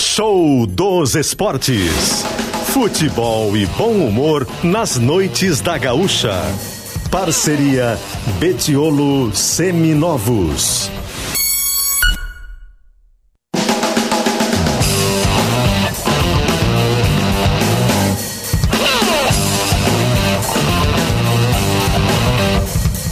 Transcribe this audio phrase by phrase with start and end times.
[0.00, 2.24] Show dos Esportes.
[2.72, 6.32] Futebol e bom humor nas noites da Gaúcha.
[7.10, 7.98] Parceria
[8.38, 10.90] Betiolo Seminovos.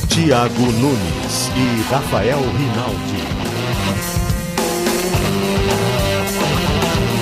[0.08, 3.47] Tiago Nunes e Rafael Rinaldi.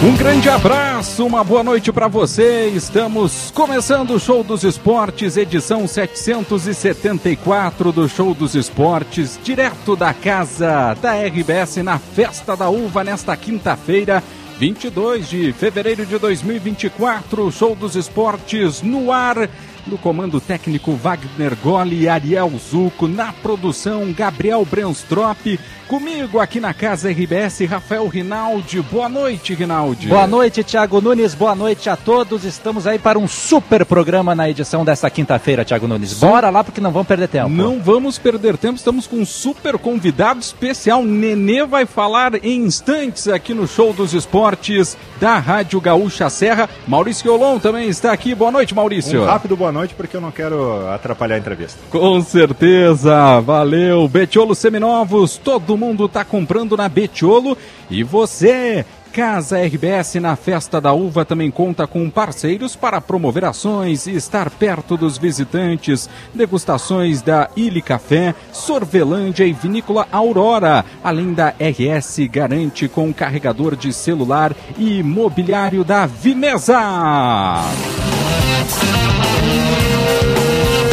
[0.06, 2.68] Um grande abraço, uma boa noite para você.
[2.68, 10.94] Estamos começando o Show dos Esportes, edição 774 do Show dos Esportes, direto da casa
[11.02, 14.22] da RBS na Festa da Uva nesta quinta-feira.
[14.60, 19.50] 22 de fevereiro de 2024, Show dos Esportes no ar
[19.86, 26.74] no comando técnico Wagner Goli e Ariel Zuco, na produção Gabriel Brenstrop, comigo aqui na
[26.74, 28.80] casa RBS, Rafael Rinaldi.
[28.82, 30.08] Boa noite, Rinaldi.
[30.08, 31.34] Boa noite, Thiago Nunes.
[31.34, 32.44] Boa noite a todos.
[32.44, 36.14] Estamos aí para um super programa na edição desta quinta-feira, Thiago Nunes.
[36.14, 37.48] Bora lá porque não vamos perder tempo.
[37.48, 38.76] Não vamos perder tempo.
[38.76, 41.04] Estamos com um super convidado especial.
[41.04, 46.68] Nenê vai falar em instantes aqui no Show dos Esportes da Rádio Gaúcha Serra.
[46.88, 48.34] Maurício Olon também está aqui.
[48.34, 49.22] Boa noite, Maurício.
[49.22, 51.78] Um rápido boa noite porque eu não quero atrapalhar a entrevista.
[51.90, 53.40] Com certeza.
[53.40, 54.08] Valeu.
[54.08, 55.36] Betiolo Seminovos.
[55.36, 57.56] Todo mundo está comprando na Betiolo.
[57.90, 58.84] E você
[59.16, 64.50] Casa RBS na Festa da Uva também conta com parceiros para promover ações e estar
[64.50, 66.06] perto dos visitantes.
[66.34, 70.84] Degustações da Ilha Café, Sorvelândia e Vinícola Aurora.
[71.02, 76.78] Além da RS Garante com carregador de celular e mobiliário da Vimesa.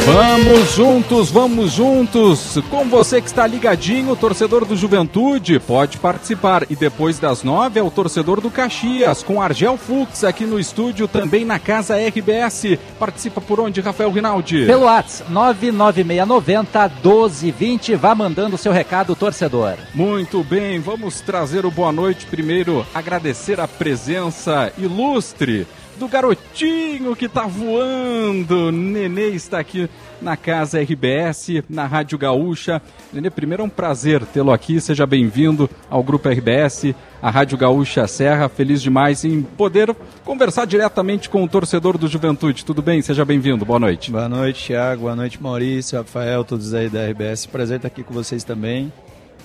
[0.05, 2.57] Vamos juntos, vamos juntos.
[2.69, 6.65] Com você que está ligadinho, torcedor do Juventude, pode participar.
[6.69, 11.07] E depois das nove é o torcedor do Caxias, com Argel Fux aqui no estúdio,
[11.07, 12.77] também na casa RBS.
[12.99, 14.65] Participa por onde, Rafael Rinaldi?
[14.65, 17.95] Pelo WhatsApp 99690 1220.
[17.95, 19.75] Vá mandando o seu recado, torcedor.
[19.95, 22.25] Muito bem, vamos trazer o boa noite.
[22.25, 25.65] Primeiro, agradecer a presença ilustre
[25.97, 28.71] do garotinho que tá voando.
[28.71, 29.89] Nenê está aqui
[30.21, 32.81] na casa RBS, na Rádio Gaúcha.
[33.11, 34.79] Nenê, primeiro é um prazer tê-lo aqui.
[34.79, 38.49] Seja bem-vindo ao Grupo RBS, a Rádio Gaúcha Serra.
[38.49, 42.65] Feliz demais em poder conversar diretamente com o torcedor do Juventude.
[42.65, 43.01] Tudo bem?
[43.01, 43.65] Seja bem-vindo.
[43.65, 44.11] Boa noite.
[44.11, 45.03] Boa noite, Thiago.
[45.03, 47.45] Boa noite, Maurício, Rafael, todos aí da RBS.
[47.45, 48.91] Prazer estar aqui com vocês também.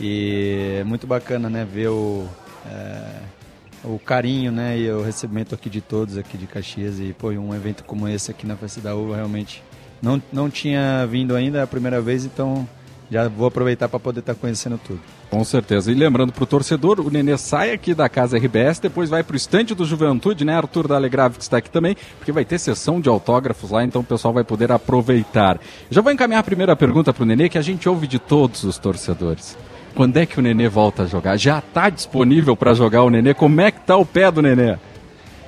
[0.01, 2.27] E é muito bacana, né, ver o.
[2.67, 3.38] É
[3.85, 7.55] o carinho, né, e o recebimento aqui de todos aqui de Caxias e pô, um
[7.55, 9.63] evento como esse aqui na Festa da Uva realmente
[10.03, 12.67] não não tinha vindo ainda é a primeira vez, então
[13.11, 15.01] já vou aproveitar para poder estar tá conhecendo tudo.
[15.31, 15.91] Com certeza.
[15.91, 19.35] E lembrando para o torcedor, o Nenê sai aqui da casa RBS, depois vai para
[19.35, 20.55] o estande do Juventude, né?
[20.55, 24.01] Arthur da Alegrave que está aqui também, porque vai ter sessão de autógrafos lá, então
[24.01, 25.59] o pessoal vai poder aproveitar.
[25.91, 28.65] Já vou encaminhar a primeira pergunta para o Nenê, que a gente ouve de todos
[28.65, 29.57] os torcedores.
[29.95, 31.37] Quando é que o Nenê volta a jogar?
[31.37, 33.35] Já está disponível para jogar o Nenê?
[33.35, 34.77] Como é que tá o pé do Nenê?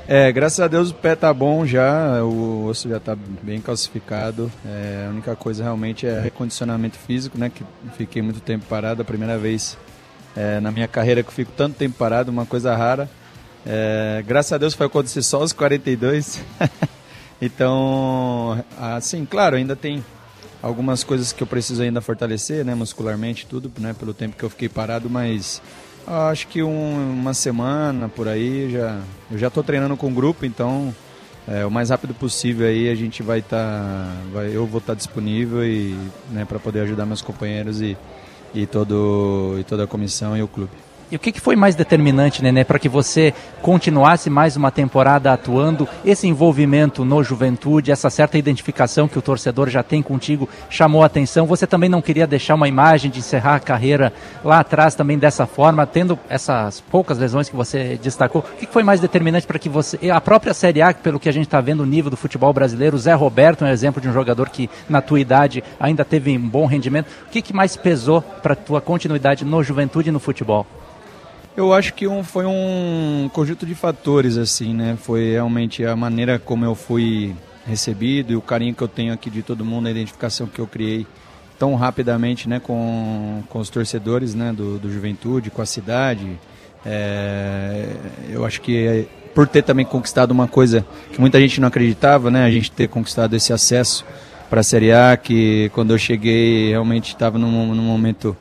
[0.09, 4.51] É, graças a Deus o pé tá bom já, o osso já está bem calcificado.
[4.67, 7.49] É, a única coisa realmente é recondicionamento físico, né?
[7.49, 7.65] Que
[7.97, 9.79] fiquei muito tempo parado, a primeira vez
[10.37, 13.09] é, na minha carreira que eu fico tanto tempo parado, uma coisa rara.
[13.65, 16.43] É, graças a Deus foi acontecer só aos 42.
[17.41, 20.05] então, assim, claro, ainda tem
[20.63, 24.51] algumas coisas que eu preciso ainda fortalecer, né, muscularmente, tudo, né, pelo tempo que eu
[24.51, 25.61] fiquei parado, mas
[26.07, 29.01] acho que um, uma semana por aí já
[29.31, 30.95] eu já estou treinando com o grupo, então
[31.47, 34.97] é, o mais rápido possível aí a gente vai estar, tá, eu vou estar tá
[34.97, 35.97] disponível e
[36.31, 37.97] né, para poder ajudar meus companheiros e,
[38.55, 40.90] e todo e toda a comissão e o clube.
[41.11, 45.33] E o que, que foi mais determinante, Nenê, para que você continuasse mais uma temporada
[45.33, 45.89] atuando?
[46.05, 51.07] Esse envolvimento no Juventude, essa certa identificação que o torcedor já tem contigo, chamou a
[51.07, 51.47] atenção.
[51.47, 54.13] Você também não queria deixar uma imagem de encerrar a carreira
[54.45, 58.43] lá atrás também dessa forma, tendo essas poucas lesões que você destacou.
[58.43, 59.99] O que, que foi mais determinante para que você.
[60.11, 62.95] A própria Série A, pelo que a gente está vendo o nível do futebol brasileiro,
[62.97, 66.39] o Zé Roberto é um exemplo de um jogador que, na tua idade, ainda teve
[66.39, 67.09] um bom rendimento.
[67.27, 70.65] O que, que mais pesou para tua continuidade no Juventude e no futebol?
[71.57, 74.97] Eu acho que um, foi um conjunto de fatores, assim, né?
[75.01, 77.35] Foi realmente a maneira como eu fui
[77.67, 80.67] recebido e o carinho que eu tenho aqui de todo mundo, a identificação que eu
[80.67, 81.07] criei
[81.59, 86.39] tão rapidamente, né, com, com os torcedores, né, do, do Juventude, com a cidade.
[86.87, 87.87] É,
[88.31, 92.45] eu acho que por ter também conquistado uma coisa que muita gente não acreditava, né,
[92.45, 94.07] a gente ter conquistado esse acesso
[94.49, 98.35] para a Série A, que quando eu cheguei realmente estava num, num momento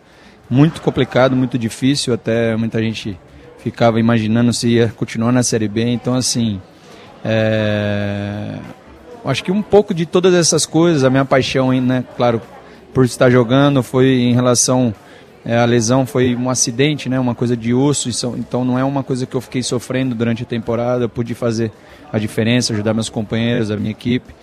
[0.50, 3.18] muito complicado, muito difícil, até muita gente
[3.60, 5.84] ficava imaginando se ia continuar na Série B.
[5.84, 6.62] Então, assim,
[7.24, 8.56] é...
[9.26, 12.42] acho que um pouco de todas essas coisas, a minha paixão, né, claro,
[12.94, 14.94] por estar jogando, foi em relação
[15.46, 19.04] é, a lesão foi um acidente, né, uma coisa de osso, então não é uma
[19.04, 21.06] coisa que eu fiquei sofrendo durante a temporada.
[21.06, 21.72] Eu pude fazer
[22.12, 24.34] a diferença, ajudar meus companheiros, a minha equipe.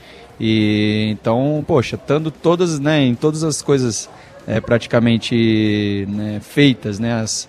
[0.40, 4.08] E então, poxa, estando todas, né, em todas as coisas
[4.46, 7.48] é, praticamente né, feitas, né, as,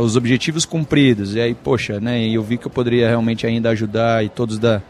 [0.00, 1.34] os objetivos cumpridos.
[1.34, 4.80] E aí, poxa, né, eu vi que eu poderia realmente ainda ajudar e todos da,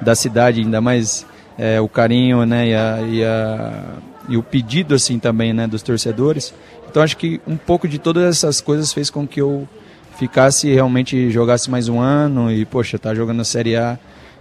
[0.00, 1.26] da cidade, ainda mais
[1.58, 3.84] é, o carinho, né, e, a, e, a,
[4.28, 6.54] e o pedido assim também, né, dos torcedores.
[6.88, 9.68] Então acho que um pouco de todas essas coisas fez com que eu
[10.18, 13.98] ficasse realmente jogasse mais um ano e poxa, tá jogando a Série A,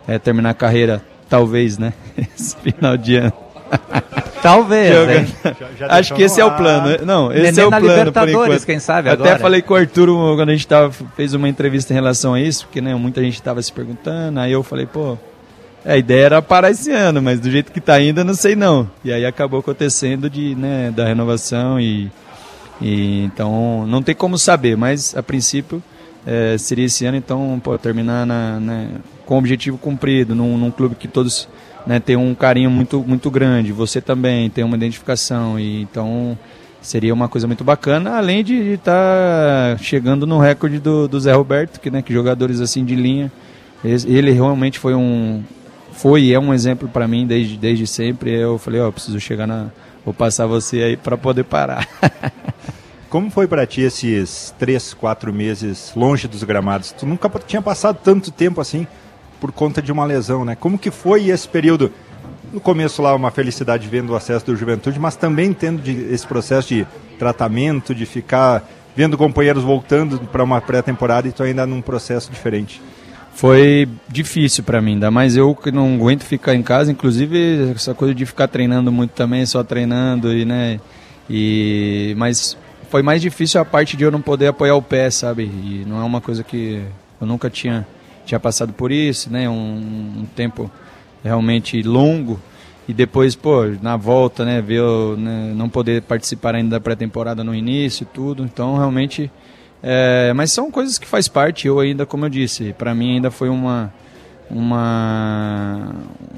[0.07, 1.93] é, terminar a carreira talvez, né?
[2.17, 3.46] Esse final de ano.
[4.41, 5.29] Talvez.
[5.43, 7.05] Já, já Acho que esse é o plano.
[7.05, 8.65] Não, esse Neném é o plano Libertadores, por enquanto.
[8.65, 9.31] quem sabe agora.
[9.31, 12.39] Até falei com o Arthur quando a gente tava, fez uma entrevista em relação a
[12.39, 14.39] isso, porque né, muita gente estava se perguntando.
[14.39, 15.17] Aí eu falei, pô,
[15.83, 18.89] a ideia era parar esse ano, mas do jeito que está ainda, não sei não.
[19.03, 22.09] E aí acabou acontecendo de, né, da renovação e
[22.81, 25.81] e, então, não tem como saber, mas a princípio
[26.25, 28.89] é, seria esse ano, então, pô, terminar na, né,
[29.25, 31.47] com o objetivo cumprido, num, num clube que todos
[31.87, 36.37] né, têm um carinho muito, muito grande, você também tem uma identificação, e então
[36.81, 38.91] seria uma coisa muito bacana, além de estar
[39.77, 43.31] tá chegando no recorde do, do Zé Roberto, que, né, que jogadores assim de linha,
[43.83, 45.43] ele realmente foi um
[45.93, 48.31] foi e é um exemplo para mim desde, desde sempre.
[48.31, 49.67] Eu falei, ó, oh, preciso chegar na
[50.05, 51.87] vou passar você aí para poder parar.
[53.09, 56.91] Como foi para ti esses três, quatro meses longe dos gramados?
[56.91, 58.85] Tu nunca tinha passado tanto tempo assim
[59.39, 60.55] por conta de uma lesão, né?
[60.55, 61.91] Como que foi esse período?
[62.51, 66.25] No começo lá uma felicidade vendo o acesso do Juventude, mas também tendo de, esse
[66.25, 66.87] processo de
[67.19, 68.63] tratamento, de ficar
[68.95, 72.81] vendo companheiros voltando para uma pré-temporada e tu ainda num processo diferente.
[73.35, 77.93] Foi difícil para mim, ainda mais eu que não aguento ficar em casa, inclusive essa
[77.93, 80.79] coisa de ficar treinando muito também, só treinando e né,
[81.29, 82.57] e mas
[82.89, 85.43] foi mais difícil a parte de eu não poder apoiar o pé, sabe?
[85.43, 86.81] E não é uma coisa que
[87.21, 87.85] eu nunca tinha,
[88.27, 89.49] tinha passado por isso, né?
[89.49, 89.53] Um,
[90.19, 90.69] um tempo
[91.23, 92.39] realmente longo.
[92.87, 94.81] E depois, pô, na volta, né, ver
[95.17, 98.43] né, não poder participar ainda da pré-temporada no início tudo.
[98.43, 99.31] Então, realmente.
[99.81, 101.67] É, mas são coisas que faz parte.
[101.67, 103.93] Eu ainda, como eu disse, para mim ainda foi uma
[104.49, 105.93] uma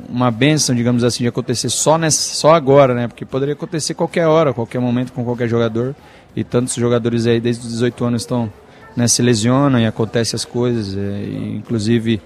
[0.09, 3.07] uma benção, digamos assim, de acontecer só nessa, só agora, né?
[3.07, 5.95] Porque poderia acontecer qualquer hora, qualquer momento com qualquer jogador
[6.35, 8.51] e tantos jogadores aí desde os 18 anos estão
[8.95, 10.97] né, se lesionam e acontecem as coisas.
[10.97, 11.23] É,
[11.55, 12.21] inclusive,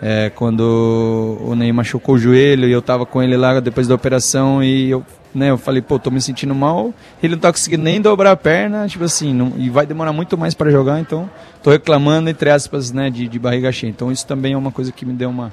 [0.00, 3.94] é, quando o Ney machucou o joelho e eu estava com ele lá depois da
[3.94, 5.04] operação e eu,
[5.34, 8.36] né, eu falei, pô, tô me sentindo mal, ele não tá conseguindo nem dobrar a
[8.36, 11.28] perna, tipo assim, não, e vai demorar muito mais para jogar, então
[11.62, 13.90] tô reclamando, entre aspas, né, de, de barriga cheia.
[13.90, 15.52] Então isso também é uma coisa que me deu uma.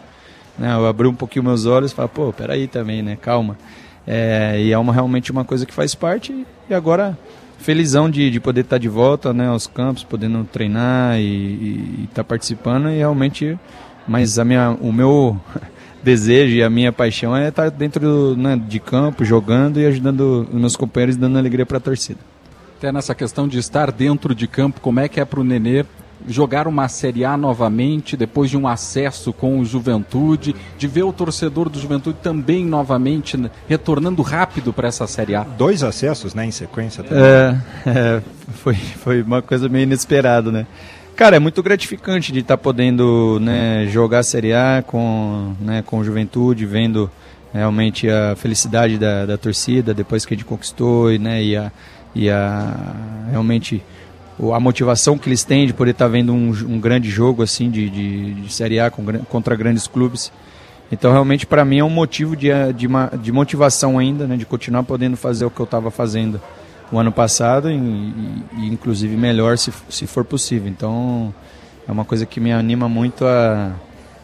[0.57, 3.57] Né, eu abri um pouquinho meus olhos e falei, pô, peraí também, né, calma.
[4.07, 7.18] É, e é uma, realmente uma coisa que faz parte e agora
[7.57, 12.24] felizão de, de poder estar de volta né, aos campos, podendo treinar e estar tá
[12.24, 13.57] participando e realmente,
[14.07, 15.40] mas a minha, o meu
[16.04, 20.60] desejo e a minha paixão é estar dentro né, de campo, jogando e ajudando os
[20.60, 22.19] meus companheiros, dando alegria para a torcida.
[22.78, 25.86] Até nessa questão de estar dentro de campo, como é que é para o Nenê
[26.27, 31.13] jogar uma Série A novamente, depois de um acesso com o Juventude, de ver o
[31.13, 35.44] torcedor do Juventude também novamente né, retornando rápido para essa Série A.
[35.44, 37.23] Dois acessos, né, em sequência também.
[37.23, 38.21] É, é,
[38.54, 40.66] foi, foi uma coisa meio inesperada, né?
[41.16, 45.81] Cara, é muito gratificante de estar tá podendo né, jogar a Série A com, né,
[45.81, 47.09] com o Juventude, vendo
[47.54, 51.71] realmente a felicidade da, da torcida depois que a gente conquistou e, né, e, a,
[52.13, 52.94] e a
[53.30, 53.81] realmente
[54.54, 57.69] a motivação que eles têm de poder estar tá vendo um, um, grande jogo assim
[57.69, 60.31] de, de, de Série A com, contra grandes clubes.
[60.92, 62.87] Então, realmente, para mim é um motivo de, de,
[63.21, 66.39] de, motivação ainda, né, de continuar podendo fazer o que eu estava fazendo
[66.92, 70.69] o ano passado e, e, inclusive, melhor se, se for possível.
[70.69, 71.33] Então,
[71.87, 73.71] é uma coisa que me anima muito a,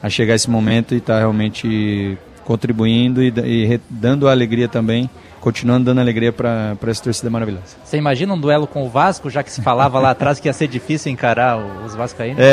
[0.03, 5.09] a chegar a esse momento e estar tá realmente contribuindo e, e dando alegria também
[5.41, 7.75] continuando dando alegria para essa torcida maravilhosa.
[7.83, 10.53] Você imagina um duelo com o Vasco, já que se falava lá atrás que ia
[10.53, 12.39] ser difícil encarar os vascaínos?
[12.39, 12.45] É,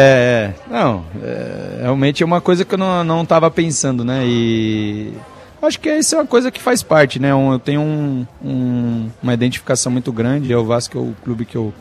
[0.50, 0.54] é.
[0.71, 5.12] não, é, realmente é uma coisa que eu não, não tava pensando, né, e
[5.61, 9.35] acho que isso é uma coisa que faz parte, né, eu tenho um, um, uma
[9.35, 11.73] identificação muito grande, é o Vasco é o clube que eu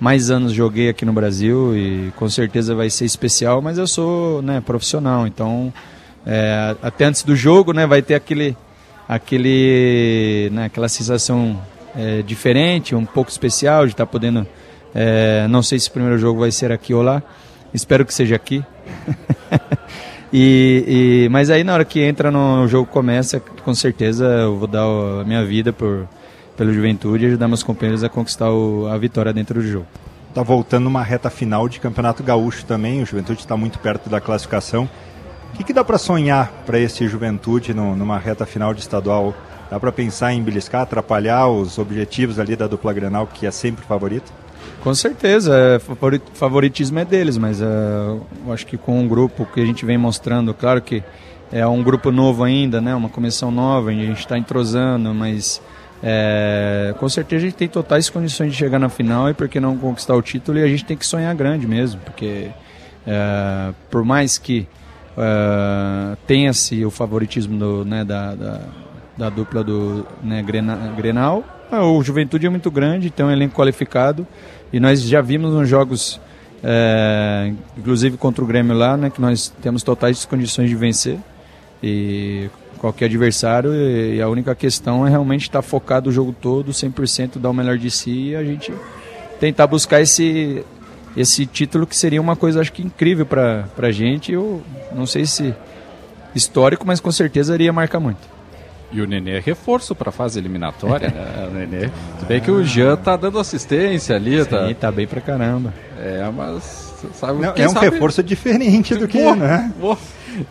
[0.00, 4.40] mais anos joguei aqui no Brasil e com certeza vai ser especial, mas eu sou
[4.40, 5.72] né, profissional, então
[6.26, 8.56] é, até antes do jogo né, vai ter aquele
[9.08, 11.60] aquele, né, aquela sensação
[11.96, 14.46] é, diferente, um pouco especial de estar tá podendo.
[14.94, 17.22] É, não sei se o primeiro jogo vai ser aqui ou lá.
[17.72, 18.64] Espero que seja aqui.
[20.32, 24.66] e, e, mas aí na hora que entra no, jogo começa, com certeza eu vou
[24.66, 26.08] dar a minha vida por,
[26.56, 29.86] pelo Juventude e ajudar meus companheiros a conquistar o, a vitória dentro do jogo.
[30.28, 34.20] Está voltando uma reta final de Campeonato Gaúcho também, o Juventude está muito perto da
[34.20, 34.88] classificação.
[35.56, 39.34] O que, que dá para sonhar para esse Juventude no, numa reta final de estadual?
[39.70, 43.82] Dá para pensar em beliscar, atrapalhar os objetivos ali da dupla Grenal, que é sempre
[43.82, 44.30] favorito?
[44.82, 45.78] Com certeza, é,
[46.34, 49.96] favoritismo é deles, mas é, eu acho que com um grupo que a gente vem
[49.96, 51.02] mostrando, claro que
[51.50, 55.62] é um grupo novo ainda, né, uma comissão nova, a gente está entrosando, mas
[56.02, 59.58] é, com certeza a gente tem totais condições de chegar na final e por que
[59.58, 62.50] não conquistar o título e a gente tem que sonhar grande mesmo, porque
[63.06, 64.68] é, por mais que
[65.16, 68.60] é, tenha-se o favoritismo do, né, da, da,
[69.16, 70.42] da, dupla do né,
[70.96, 74.26] Grenal, é, o Juventude é muito grande, tem um elenco qualificado.
[74.72, 76.20] E nós já vimos nos jogos,
[76.62, 81.18] é, inclusive contra o Grêmio lá, né, que nós temos totais condições de vencer.
[81.82, 87.38] E qualquer adversário e a única questão é realmente estar focado o jogo todo, 100%
[87.38, 88.72] dar o melhor de si e a gente
[89.40, 90.64] tentar buscar esse
[91.16, 94.62] esse título que seria uma coisa acho que incrível para a gente, eu
[94.94, 95.54] não sei se
[96.34, 98.36] histórico, mas com certeza iria marcar muito.
[98.92, 101.48] E o Nenê é reforço para a fase eliminatória, né?
[101.50, 101.90] O Nenê.
[102.18, 104.74] Tudo bem que o Jean tá dando assistência ali, Sim, tá?
[104.78, 105.74] tá bem pra caramba.
[105.98, 107.90] É, mas sabe, Não, é um sabe...
[107.90, 109.72] reforço diferente do que, né?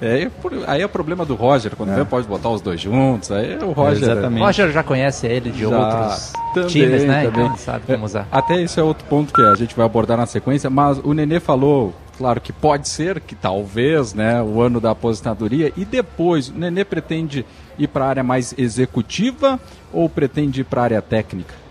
[0.02, 0.30] É,
[0.68, 1.96] aí é o problema do Roger, quando é.
[1.96, 4.04] vem pode botar os dois juntos, aí o Roger...
[4.04, 4.42] Exatamente.
[4.42, 7.26] O Roger já conhece ele de já, outros também, times, né?
[7.26, 7.46] Também.
[7.46, 8.22] Então sabe como usar.
[8.22, 11.14] É, até isso é outro ponto que a gente vai abordar na sequência, mas o
[11.14, 16.50] Nenê falou, claro que pode ser, que talvez, né, o ano da aposentadoria, e depois,
[16.50, 17.46] o Nenê pretende
[17.78, 19.60] ir para a área mais executiva
[19.94, 21.54] ou pretende ir para a área técnica?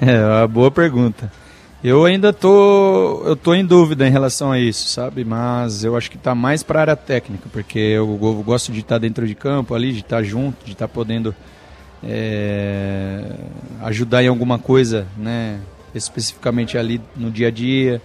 [0.00, 1.30] É uma boa pergunta.
[1.82, 5.24] Eu ainda tô, eu tô em dúvida em relação a isso, sabe?
[5.24, 8.80] Mas eu acho que está mais para a área técnica, porque eu, eu, gosto de
[8.80, 11.34] estar dentro de campo ali, de estar junto, de estar podendo
[12.04, 13.24] é,
[13.80, 15.58] ajudar em alguma coisa, né?
[15.94, 18.02] Especificamente ali no dia a dia,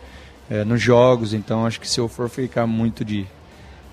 [0.50, 1.34] é, nos jogos.
[1.34, 3.28] Então acho que se eu for ficar muito de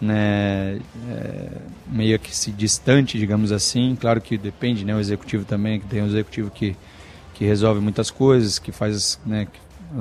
[0.00, 0.78] né,
[1.10, 1.48] é,
[1.90, 4.94] meio que se distante, digamos assim, claro que depende, né?
[4.94, 6.76] O executivo também, que tem um executivo que
[7.42, 9.48] que resolve muitas coisas, que faz, né,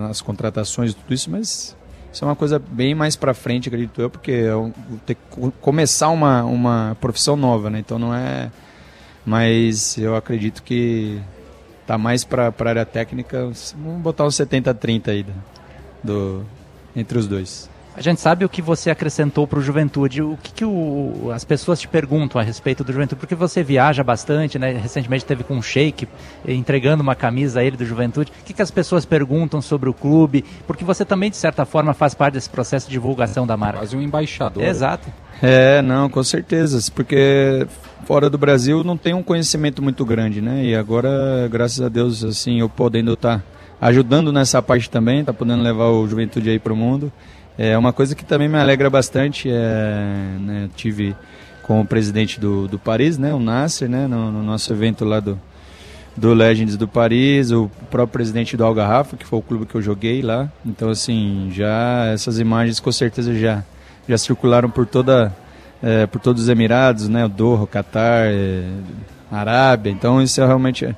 [0.10, 1.76] as contratações e tudo isso, mas
[2.12, 4.74] isso é uma coisa bem mais para frente, acredito eu, porque eu
[5.06, 7.80] ter que começar uma, uma profissão nova, né?
[7.80, 8.52] Então não é.
[9.26, 11.22] Mas eu acredito que
[11.88, 13.50] tá mais para a área técnica.
[13.76, 15.34] Vamos botar uns 70-30 aí do,
[16.04, 16.46] do,
[16.96, 17.71] entre os dois.
[18.02, 20.24] A gente sabe o que você acrescentou para o Juventude.
[20.24, 23.20] O que, que o, as pessoas te perguntam a respeito do Juventude?
[23.20, 24.72] Porque você viaja bastante, né?
[24.72, 26.08] Recentemente teve com um Sheik
[26.48, 28.32] entregando uma camisa a ele do Juventude.
[28.42, 30.44] O que, que as pessoas perguntam sobre o clube?
[30.66, 33.78] Porque você também, de certa forma, faz parte desse processo de divulgação da marca.
[33.78, 34.64] Quase um embaixador.
[34.64, 35.08] Exato.
[35.40, 36.80] É, não, com certeza.
[36.96, 37.68] Porque
[38.06, 40.66] fora do Brasil não tem um conhecimento muito grande, né?
[40.66, 43.44] E agora, graças a Deus, assim, eu podendo estar tá
[43.80, 47.14] ajudando nessa parte também, tá podendo levar o Juventude aí para o mundo.
[47.64, 49.48] É uma coisa que também me alegra bastante.
[49.48, 51.16] É, né, tive
[51.62, 55.20] com o presidente do, do Paris, né, o Nasser, né, no, no, nosso evento lá
[55.20, 55.40] do,
[56.18, 59.82] do Legends do Paris, o próprio presidente do Algarrafa, que foi o clube que eu
[59.82, 60.52] joguei lá.
[60.66, 63.64] Então, assim, já essas imagens com certeza já,
[64.10, 65.32] já circularam por toda
[65.84, 68.64] é, por todos os Emirados, né, o Doha, o Catar, é,
[69.32, 69.92] Arábia.
[69.92, 70.96] Então, isso é realmente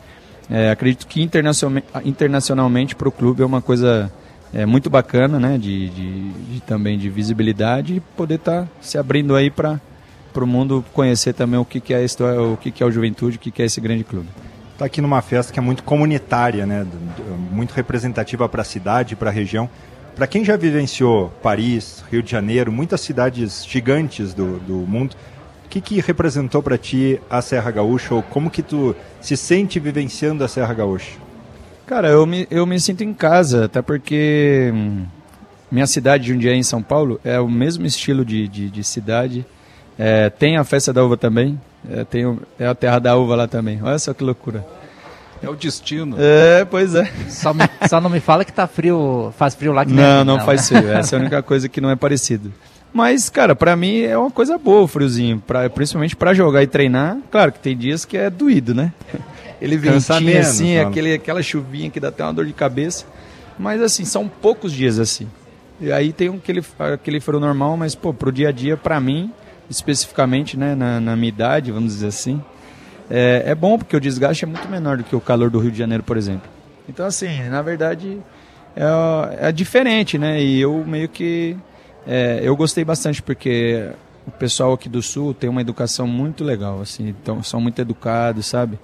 [0.50, 4.10] é, acredito que internacionalmente, internacionalmente para o clube é uma coisa
[4.54, 5.58] é muito bacana, né?
[5.58, 9.80] De, de, de também de visibilidade e poder estar tá se abrindo aí para
[10.36, 13.38] o mundo conhecer também o que, que é história, o que, que é o Juventude,
[13.38, 14.28] o que, que é esse grande clube.
[14.74, 16.86] Está aqui numa festa que é muito comunitária, né?
[17.52, 19.70] Muito representativa para a cidade, para a região.
[20.16, 25.16] Para quem já vivenciou Paris, Rio de Janeiro, muitas cidades gigantes do, do mundo,
[25.66, 29.80] o que, que representou para ti a Serra Gaúcha ou como que tu se sente
[29.80, 31.23] vivenciando a Serra Gaúcha?
[31.86, 35.06] Cara, eu me, eu me sinto em casa, até porque hum,
[35.72, 39.46] minha cidade, Jundiaí, em São Paulo, é o mesmo estilo de, de, de cidade.
[39.98, 41.60] É, tem a festa da uva também,
[41.90, 43.82] é, tem, é a terra da uva lá também.
[43.84, 44.66] Olha só que loucura.
[45.42, 46.16] É o destino.
[46.18, 47.12] É, pois é.
[47.28, 50.38] Só, me, só não me fala que tá frio, faz frio lá que Não, não,
[50.38, 50.90] não faz frio.
[50.90, 52.54] Essa é a única coisa que não é parecido.
[52.94, 56.68] Mas, cara, para mim é uma coisa boa o friozinho, pra, principalmente para jogar e
[56.68, 57.18] treinar.
[57.30, 58.94] Claro que tem dias que é doído, né?
[59.64, 63.06] Ele ventinho menos, assim, aquele, aquela chuvinha que dá até uma dor de cabeça.
[63.58, 65.26] Mas assim, são poucos dias assim.
[65.80, 69.00] E aí tem um, aquele, aquele frio normal, mas pô, pro dia a dia, para
[69.00, 69.32] mim,
[69.70, 72.44] especificamente, né, na, na, minha idade, vamos dizer assim,
[73.10, 75.72] é, é bom porque o desgaste é muito menor do que o calor do Rio
[75.72, 76.50] de Janeiro, por exemplo.
[76.90, 78.20] Então assim, na verdade,
[78.76, 80.44] é, é diferente, né?
[80.44, 81.56] E eu meio que
[82.06, 83.90] é, eu gostei bastante porque
[84.28, 88.46] o pessoal aqui do Sul tem uma educação muito legal, assim, então são muito educados,
[88.46, 88.78] sabe?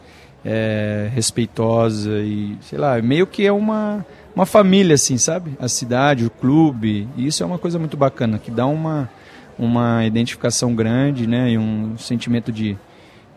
[0.45, 5.51] É, respeitosa e, sei lá, meio que é uma, uma família, assim, sabe?
[5.59, 9.09] A cidade, o clube, e isso é uma coisa muito bacana, que dá uma,
[9.57, 11.51] uma identificação grande, né?
[11.51, 12.77] E um sentimento de,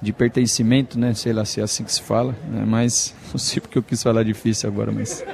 [0.00, 1.12] de pertencimento, né?
[1.12, 2.64] Sei lá se é assim que se fala, né?
[2.64, 5.24] mas não sei porque eu quis falar difícil agora, mas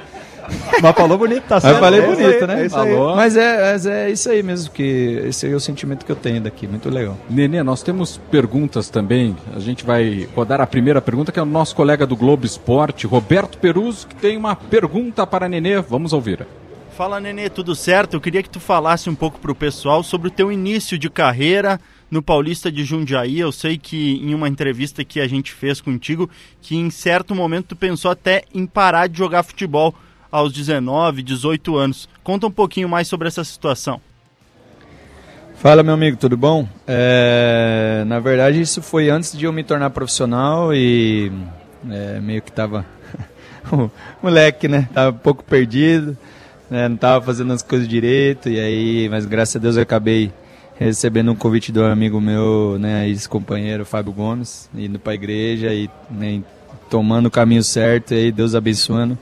[0.81, 1.73] Mas falou bonito, tá certo.
[1.73, 2.65] Mas falei é bonito, né?
[2.65, 3.15] É Falou.
[3.15, 6.41] Mas é, mas é isso aí mesmo, que esse é o sentimento que eu tenho
[6.41, 6.67] daqui.
[6.67, 7.17] Muito legal.
[7.29, 9.35] Nenê, nós temos perguntas também.
[9.55, 13.07] A gente vai rodar a primeira pergunta, que é o nosso colega do Globo Esporte,
[13.07, 15.81] Roberto Peruso, que tem uma pergunta para Nenê.
[15.81, 16.45] Vamos ouvir.
[16.95, 18.15] Fala, Nenê, tudo certo?
[18.15, 21.09] Eu queria que tu falasse um pouco para o pessoal sobre o teu início de
[21.09, 21.79] carreira
[22.11, 23.39] no Paulista de Jundiaí.
[23.39, 26.29] Eu sei que em uma entrevista que a gente fez contigo,
[26.61, 29.95] que em certo momento tu pensou até em parar de jogar futebol
[30.31, 32.09] aos 19, 18 anos.
[32.23, 34.01] Conta um pouquinho mais sobre essa situação.
[35.55, 36.67] Fala, meu amigo, tudo bom?
[36.87, 41.31] É, na verdade, isso foi antes de eu me tornar profissional e
[41.89, 42.85] é, meio que tava
[44.23, 44.87] moleque, né?
[44.93, 46.17] Tava um pouco perdido,
[46.69, 46.87] né?
[46.87, 50.31] não tava fazendo as coisas direito e aí, mas graças a Deus eu acabei
[50.79, 55.89] recebendo um convite do amigo meu, né, ex-companheiro Fábio Gomes, indo para a igreja e
[56.09, 56.41] né,
[56.89, 59.17] tomando o caminho certo e aí Deus abençoando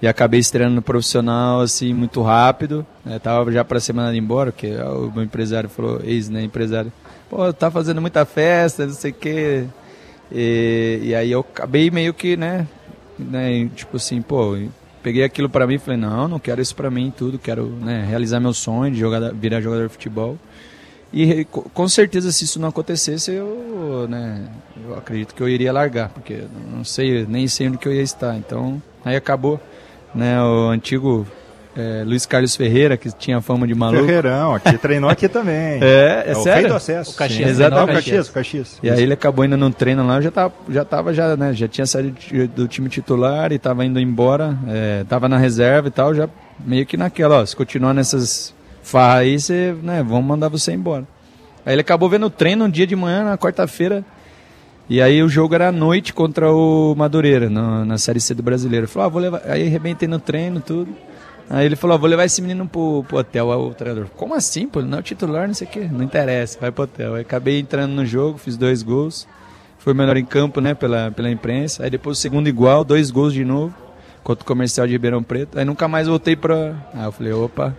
[0.00, 2.86] e acabei estreando no profissional assim muito rápido.
[3.04, 3.18] Né?
[3.18, 6.92] Tava já para semana de embora, porque o meu empresário falou, ex né, empresário,
[7.28, 9.64] pô, tá fazendo muita festa, não sei o quê.
[10.30, 12.66] E, aí eu acabei meio que, né,
[13.18, 14.56] né tipo assim, pô,
[15.02, 18.04] peguei aquilo para mim e falei, não, não quero isso para mim tudo, quero né,
[18.08, 20.38] realizar meu sonho de jogar, virar jogador de futebol.
[21.10, 24.46] E com certeza se isso não acontecesse, eu, né,
[24.86, 28.02] eu acredito que eu iria largar, porque não sei, nem sei onde que eu ia
[28.02, 28.36] estar.
[28.36, 29.58] Então, aí acabou
[30.18, 30.42] né?
[30.42, 31.26] O antigo
[31.76, 34.04] é, Luiz Carlos Ferreira, que tinha fama de maluco.
[34.04, 35.78] Ferreirão, aqui treinou aqui também.
[35.88, 36.50] É, é, é sério?
[36.50, 37.12] O rei do acesso.
[37.12, 37.50] O Caxias.
[37.50, 37.90] Exatamente.
[37.90, 38.78] o Caxias, o Caxias.
[38.82, 41.68] E aí ele acabou indo no treino lá, já tava, já tava já, né, já
[41.68, 42.16] tinha saído
[42.48, 46.28] do time titular e tava indo embora, é, tava na reserva e tal, já
[46.58, 48.52] meio que naquela, ó, se continuar nessas
[48.82, 51.06] farras aí, você, né, vamos mandar você embora.
[51.64, 54.04] Aí ele acabou vendo o treino um dia de manhã, na quarta-feira,
[54.88, 58.42] e aí o jogo era à noite contra o Madureira, no, na Série C do
[58.42, 58.88] Brasileiro.
[58.88, 59.42] Falou, ah, vou levar...
[59.44, 60.88] Aí arrebentei no treino, tudo.
[61.50, 63.52] Aí ele falou, ah, vou levar esse menino pro, pro hotel.
[63.52, 64.80] Aí o treinador, como assim, pô?
[64.80, 65.88] Não é o titular, não sei o quê.
[65.90, 67.14] Não interessa, vai pro hotel.
[67.14, 69.28] Aí acabei entrando no jogo, fiz dois gols.
[69.78, 71.84] Foi melhor em campo, né, pela, pela imprensa.
[71.84, 73.74] Aí depois o segundo igual, dois gols de novo,
[74.24, 75.58] contra o comercial de Ribeirão Preto.
[75.58, 76.74] Aí nunca mais voltei pra...
[76.94, 77.74] Aí eu falei, opa...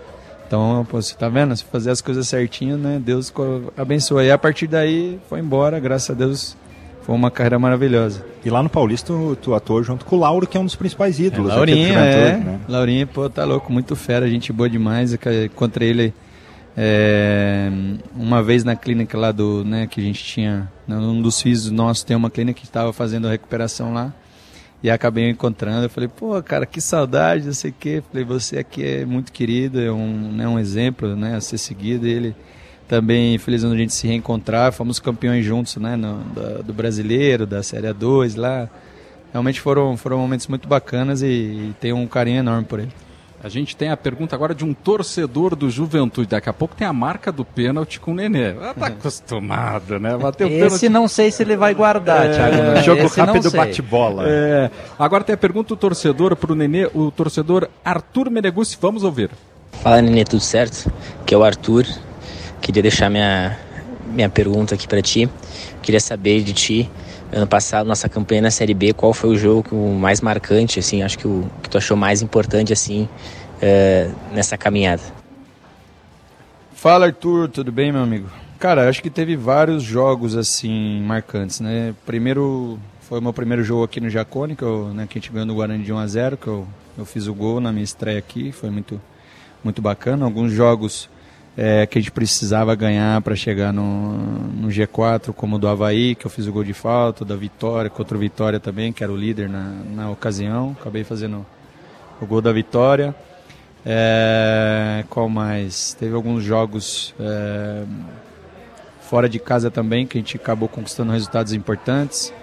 [0.47, 1.55] Então, pô, você tá vendo?
[1.55, 2.99] Se fazer as coisas certinho, né?
[2.99, 3.31] Deus
[3.77, 4.23] abençoa.
[4.23, 6.57] E a partir daí foi embora, graças a Deus
[7.01, 8.25] foi uma carreira maravilhosa.
[8.43, 11.19] E lá no Paulista tu, atuou junto com o Lauro, que é um dos principais
[11.19, 11.51] ídolos.
[11.51, 12.37] É, Laurinho, é.
[12.37, 12.59] Né?
[12.67, 15.17] Laurinho, pô, tá louco, muito fera, gente boa demais.
[15.45, 16.13] Encontrei ele
[16.77, 17.69] é,
[18.15, 21.69] uma vez na clínica lá do, né, que a gente tinha, né, um dos filhos
[21.69, 24.13] nossos tem uma clínica que estava fazendo a recuperação lá.
[24.81, 28.01] E acabei encontrando, eu falei, pô, cara, que saudade, não sei o quê.
[28.09, 32.07] Falei, você aqui é muito querido, é um, né, um exemplo né, a ser seguido.
[32.07, 32.33] ele
[32.89, 37.61] também feliz a gente se reencontrar, fomos campeões juntos, né, no, do, do brasileiro, da
[37.61, 38.67] Série A2 lá.
[39.31, 42.91] Realmente foram, foram momentos muito bacanas e, e tenho um carinho enorme por ele.
[43.41, 46.27] A gente tem a pergunta agora de um torcedor do Juventude.
[46.27, 48.51] Daqui a pouco tem a marca do pênalti com o Nenê.
[48.51, 50.17] Ela tá acostumado, né?
[50.17, 50.89] Bateu Esse pênalti.
[50.89, 52.83] não sei se ele vai guardar, é, Thiago.
[52.83, 54.23] Jogo Esse rápido bate-bola.
[54.27, 54.71] É.
[54.97, 58.77] Agora tem a pergunta do torcedor para o Nenê, o torcedor Arthur Meneguzzi.
[58.81, 59.29] Vamos ouvir.
[59.83, 60.91] Fala, Nenê, tudo certo?
[61.25, 61.85] Que é o Arthur.
[62.61, 63.57] Queria deixar minha,
[64.07, 65.29] minha pergunta aqui para ti.
[65.81, 66.89] Queria saber de ti,
[67.31, 71.17] ano passado, nossa campanha na Série B, qual foi o jogo mais marcante, assim, acho
[71.17, 73.07] que o que tu achou mais importante, assim,
[73.55, 75.01] uh, nessa caminhada?
[76.73, 78.29] Fala, Arthur, tudo bem, meu amigo?
[78.59, 81.93] Cara, acho que teve vários jogos, assim, marcantes, né?
[82.05, 85.31] Primeiro, foi o meu primeiro jogo aqui no Jacone, que, eu, né, que a gente
[85.31, 86.67] ganhou no Guarani de 1 a 0 que eu,
[86.97, 88.99] eu fiz o gol na minha estreia aqui, foi muito,
[89.63, 90.25] muito bacana.
[90.25, 91.09] Alguns jogos
[91.61, 96.15] é, que a gente precisava ganhar para chegar no, no, G4, como o do Havaí,
[96.15, 99.11] que eu fiz o gol de falta, da Vitória, contra o Vitória também, que era
[99.11, 100.73] o líder na, na ocasião.
[100.79, 101.45] Acabei fazendo
[102.21, 103.13] o gol da Vitória.
[103.85, 105.93] É, qual mais?
[105.99, 107.83] Teve alguns jogos é,
[109.01, 112.33] fora de casa também, que a gente acabou conquistando resultados importantes.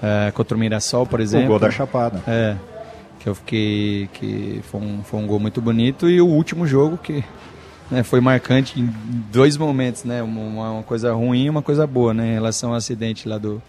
[0.00, 1.46] É, contra o Mirassol, por exemplo.
[1.46, 2.22] O gol da Chapada.
[2.24, 2.54] É,
[3.18, 4.08] que eu fiquei.
[4.12, 6.08] que foi um, foi um gol muito bonito.
[6.08, 7.24] E o último jogo, que
[7.90, 8.88] né, foi marcante em
[9.32, 10.22] dois momentos, né?
[10.22, 12.30] Uma, uma, coisa ruim e uma coisa boa, né?
[12.30, 13.60] Em relação ao acidente lá do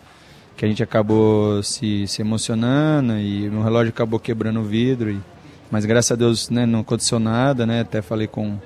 [0.56, 5.10] que a gente acabou se, se emocionando e meu relógio acabou quebrando o vidro.
[5.10, 5.20] E,
[5.72, 7.82] mas graças a Deus, né, não aconteceu nada, né?
[7.82, 8.58] Até falei com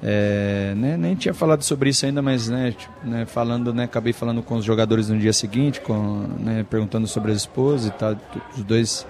[0.00, 4.12] É, né, nem tinha falado sobre isso ainda, mas né, tipo, né, falando, né, acabei
[4.12, 8.16] falando com os jogadores no dia seguinte, com, né, perguntando sobre as esposas e tal.
[8.56, 9.04] Os dois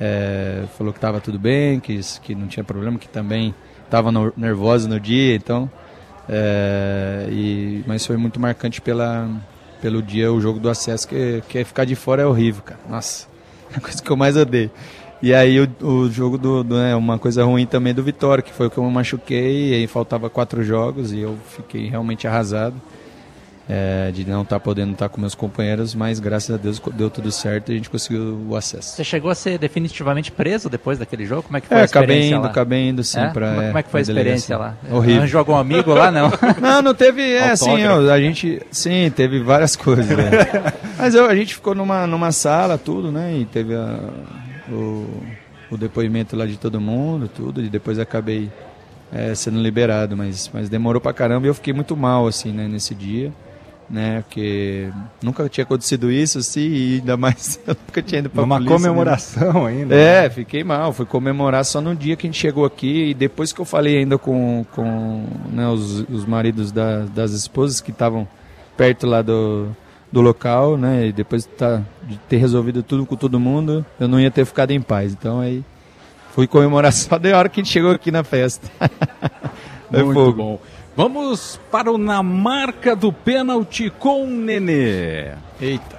[0.00, 4.88] é, falou que estava tudo bem, que, que não tinha problema, que também estava nervosa
[4.88, 5.70] no dia, então.
[6.28, 9.28] É, e, mas foi muito marcante pela,
[9.80, 12.80] pelo dia, o jogo do acesso, que, que é ficar de fora é horrível, cara.
[12.88, 13.26] Nossa,
[13.72, 14.70] é a coisa que eu mais odeio.
[15.22, 18.52] E aí o, o jogo do, do né, uma coisa ruim também do Vitória, que
[18.52, 22.26] foi o que eu me machuquei, e aí faltava quatro jogos e eu fiquei realmente
[22.26, 22.74] arrasado
[23.68, 26.80] é, de não estar tá podendo estar tá com meus companheiros, mas graças a Deus
[26.94, 28.96] deu tudo certo e a gente conseguiu o acesso.
[28.96, 31.44] Você chegou a ser definitivamente preso depois daquele jogo?
[31.44, 32.50] Como é que foi é, a experiência acabei indo, lá?
[32.50, 33.28] acabei indo sim é?
[33.30, 34.76] para como, é que foi a experiência lá?
[34.90, 35.18] Horrível.
[35.18, 36.30] Arranjou algum amigo lá, não?
[36.60, 40.72] não, não teve, é assim, a gente, sim, teve várias coisas, né?
[40.98, 43.98] mas eu, a gente ficou numa, numa sala, tudo, né, e teve a,
[44.70, 45.22] o
[45.74, 48.50] o depoimento lá de todo mundo, tudo, e depois acabei
[49.12, 52.68] é, sendo liberado, mas, mas demorou pra caramba e eu fiquei muito mal, assim, né,
[52.68, 53.32] nesse dia,
[53.88, 54.90] né, porque
[55.22, 58.76] nunca tinha acontecido isso, assim, e ainda mais eu nunca tinha ido pra Uma polícia,
[58.76, 59.68] comemoração né?
[59.68, 59.94] ainda.
[59.94, 60.30] É, né?
[60.30, 63.60] fiquei mal, fui comemorar só no dia que a gente chegou aqui e depois que
[63.60, 68.26] eu falei ainda com, com né, os, os maridos da, das esposas que estavam
[68.76, 69.68] perto lá do,
[70.10, 71.08] do local, né?
[71.08, 74.70] E depois tá, de ter resolvido tudo com todo mundo, eu não ia ter ficado
[74.70, 75.12] em paz.
[75.12, 75.64] Então aí
[76.32, 78.68] fui comemorar só da hora que a gente chegou aqui na festa.
[79.90, 80.32] Muito fogo.
[80.32, 80.60] bom.
[80.96, 85.32] Vamos para o na marca do pênalti com o Nenê.
[85.60, 85.98] Eita.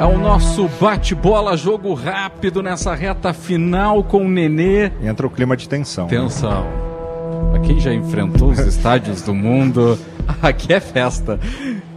[0.00, 4.90] É o nosso bate-bola, jogo rápido nessa reta final com o Nenê.
[5.00, 6.08] Entra o clima de tensão.
[6.08, 6.64] Tensão.
[6.64, 7.50] Né?
[7.52, 9.96] Pra quem já enfrentou os estádios do mundo,
[10.42, 11.38] aqui é festa.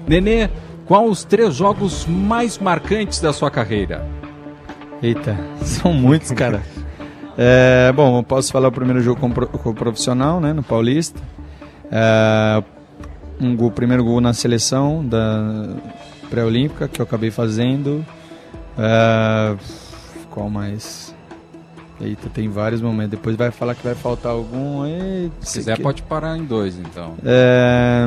[0.07, 0.51] Nenê,
[0.85, 4.05] qual os três jogos mais marcantes da sua carreira?
[5.01, 5.35] Eita,
[5.65, 6.61] são muitos, cara.
[7.37, 11.19] É, bom, eu posso falar o primeiro jogo como, como profissional, né, no Paulista.
[11.91, 12.63] É,
[13.39, 15.75] um gol, primeiro gol na seleção da
[16.29, 18.05] pré-olímpica que eu acabei fazendo.
[18.77, 19.55] É,
[20.29, 21.13] qual mais?
[21.99, 23.11] Eita, tem vários momentos.
[23.11, 24.85] Depois vai falar que vai faltar algum.
[24.85, 25.83] Eita, Se quiser, que...
[25.83, 27.15] pode parar em dois, então.
[27.23, 28.05] É...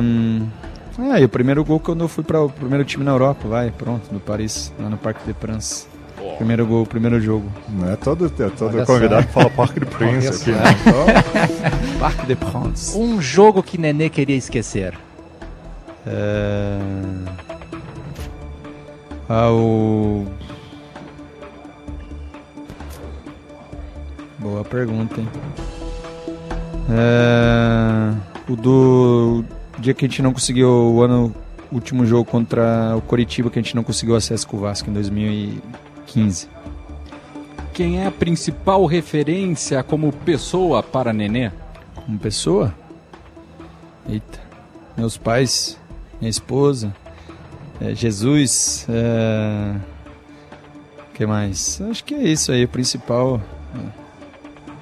[0.97, 3.69] É, e o primeiro gol quando eu fui para o primeiro time na Europa, vai,
[3.69, 5.87] pronto, no Paris, lá no Parque de France.
[6.37, 7.49] Primeiro gol, primeiro jogo.
[7.69, 10.63] Não é todo, é todo convidado que fala Parque de Prince aqui, né?
[10.81, 11.99] Então...
[11.99, 12.97] Parque de France.
[12.97, 14.97] Um jogo que Nenê queria esquecer.
[16.05, 16.77] É...
[19.27, 20.25] Ah, o
[24.45, 25.27] Boa pergunta, hein?
[26.91, 28.13] É...
[28.47, 29.43] O do
[29.79, 31.33] dia que a gente não conseguiu o ano
[31.71, 34.93] último jogo contra o Coritiba que a gente não conseguiu acesso com o Vasco em
[36.15, 36.49] 2015.
[37.73, 41.51] Quem é a principal referência como pessoa para Nenê?
[41.93, 42.73] Como pessoa?
[44.07, 44.39] Eita.
[44.95, 45.77] Meus pais,
[46.21, 46.95] minha esposa,
[47.81, 49.75] é, Jesus, é...
[51.13, 51.81] que mais?
[51.81, 53.41] Acho que é isso aí, o principal.
[53.75, 54.05] É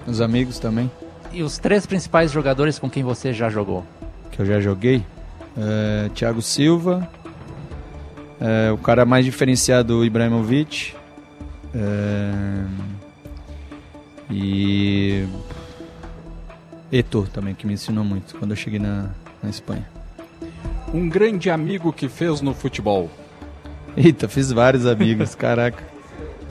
[0.05, 0.91] os amigos também.
[1.31, 3.83] E os três principais jogadores com quem você já jogou?
[4.31, 5.03] Que eu já joguei?
[5.57, 7.09] É, Thiago Silva,
[8.39, 10.93] é, o cara mais diferenciado, Ibrahimovic.
[11.75, 12.65] É,
[14.29, 15.25] e
[16.91, 19.09] Eto também, que me ensinou muito quando eu cheguei na,
[19.41, 19.87] na Espanha.
[20.93, 23.09] Um grande amigo que fez no futebol.
[23.97, 25.83] Eita, fiz vários amigos, caraca.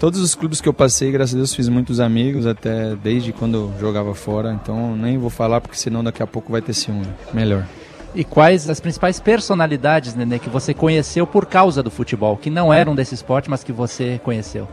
[0.00, 3.54] Todos os clubes que eu passei, graças a Deus, fiz muitos amigos, até desde quando
[3.54, 4.52] eu jogava fora.
[4.52, 7.06] Então nem vou falar, porque senão daqui a pouco vai ter ciúme.
[7.32, 7.64] Melhor.
[8.12, 12.74] E quais as principais personalidades, Nenê, que você conheceu por causa do futebol, que não
[12.74, 14.66] eram desse esporte, mas que você conheceu?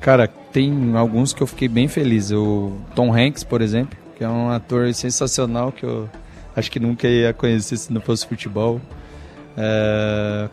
[0.00, 2.30] Cara, tem alguns que eu fiquei bem feliz.
[2.30, 6.08] O Tom Hanks, por exemplo, que é um ator sensacional que eu
[6.56, 8.80] acho que nunca ia conhecer se não fosse futebol.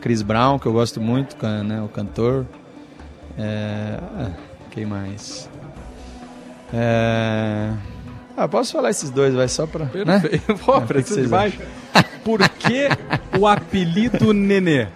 [0.01, 2.45] Chris Brown, que eu gosto muito, né, o cantor.
[3.37, 3.99] É...
[4.17, 4.31] Ah,
[4.71, 5.49] quem mais?
[6.73, 7.71] É...
[8.37, 9.85] Ah, posso falar esses dois, vai só pra.
[9.85, 10.19] Né?
[10.19, 10.51] Perfeito.
[10.51, 10.59] Né?
[10.65, 11.53] Pô, precisa de mais.
[12.23, 12.89] Por que
[13.39, 14.87] o apelido Nenê?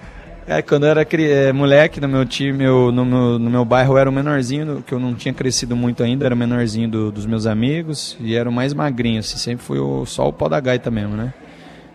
[0.49, 3.97] É, quando eu era é, moleque no meu time, no, meu, no meu bairro, eu
[3.99, 7.27] era o menorzinho, que eu não tinha crescido muito ainda, era o menorzinho do, dos
[7.27, 10.59] meus amigos e era o mais magrinho, assim, sempre fui o, só o pau da
[10.59, 11.35] gaita mesmo, né?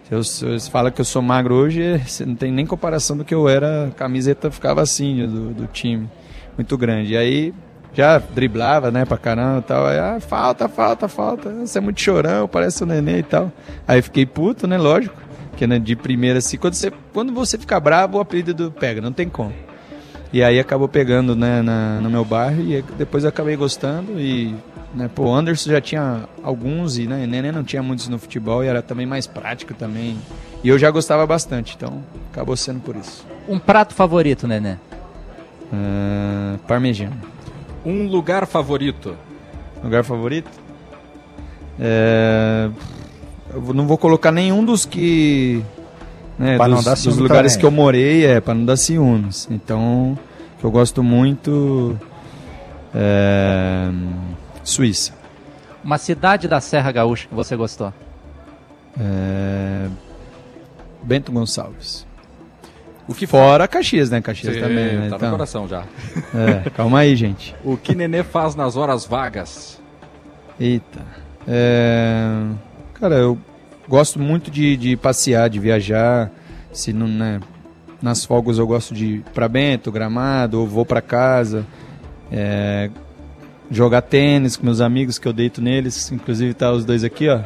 [0.05, 3.49] Se você fala que eu sou magro hoje, não tem nem comparação do que eu
[3.49, 6.09] era, a camiseta ficava assim do, do time
[6.57, 7.15] muito grande.
[7.15, 7.53] E aí
[7.93, 9.85] já driblava, né, pra caramba e tal.
[9.85, 11.53] Aí, ah, falta, falta, falta.
[11.55, 13.51] Você é muito chorão, parece um neném e tal.
[13.89, 15.25] Aí fiquei puto, né, lógico.
[15.57, 19.13] Que né, de primeira assim, quando você, quando você fica bravo, o apelido pega, não
[19.13, 19.53] tem como.
[20.33, 24.53] E aí acabou pegando né, na, no meu bairro e depois eu acabei gostando e
[24.93, 28.65] né, pô, o Anderson já tinha alguns e né, Nenê não tinha muitos no futebol
[28.65, 30.17] e era também mais prático também.
[30.63, 33.25] E eu já gostava bastante, então acabou sendo por isso.
[33.49, 34.75] Um prato favorito, Nenê?
[35.73, 37.17] Uh, parmegiana.
[37.85, 39.17] Um lugar favorito?
[39.83, 40.51] Lugar favorito?
[41.79, 42.71] É...
[43.55, 45.63] Eu não vou colocar nenhum dos que
[46.39, 47.61] né, Pra não dos, dar dos lugares também.
[47.61, 49.47] que eu morei é para não dar ciúmes.
[49.51, 50.19] Então,
[50.59, 51.99] que eu gosto muito
[52.95, 53.91] é,
[54.65, 55.13] Suíça.
[55.85, 57.93] Uma cidade da Serra Gaúcha que você gostou?
[58.99, 59.87] É,
[61.03, 62.07] Bento Gonçalves.
[63.07, 64.23] O que Fora Caxias, né?
[64.23, 65.03] Caxias Sim, também, né?
[65.03, 65.85] Tá no Então, coração já.
[66.35, 67.55] é, calma aí, gente.
[67.63, 69.79] O que Nenê faz nas horas vagas?
[70.59, 71.01] Eita.
[71.47, 72.33] É,
[73.05, 73.37] Cara, eu
[73.87, 76.31] gosto muito de, de passear, de viajar.
[76.73, 77.39] Se não, né,
[78.01, 81.67] nas folgas eu gosto de ir pra Bento, Gramado, ou vou pra casa.
[82.33, 82.89] É,
[83.71, 86.11] Jogar tênis com meus amigos que eu deito neles.
[86.11, 87.43] Inclusive tá os dois aqui, ó.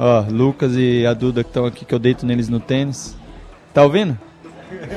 [0.00, 3.16] Ó, Lucas e a Duda que estão aqui que eu deito neles no tênis.
[3.72, 4.18] Tá ouvindo?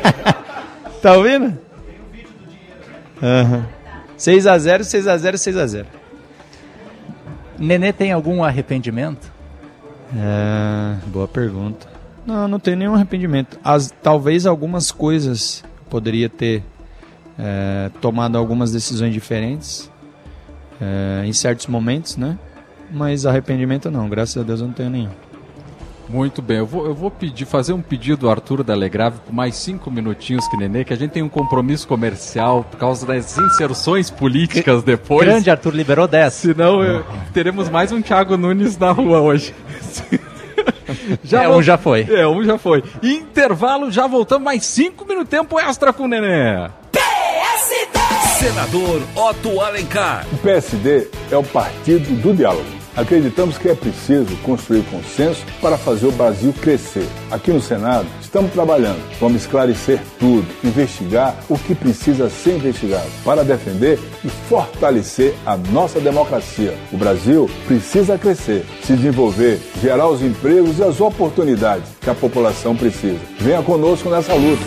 [0.99, 1.59] tá ouvindo?
[3.21, 3.67] Aham.
[4.17, 5.85] 6x0, 6x0, 6x0.
[7.59, 9.34] Nenê tem algum arrependimento?
[10.15, 11.87] É, boa pergunta.
[12.25, 13.59] Não, não tenho nenhum arrependimento.
[13.63, 16.63] As, talvez algumas coisas poderia ter
[17.37, 19.91] é, tomado algumas decisões diferentes
[20.81, 22.37] é, em certos momentos, né?
[22.91, 25.11] Mas arrependimento não, graças a Deus eu não tenho nenhum.
[26.07, 29.33] Muito bem, eu vou, eu vou pedir, fazer um pedido ao Arthur da Legrave por
[29.33, 33.37] mais cinco minutinhos que Nenê, que a gente tem um compromisso comercial por causa das
[33.37, 35.27] inserções políticas depois.
[35.27, 36.31] Grande Arthur liberou 10.
[36.33, 39.53] Senão eu- teremos mais um Thiago Nunes na rua hoje.
[41.31, 42.01] É, vol- um já foi.
[42.09, 42.83] É, um já foi.
[43.03, 46.69] Intervalo, já voltamos mais cinco minutos tempo extra com o Nenê.
[48.39, 50.25] Senador Otto Alencar.
[50.31, 52.65] O PSD é o partido do diálogo.
[52.95, 57.05] Acreditamos que é preciso construir consenso para fazer o Brasil crescer.
[57.29, 59.01] Aqui no Senado, estamos trabalhando.
[59.19, 65.99] Vamos esclarecer tudo, investigar o que precisa ser investigado, para defender e fortalecer a nossa
[65.99, 66.73] democracia.
[66.93, 72.77] O Brasil precisa crescer, se desenvolver, gerar os empregos e as oportunidades que a população
[72.77, 73.19] precisa.
[73.39, 74.63] Venha conosco nessa luta.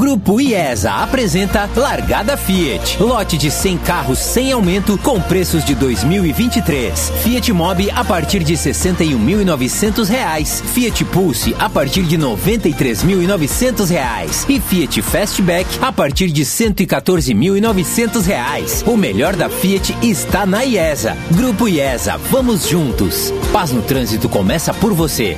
[0.00, 2.96] Grupo IESA apresenta Largada Fiat.
[3.02, 7.12] Lote de 100 carros sem aumento com preços de 2023.
[7.22, 10.62] Fiat Mobi a partir de 61.900 reais.
[10.72, 14.46] Fiat Pulse a partir de 93.900 reais.
[14.48, 18.82] E Fiat Fastback a partir de 114.900 reais.
[18.86, 21.14] O melhor da Fiat está na IESA.
[21.30, 23.34] Grupo IESA, vamos juntos.
[23.52, 25.36] Paz no trânsito começa por você.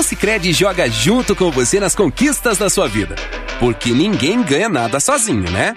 [0.00, 3.16] O Sicredi joga junto com você nas conquistas da sua vida.
[3.58, 5.74] Porque ninguém ganha nada sozinho, né?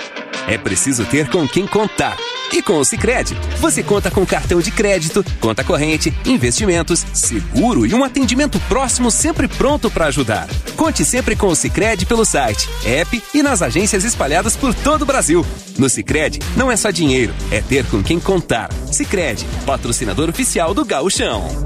[0.48, 2.16] É preciso ter com quem contar.
[2.54, 7.94] E com o Sicredi, você conta com cartão de crédito, conta corrente, investimentos, seguro e
[7.94, 10.48] um atendimento próximo sempre pronto para ajudar.
[10.78, 15.06] Conte sempre com o Sicredi pelo site, app e nas agências espalhadas por todo o
[15.06, 15.46] Brasil.
[15.78, 18.72] No Sicredi, não é só dinheiro, é ter com quem contar.
[18.90, 21.62] Sicredi, patrocinador oficial do Gauchão.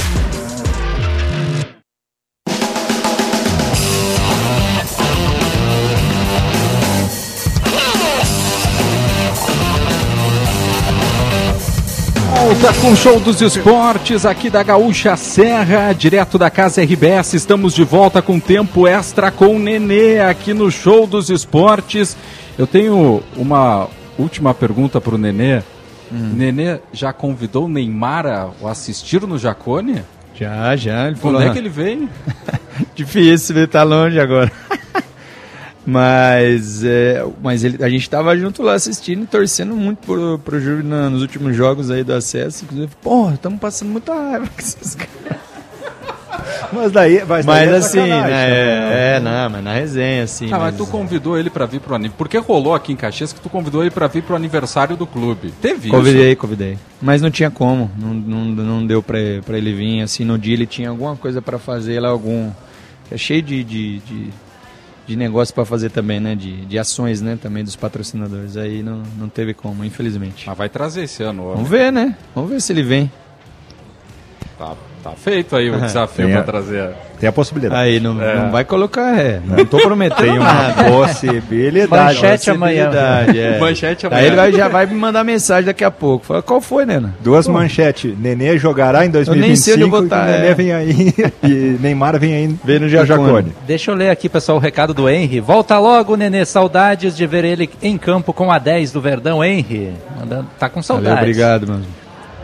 [12.48, 17.34] Volta com o show dos esportes aqui da Gaúcha Serra, direto da casa RBS.
[17.34, 22.16] Estamos de volta com tempo extra com o Nenê aqui no show dos esportes.
[22.58, 25.62] Eu tenho uma última pergunta para o Nenê.
[26.10, 30.02] Nenê já convidou o Neymar a assistir no Jacone?
[30.34, 31.08] Já, já.
[31.08, 32.08] Ele Quando é que ele vem?
[32.96, 34.50] Difícil, ele tá longe agora.
[35.88, 40.60] mas é, mas ele, a gente tava junto lá assistindo e torcendo muito pro, pro
[40.60, 42.66] Júlio na- nos últimos jogos aí do acesso.
[42.66, 45.38] Inclusive, porra, estamos passando muita raiva com esses caras.
[46.74, 49.16] Mas daí, mas, daí Mas é assim, né, né?
[49.16, 50.52] é, não, mas na resenha, assim.
[50.52, 52.18] Ah, mas tu convidou ele para vir pro aniversário.
[52.18, 55.54] Porque rolou aqui em Caxias que tu convidou ele para vir pro aniversário do clube.
[55.62, 56.42] Teve Convidei, isso?
[56.42, 56.78] convidei.
[57.02, 60.02] Mas não tinha como, não, não, não deu pra, pra ele vir.
[60.02, 62.52] Assim, no dia ele tinha alguma coisa pra fazer lá, algum.
[63.10, 64.30] É cheio de, de, de,
[65.08, 66.36] de negócio pra fazer também, né?
[66.36, 67.38] De, de ações, né?
[67.42, 68.58] Também dos patrocinadores.
[68.58, 70.46] Aí não, não teve como, infelizmente.
[70.46, 71.54] Mas vai trazer esse ano.
[71.54, 72.16] Vamos ver, né?
[72.36, 73.10] Vamos ver se ele vem.
[74.58, 74.76] Tá.
[75.04, 76.90] Tá feito aí o desafio Tem para a- trazer.
[77.20, 77.82] Tem a possibilidade.
[77.82, 79.40] Aí, não, não vai colocar ré.
[79.44, 81.90] Não tô prometendo Tem uma possibilidade.
[81.90, 82.92] Manchete amanhã.
[83.36, 83.58] É.
[83.60, 84.22] Manchete amanhã.
[84.22, 86.26] Aí ele vai- já vai me mandar mensagem daqui a pouco.
[86.26, 87.16] Fala, qual foi, Nena?
[87.22, 88.14] Duas manchetes.
[88.20, 90.54] Nenê jogará em nem sei onde eu 2025 vou e tá, Nenê é.
[90.54, 91.14] vem aí.
[91.44, 93.08] E Neymar vem aí Vem no Jacone.
[93.26, 93.54] Jacone.
[93.66, 95.40] Deixa eu ler aqui, pessoal, o recado do Henry.
[95.40, 96.46] Volta logo, Nenê.
[96.46, 99.92] Saudades de ver ele em campo com a 10 do Verdão, Henry.
[100.20, 101.10] Mandando, tá com saudades.
[101.10, 101.86] Valeu, obrigado, mano.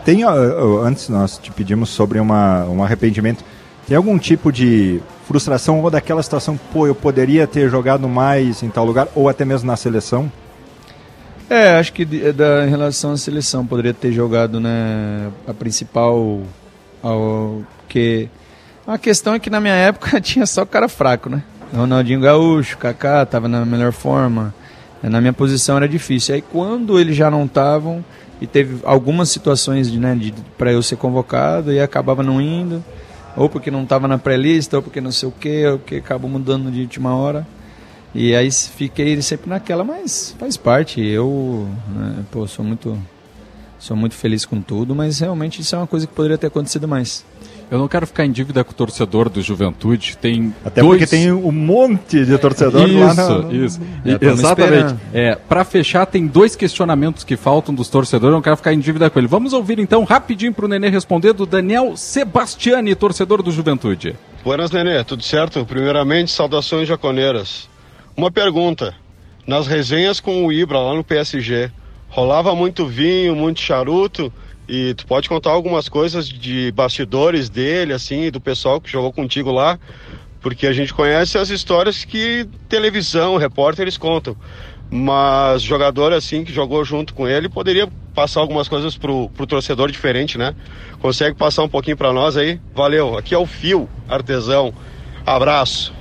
[0.04, 3.44] Tem, antes nós te pedimos sobre uma, um arrependimento.
[3.86, 8.68] Tem algum tipo de frustração ou daquela situação, pô, eu poderia ter jogado mais em
[8.68, 10.30] tal lugar, ou até mesmo na seleção?
[11.48, 16.42] É, acho que da, em relação à seleção, poderia ter jogado né, a principal.
[17.02, 18.28] Ao, que
[18.86, 21.42] a questão é que na minha época tinha só cara fraco, né?
[21.74, 24.54] Ronaldinho Gaúcho, Kaká, tava na melhor forma.
[25.02, 26.34] Na minha posição era difícil.
[26.34, 28.02] Aí quando eles já não estavam,
[28.44, 32.84] e teve algumas situações de, né, de, para eu ser convocado, e acabava não indo,
[33.34, 36.30] ou porque não estava na pré-lista, ou porque não sei o que, ou porque acabou
[36.30, 37.46] mudando de última hora.
[38.14, 41.00] E aí fiquei sempre naquela, mas faz parte.
[41.00, 42.96] Eu, né, pô, sou muito,
[43.78, 46.86] sou muito feliz com tudo, mas realmente isso é uma coisa que poderia ter acontecido
[46.86, 47.24] mais.
[47.74, 50.16] Eu não quero ficar em dívida com o torcedor do Juventude.
[50.16, 50.96] Tem Até dois...
[50.96, 53.80] porque tem um monte de torcedor isso, lá no, isso.
[54.04, 54.94] E- tamo exatamente.
[55.12, 58.30] É, para fechar, tem dois questionamentos que faltam dos torcedores.
[58.30, 59.26] Eu não quero ficar em dívida com ele.
[59.26, 64.14] Vamos ouvir então rapidinho para o Nenê responder do Daniel Sebastiani, torcedor do Juventude.
[64.44, 65.66] Buenas, Nenê, tudo certo?
[65.66, 67.68] Primeiramente, saudações jaconeiras.
[68.16, 68.94] Uma pergunta.
[69.48, 71.72] Nas resenhas com o Ibra lá no PSG,
[72.08, 74.32] rolava muito vinho, muito charuto,
[74.68, 79.50] e tu pode contar algumas coisas de bastidores dele, assim, do pessoal que jogou contigo
[79.50, 79.78] lá,
[80.40, 84.36] porque a gente conhece as histórias que televisão, repórteres contam.
[84.90, 89.90] Mas jogador assim que jogou junto com ele poderia passar algumas coisas pro, pro torcedor
[89.90, 90.54] diferente, né?
[91.00, 92.60] Consegue passar um pouquinho para nós aí?
[92.74, 93.18] Valeu.
[93.18, 94.72] Aqui é o Fio, artesão.
[95.26, 95.92] Abraço.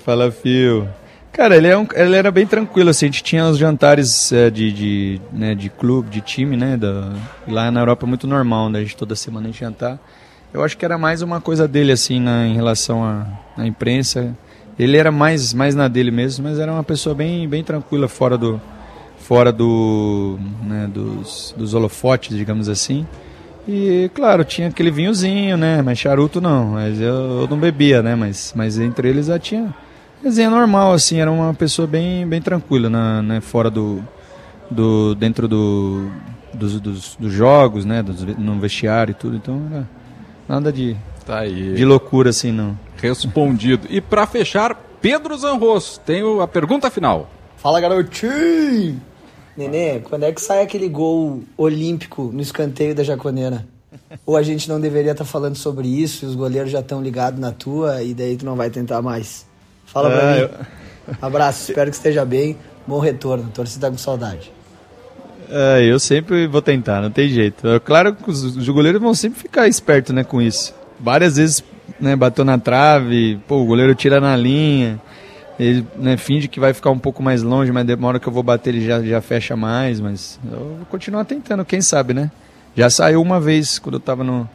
[0.00, 0.88] Fala, Fio.
[1.34, 4.48] Cara, ele, é um, ele era bem tranquilo, assim, a gente tinha os jantares é,
[4.48, 7.12] de, de, né, de clube, de time, né, da,
[7.48, 9.98] lá na Europa é muito normal, né, a gente toda semana a gente jantar.
[10.52, 13.26] Eu acho que era mais uma coisa dele, assim, na, em relação à,
[13.58, 14.32] à imprensa.
[14.78, 18.38] Ele era mais, mais na dele mesmo, mas era uma pessoa bem, bem tranquila, fora
[18.38, 18.60] do,
[19.18, 23.04] fora do, né, dos, dos holofotes, digamos assim.
[23.66, 25.82] E, claro, tinha aquele vinhozinho, né?
[25.82, 28.14] Mas charuto não, mas eu, eu não bebia, né?
[28.14, 29.74] Mas, mas entre eles já tinha
[30.24, 33.40] resenha normal, assim, era uma pessoa bem, bem tranquila, na, né?
[33.40, 34.02] Fora do,
[34.70, 36.10] do dentro do,
[36.52, 38.02] dos, dos, dos jogos, né?
[38.02, 39.88] Dos, no vestiário e tudo, então era
[40.48, 41.74] nada de, Tá aí.
[41.74, 42.76] de loucura, assim, não.
[43.00, 43.86] Respondido.
[43.90, 47.30] E para fechar, Pedro Zanros, tenho a pergunta final.
[47.58, 49.00] Fala, garotinho!
[49.56, 53.66] Nenê, quando é que sai aquele gol olímpico no escanteio da Jaconeira?
[54.26, 57.38] Ou a gente não deveria estar falando sobre isso e os goleiros já estão ligados
[57.38, 59.46] na tua e daí tu não vai tentar mais?
[59.94, 60.40] Fala pra Ah, mim.
[60.40, 62.56] eu- Abraço, espero que esteja bem.
[62.86, 64.52] Bom retorno, torcida tá com saudade.
[65.48, 67.66] É, eu sempre vou tentar, não tem jeito.
[67.68, 70.74] É claro que os, os goleiros vão sempre ficar espertos né, com isso.
[70.98, 71.62] Várias vezes
[72.00, 74.98] né, bateu na trave, pô, o goleiro tira na linha,
[75.60, 78.42] ele né, finge que vai ficar um pouco mais longe, mas demora que eu vou
[78.42, 82.30] bater ele já, já fecha mais, mas eu vou continuar tentando, quem sabe, né?
[82.74, 84.48] Já saiu uma vez quando eu tava no,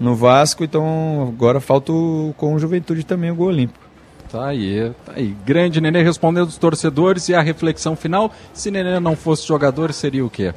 [0.00, 3.81] no Vasco, então agora falta o- com o Juventude também o gol olímpico.
[4.32, 5.36] Tá aí, tá aí.
[5.44, 8.32] Grande Nenê respondendo os torcedores e a reflexão final.
[8.54, 10.54] Se Nenê não fosse jogador, seria o quê?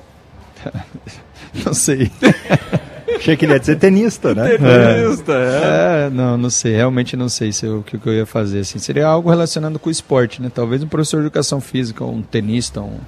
[1.65, 2.11] Não sei.
[3.17, 4.57] Achei que ele ia dizer tenista, né?
[4.57, 6.05] Tenista, é.
[6.05, 8.59] É, não, não sei, realmente não sei se eu- o que, que eu ia fazer.
[8.59, 8.77] Assim.
[8.77, 10.51] Seria algo relacionado com o esporte, né?
[10.53, 12.99] Talvez um professor de educação física, um tenista, um,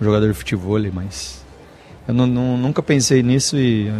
[0.00, 1.44] um jogador de futebol, mas
[2.06, 3.92] eu não- não- nunca pensei nisso e eh,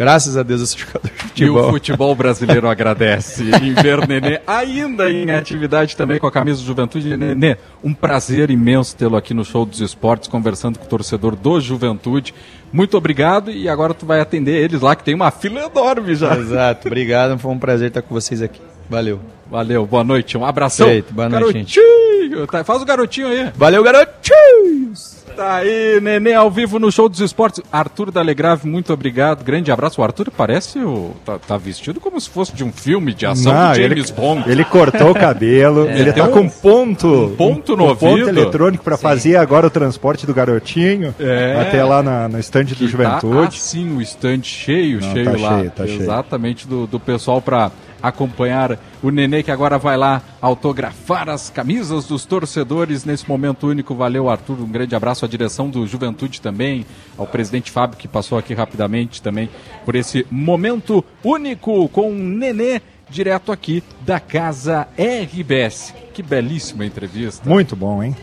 [0.00, 1.70] graças a Deus eu sou jogador de E o futebol.
[1.72, 7.14] futebol brasileiro agradece em ver Nenê ainda em atividade também com a camisa do Juventude.
[7.18, 11.60] Nenê, um prazer imenso tê-lo aqui no Show dos Esportes, conversando com o torcedor do
[11.60, 12.32] Juventude.
[12.72, 16.34] Muito obrigado e agora tu vai atender eles lá, que tem uma fila enorme já.
[16.34, 18.62] Exato, obrigado, foi um prazer estar com vocês aqui.
[18.88, 19.20] Valeu.
[19.50, 20.86] Valeu, boa noite, um abração.
[20.86, 21.78] Feito, boa noite, gente.
[21.78, 23.52] garotinho, tá, faz o garotinho aí.
[23.54, 25.19] Valeu, garotinhos!
[25.36, 27.62] Tá aí, Nenê ao vivo no Show dos Esportes.
[27.72, 29.42] Arthur Dalegrave, muito obrigado.
[29.44, 30.00] Grande abraço.
[30.00, 31.12] O Arthur parece o.
[31.24, 34.50] Tá, tá vestido como se fosse de um filme de ação Não, James ele, Bond.
[34.50, 38.28] ele cortou o cabelo, É, ele tá um- com ponto, um ponto no um ponto
[38.28, 41.58] eletrônico para fazer agora o transporte do garotinho É.
[41.60, 43.56] até lá na, no estande do Tá Juventude.
[43.56, 45.58] assim o estande cheio, Não, cheio tá lá.
[45.58, 46.02] cheio, tá cheio.
[46.02, 47.70] Exatamente do, do pessoal para
[48.02, 53.94] acompanhar o Nenê que agora vai lá autografar as camisas dos torcedores nesse momento único.
[53.94, 54.60] Valeu, Arthur.
[54.60, 56.84] Um grande abraço à direção do Juventude também,
[57.18, 59.48] ao presidente Fábio que passou aqui rapidamente também
[59.84, 65.94] por esse momento único com o Nenê direto aqui da casa RBS.
[66.14, 67.48] Que belíssima entrevista.
[67.48, 68.14] Muito bom, hein?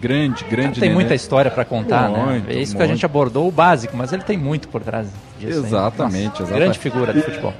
[0.00, 0.80] Grande, grande.
[0.80, 0.94] tem Nenê.
[0.94, 2.24] muita história para contar, né?
[2.24, 2.94] Muito, É isso que a muito.
[2.96, 5.08] gente abordou, o básico, mas ele tem muito por trás
[5.38, 5.58] disso.
[5.66, 6.58] Exatamente, Nossa, exatamente.
[6.58, 7.52] Grande figura de futebol.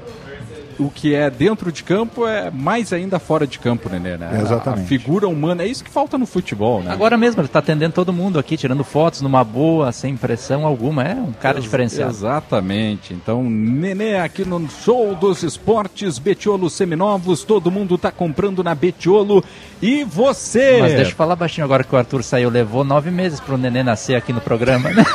[0.80, 4.40] O que é dentro de campo é mais ainda fora de campo, Nenê, né?
[4.42, 4.84] Exatamente.
[4.84, 6.90] A, figura humana, é isso que falta no futebol, né?
[6.92, 11.04] Agora mesmo, ele está atendendo todo mundo aqui, tirando fotos numa boa, sem pressão alguma.
[11.04, 12.10] É um cara Ex- diferenciado.
[12.10, 13.12] Exatamente.
[13.12, 19.44] Então, Nenê aqui no Show dos Esportes, Betiolo Seminovos, todo mundo tá comprando na Betiolo.
[19.82, 20.78] E você?
[20.80, 22.50] Mas deixa eu falar baixinho agora que o Arthur saiu.
[22.50, 25.04] Levou nove meses pro nenê nascer aqui no programa, né?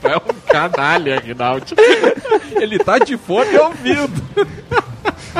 [0.00, 1.66] É um canalha, Rinaldo.
[2.60, 4.22] Ele tá de fone ouvindo.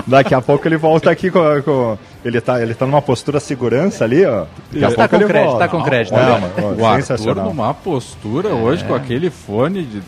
[0.07, 1.41] Daqui a pouco ele volta aqui com.
[1.63, 4.45] com- ele, tá, ele tá numa postura segurança ali, ó.
[4.73, 5.65] Daqui a Tá pouco com ele crédito, volta.
[5.65, 6.15] tá com crédito.
[6.15, 6.53] Olha, né?
[6.79, 10.03] O Arthur numa postura hoje com aquele fone de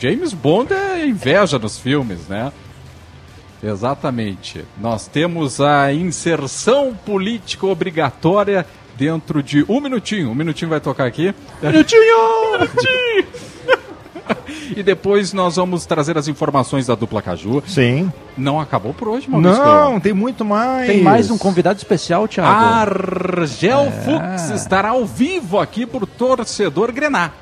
[0.00, 2.52] James Bond é inveja nos filmes, né?
[3.62, 4.64] Exatamente.
[4.80, 10.30] Nós temos a inserção política obrigatória dentro de um minutinho.
[10.30, 11.34] Um minutinho vai tocar aqui.
[11.62, 12.02] Minutinho!
[12.58, 13.75] Minutinho!
[14.76, 17.62] E depois nós vamos trazer as informações da dupla Caju.
[17.66, 18.12] Sim.
[18.36, 19.64] Não acabou por hoje, Maurício.
[19.64, 20.86] Não, tem muito mais.
[20.86, 22.50] Tem mais um convidado especial, Thiago.
[22.50, 27.32] Argel Fux estará ao vivo aqui por torcedor Grenar.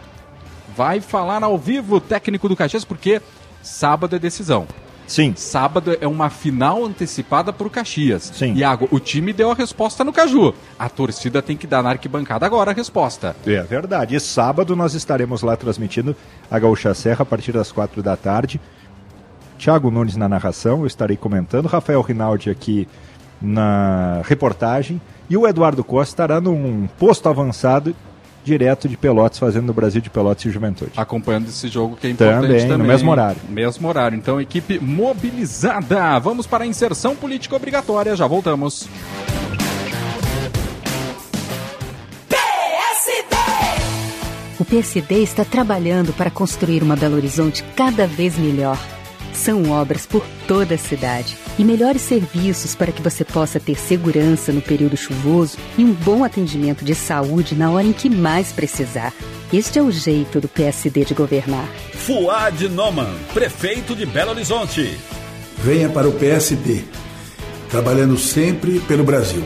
[0.76, 3.22] Vai falar ao vivo o técnico do Caxias, porque
[3.62, 4.66] sábado é decisão.
[5.06, 5.34] Sim.
[5.36, 8.32] Sábado é uma final antecipada para o Caxias.
[8.34, 8.54] Sim.
[8.54, 10.54] Iago, o time deu a resposta no Caju.
[10.78, 13.36] A torcida tem que dar na arquibancada agora a resposta.
[13.46, 14.16] É verdade.
[14.16, 16.16] E sábado nós estaremos lá transmitindo
[16.50, 18.60] a Gaúcha Serra a partir das quatro da tarde.
[19.58, 21.66] Thiago Nunes na narração, eu estarei comentando.
[21.66, 22.88] Rafael Rinaldi aqui
[23.40, 25.00] na reportagem.
[25.28, 27.94] E o Eduardo Costa estará num posto avançado
[28.44, 30.92] direto de Pelotas, fazendo no Brasil de Pelotas e Juventude.
[30.96, 32.78] Acompanhando esse jogo que é importante Também, também.
[32.78, 33.40] no mesmo horário.
[33.48, 34.16] Mesmo horário.
[34.16, 36.18] Então, equipe mobilizada.
[36.18, 38.14] Vamos para a inserção política obrigatória.
[38.14, 38.86] Já voltamos.
[44.58, 48.78] O PSD está trabalhando para construir uma Belo Horizonte cada vez melhor.
[49.34, 54.52] São obras por toda a cidade e melhores serviços para que você possa ter segurança
[54.52, 59.12] no período chuvoso e um bom atendimento de saúde na hora em que mais precisar.
[59.52, 61.68] Este é o jeito do PSD de governar.
[61.92, 64.96] Fuad Noman, prefeito de Belo Horizonte.
[65.58, 66.84] Venha para o PSD,
[67.70, 69.44] trabalhando sempre pelo Brasil.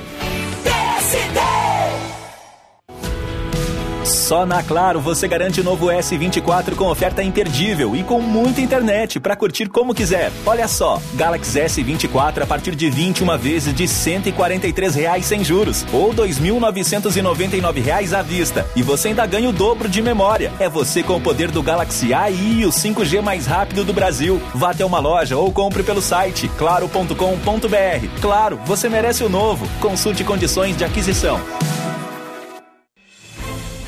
[4.29, 9.19] Só na Claro você garante o novo S24 com oferta imperdível e com muita internet
[9.19, 10.31] para curtir como quiser.
[10.45, 16.13] Olha só, Galaxy S24 a partir de 21 vezes de 143 reais sem juros ou
[16.13, 18.67] 2.999 reais à vista.
[18.77, 20.53] E você ainda ganha o dobro de memória.
[20.61, 24.43] É você com o poder do Galaxy AI e o 5G mais rápido do Brasil.
[24.55, 28.21] Vá até uma loja ou compre pelo site claro.com.br.
[28.21, 29.67] Claro, você merece o novo.
[29.81, 31.41] Consulte condições de aquisição.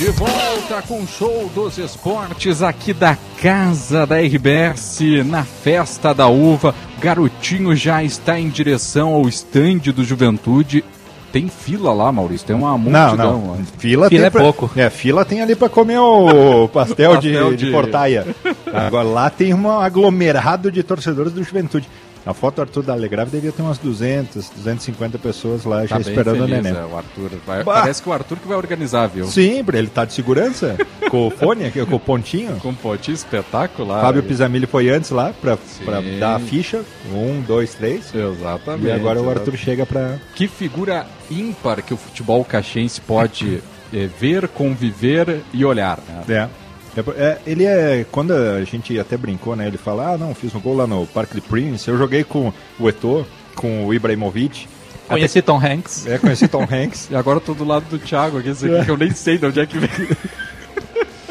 [0.00, 6.26] De volta com o show dos esportes aqui da casa da RBS, na festa da
[6.26, 6.74] uva.
[6.98, 10.82] Garotinho já está em direção ao estande do Juventude.
[11.30, 13.16] Tem fila lá, Maurício, tem uma Não, multidão.
[13.40, 13.50] não.
[13.52, 13.56] lá.
[13.78, 14.42] Fila, tem pra-
[14.76, 18.26] É, fila tem ali para comer o pastel, Pastel de, de de- portaia.
[18.72, 21.86] Agora lá tem um aglomerado de torcedores do Juventude.
[22.26, 26.00] A foto do Arthur da Alegrave devia ter umas 200, 250 pessoas lá Tá já
[26.00, 26.72] esperando feliz, o neném.
[26.80, 27.30] é, o Arthur.
[27.46, 29.26] vai- parece que o Arthur que vai organizar, viu?
[29.26, 30.76] Sim, ele tá de segurança,
[31.10, 32.56] com o fone, aqui, com o pontinho.
[32.60, 34.02] Com um pontinho espetacular.
[34.02, 36.82] Fábio Pisamilli foi antes lá pra, pra dar a ficha.
[37.12, 38.14] Um, dois, três.
[38.14, 38.86] Exatamente.
[38.86, 40.18] E agora o Arthur chega pra.
[40.34, 43.62] Que figura ímpar que o futebol caxiense pode
[43.94, 45.98] eh, ver, conviver e olhar.
[46.06, 46.22] né?
[46.28, 46.48] É.
[46.96, 48.04] É, é, ele é.
[48.10, 49.66] Quando a gente até brincou, né?
[49.66, 51.88] Ele fala: Ah, não, fiz um gol lá no Parque de Prince.
[51.88, 54.68] Eu joguei com o Eto'o, com o Ibrahimovic.
[55.08, 56.06] Conheci Tom Hanks.
[56.06, 57.08] É, conheci Tom Hanks.
[57.10, 59.46] E agora eu tô do lado do Thiago aqui, aqui que eu nem sei de
[59.46, 59.90] onde é que vem.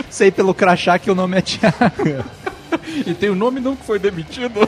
[0.09, 2.25] Sei pelo crachá que o nome é Thiago.
[3.05, 4.67] e tem o nome não que foi demitido.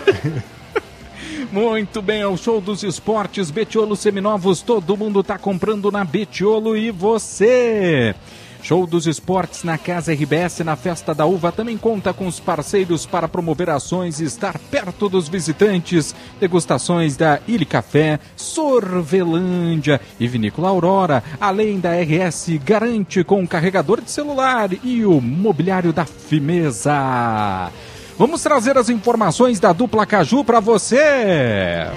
[1.52, 4.62] Muito bem, é o show dos esportes Betiolo Seminovos.
[4.62, 8.16] Todo mundo tá comprando na Betiolo e você.
[8.62, 13.06] Show dos esportes na Casa RBS na Festa da Uva também conta com os parceiros
[13.06, 16.14] para promover ações e estar perto dos visitantes.
[16.40, 21.24] Degustações da Ilha Café, Sorvelândia e Vinícola Aurora.
[21.40, 27.72] Além da RS Garante com carregador de celular e o mobiliário da Fimeza.
[28.18, 31.88] Vamos trazer as informações da dupla Caju para você.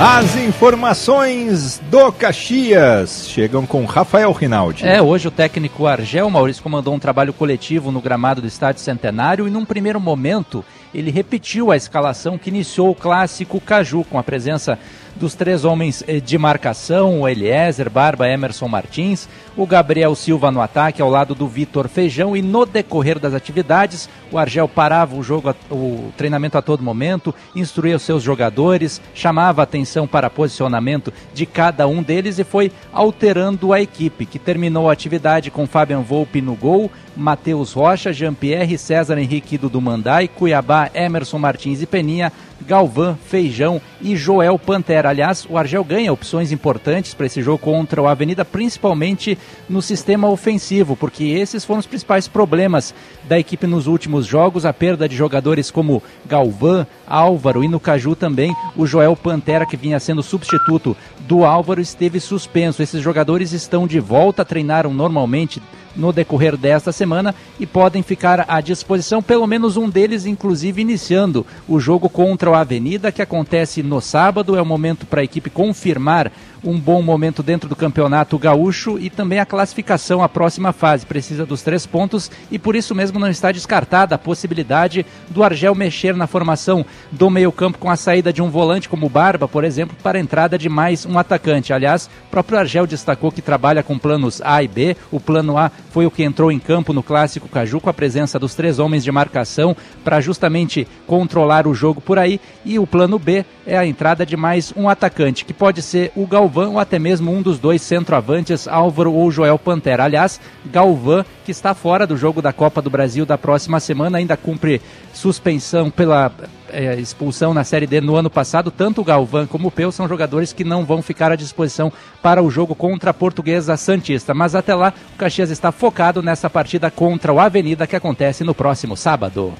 [0.00, 4.86] As informações do Caxias chegam com Rafael Rinaldi.
[4.86, 9.48] É, hoje o técnico Argel Maurício comandou um trabalho coletivo no gramado do Estádio Centenário
[9.48, 14.22] e num primeiro momento ele repetiu a escalação que iniciou o clássico Caju com a
[14.22, 14.78] presença
[15.18, 20.60] dos três homens eh, de marcação, o Eliezer, Barba, Emerson Martins, o Gabriel Silva no
[20.60, 25.22] ataque ao lado do Vitor Feijão e no decorrer das atividades o Argel parava o
[25.22, 31.44] jogo, o treinamento a todo momento, instruía os seus jogadores, chamava atenção para posicionamento de
[31.44, 36.40] cada um deles e foi alterando a equipe, que terminou a atividade com Fabian Volpe
[36.40, 42.32] no gol, Matheus Rocha, Jean-Pierre, César Henrique do Mandai, Cuiabá, Emerson Martins e Peninha,
[42.66, 45.08] Galvão, Feijão e Joel Pantera.
[45.08, 49.38] Aliás, o Argel ganha opções importantes para esse jogo contra o Avenida, principalmente
[49.68, 52.94] no sistema ofensivo, porque esses foram os principais problemas
[53.28, 58.14] da equipe nos últimos jogos, a perda de jogadores como Galvão, Álvaro e no Caju
[58.14, 60.96] também o Joel Pantera, que vinha sendo substituto
[61.28, 62.82] do Álvaro, esteve suspenso.
[62.82, 65.60] Esses jogadores estão de volta, treinaram normalmente
[65.94, 71.44] no decorrer desta semana e podem ficar à disposição, pelo menos um deles, inclusive, iniciando
[71.68, 74.56] o jogo contra o Avenida, que acontece no sábado.
[74.56, 76.32] É o momento para a equipe confirmar
[76.62, 81.06] um bom momento dentro do campeonato gaúcho e também a classificação à próxima fase.
[81.06, 85.74] Precisa dos três pontos e por isso mesmo não está descartada a possibilidade do Argel
[85.74, 89.96] mexer na formação do meio-campo com a saída de um volante como Barba, por exemplo,
[90.02, 91.72] para a entrada de mais um atacante.
[91.72, 94.96] Aliás, o próprio Argel destacou que trabalha com planos A e B.
[95.10, 98.38] O plano A foi o que entrou em campo no clássico Caju com a presença
[98.38, 99.76] dos três homens de marcação
[100.08, 102.40] para justamente controlar o jogo por aí.
[102.64, 106.26] E o plano B é a entrada de mais um atacante, que pode ser o
[106.26, 110.04] Galvão ou até mesmo um dos dois centroavantes, Álvaro ou Joel Pantera.
[110.04, 114.34] Aliás, Galvão, que está fora do jogo da Copa do Brasil da próxima semana, ainda
[114.34, 114.80] cumpre
[115.12, 116.32] suspensão pela
[116.70, 118.70] eh, expulsão na Série D no ano passado.
[118.70, 121.92] Tanto o Galvão como o Peu são jogadores que não vão ficar à disposição
[122.22, 124.32] para o jogo contra a Portuguesa Santista.
[124.32, 128.54] Mas até lá, o Caxias está focado nessa partida contra o Avenida que acontece no
[128.54, 129.52] próximo sábado.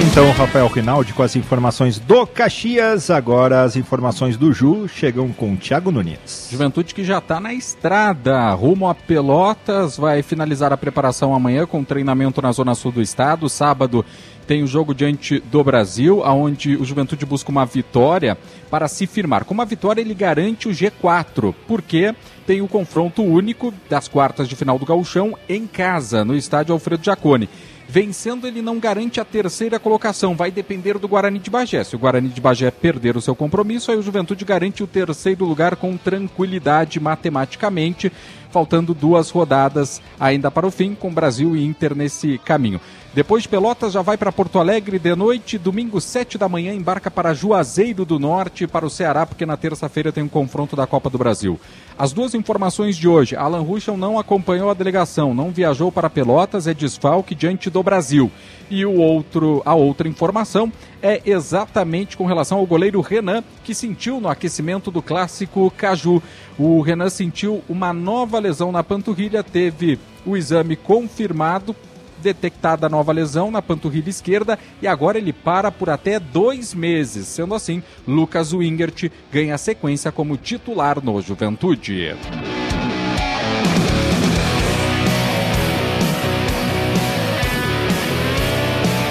[0.00, 3.10] Então, Rafael Rinaldi com as informações do Caxias.
[3.10, 6.48] Agora as informações do Ju chegam com Thiago Nunes.
[6.50, 11.82] Juventude que já está na estrada, rumo a Pelotas, vai finalizar a preparação amanhã com
[11.82, 13.48] treinamento na zona sul do estado.
[13.48, 14.04] Sábado
[14.46, 18.38] tem o jogo diante do Brasil, aonde o Juventude busca uma vitória
[18.70, 19.44] para se firmar.
[19.44, 22.14] Com uma vitória ele garante o G4, porque
[22.46, 27.04] tem o confronto único das quartas de final do Gauchão em casa, no estádio Alfredo
[27.04, 27.48] Jacone.
[27.90, 31.82] Vencendo, ele não garante a terceira colocação, vai depender do Guarani de Bagé.
[31.82, 35.46] Se o Guarani de Bagé perder o seu compromisso, aí o Juventude garante o terceiro
[35.46, 38.12] lugar com tranquilidade matematicamente,
[38.50, 42.78] faltando duas rodadas ainda para o fim, com Brasil e Inter nesse caminho.
[43.14, 47.10] Depois de Pelotas já vai para Porto Alegre de noite, domingo 7 da manhã embarca
[47.10, 51.08] para Juazeiro do Norte, para o Ceará, porque na terça-feira tem um confronto da Copa
[51.08, 51.58] do Brasil.
[51.98, 56.66] As duas informações de hoje, Alan Ruschel não acompanhou a delegação, não viajou para Pelotas,
[56.66, 58.30] é desfalque diante do Brasil.
[58.70, 60.70] E o outro, a outra informação
[61.02, 66.22] é exatamente com relação ao goleiro Renan, que sentiu no aquecimento do clássico Caju.
[66.58, 71.74] O Renan sentiu uma nova lesão na panturrilha, teve o exame confirmado
[72.22, 77.26] detectada nova lesão na panturrilha esquerda e agora ele para por até dois meses.
[77.26, 82.14] Sendo assim, Lucas Wingert ganha sequência como titular no Juventude.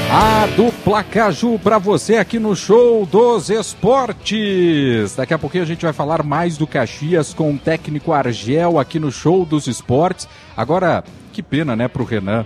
[0.09, 5.15] A dupla Caju para você aqui no Show dos Esportes.
[5.15, 8.99] Daqui a pouquinho a gente vai falar mais do Caxias com o técnico Argel aqui
[8.99, 10.27] no Show dos Esportes.
[10.55, 11.03] Agora,
[11.33, 12.45] que pena, né, pro Renan.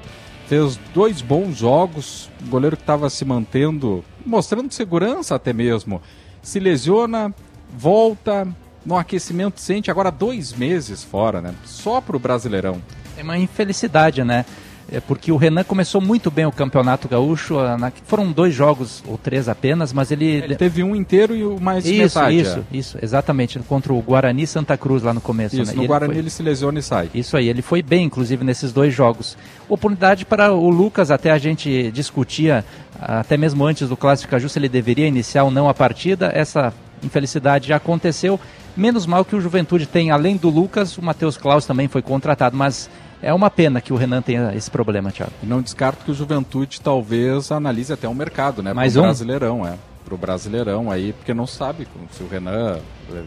[0.51, 6.01] Fez dois bons jogos, o goleiro que estava se mantendo, mostrando segurança até mesmo.
[6.41, 7.33] Se lesiona,
[7.73, 8.45] volta,
[8.85, 11.55] no aquecimento sente agora dois meses fora, né?
[11.63, 12.81] Só pro Brasileirão.
[13.15, 14.45] É uma infelicidade, né?
[14.91, 19.17] É porque o Renan começou muito bem o Campeonato Gaúcho, na, foram dois jogos ou
[19.17, 20.25] três apenas, mas ele...
[20.25, 22.41] Ele teve um inteiro e o mais isso, metade.
[22.41, 22.77] Isso, é.
[22.77, 25.55] isso, exatamente, contra o Guarani Santa Cruz lá no começo.
[25.55, 25.77] Isso, né?
[25.77, 27.09] no E Guarani ele, ele se lesiona e sai.
[27.13, 29.37] Isso aí, ele foi bem, inclusive, nesses dois jogos.
[29.69, 32.65] Oportunidade para o Lucas, até a gente discutia,
[32.99, 36.73] até mesmo antes do Clássico Caju, se ele deveria iniciar ou não a partida, essa
[37.01, 38.37] infelicidade já aconteceu.
[38.75, 42.57] Menos mal que o Juventude tem, além do Lucas, o Matheus Klaus também foi contratado,
[42.57, 42.89] mas
[43.21, 45.31] é uma pena que o Renan tenha esse problema, Thiago.
[45.43, 48.73] E não descarto que o Juventude talvez analise até o mercado, né?
[48.73, 49.05] Mais pro um?
[49.05, 49.73] Brasileirão, é.
[50.05, 52.79] Pro Brasileirão aí, porque não sabe se o Renan
[53.13, 53.21] eh,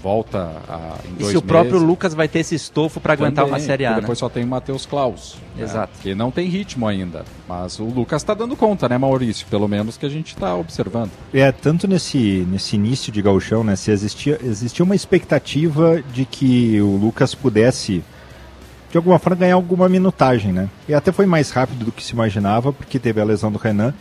[0.00, 1.88] volta a, em E dois se o próprio meses.
[1.88, 4.00] Lucas vai ter esse estofo para aguentar uma Série A, né?
[4.02, 5.36] Depois só tem o Matheus Klaus.
[5.56, 5.92] né, Exato.
[6.02, 7.24] Que não tem ritmo ainda.
[7.48, 9.46] Mas o Lucas está dando conta, né, Maurício?
[9.48, 11.10] Pelo menos que a gente está observando.
[11.32, 16.80] É, tanto nesse, nesse início de gauchão, né, se existia, existia uma expectativa de que
[16.80, 18.04] o Lucas pudesse,
[18.90, 20.68] de alguma forma, ganhar alguma minutagem, né?
[20.88, 23.92] E até foi mais rápido do que se imaginava, porque teve a lesão do Renan.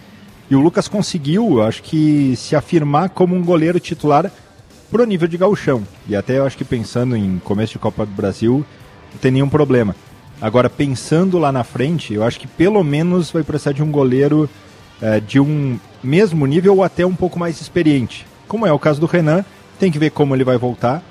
[0.50, 4.32] E o Lucas conseguiu, acho que, se afirmar como um goleiro titular
[4.90, 5.84] pro nível de gauchão.
[6.08, 8.66] E até eu acho que pensando em começo de Copa do Brasil,
[9.12, 9.94] não tem nenhum problema.
[10.40, 14.50] Agora, pensando lá na frente, eu acho que pelo menos vai precisar de um goleiro
[15.02, 18.26] eh, de um mesmo nível ou até um pouco mais experiente.
[18.48, 19.44] Como é o caso do Renan,
[19.80, 21.04] tem que ver como ele vai voltar.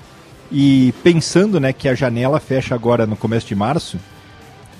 [0.51, 3.97] E pensando né, que a janela fecha agora no começo de março,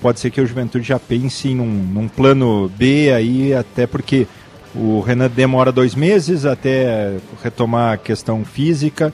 [0.01, 4.27] pode ser que o Juventude já pense num, num plano B aí, até porque
[4.75, 9.13] o Renan demora dois meses até retomar a questão física.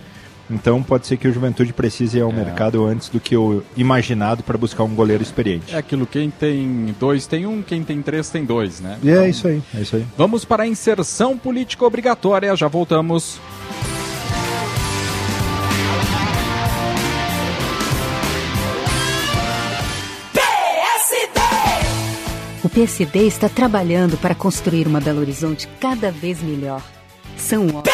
[0.50, 4.44] Então pode ser que o Juventude precise ir ao mercado antes do que o imaginado
[4.44, 5.74] para buscar um goleiro experiente.
[5.74, 8.98] É aquilo, quem tem dois tem um, quem tem três tem dois, né?
[9.02, 10.06] E é isso aí, é isso aí.
[10.18, 13.40] Vamos para a inserção política obrigatória, já voltamos.
[22.74, 26.82] PSD está trabalhando para construir uma Belo Horizonte cada vez melhor.
[27.38, 27.94] São obras.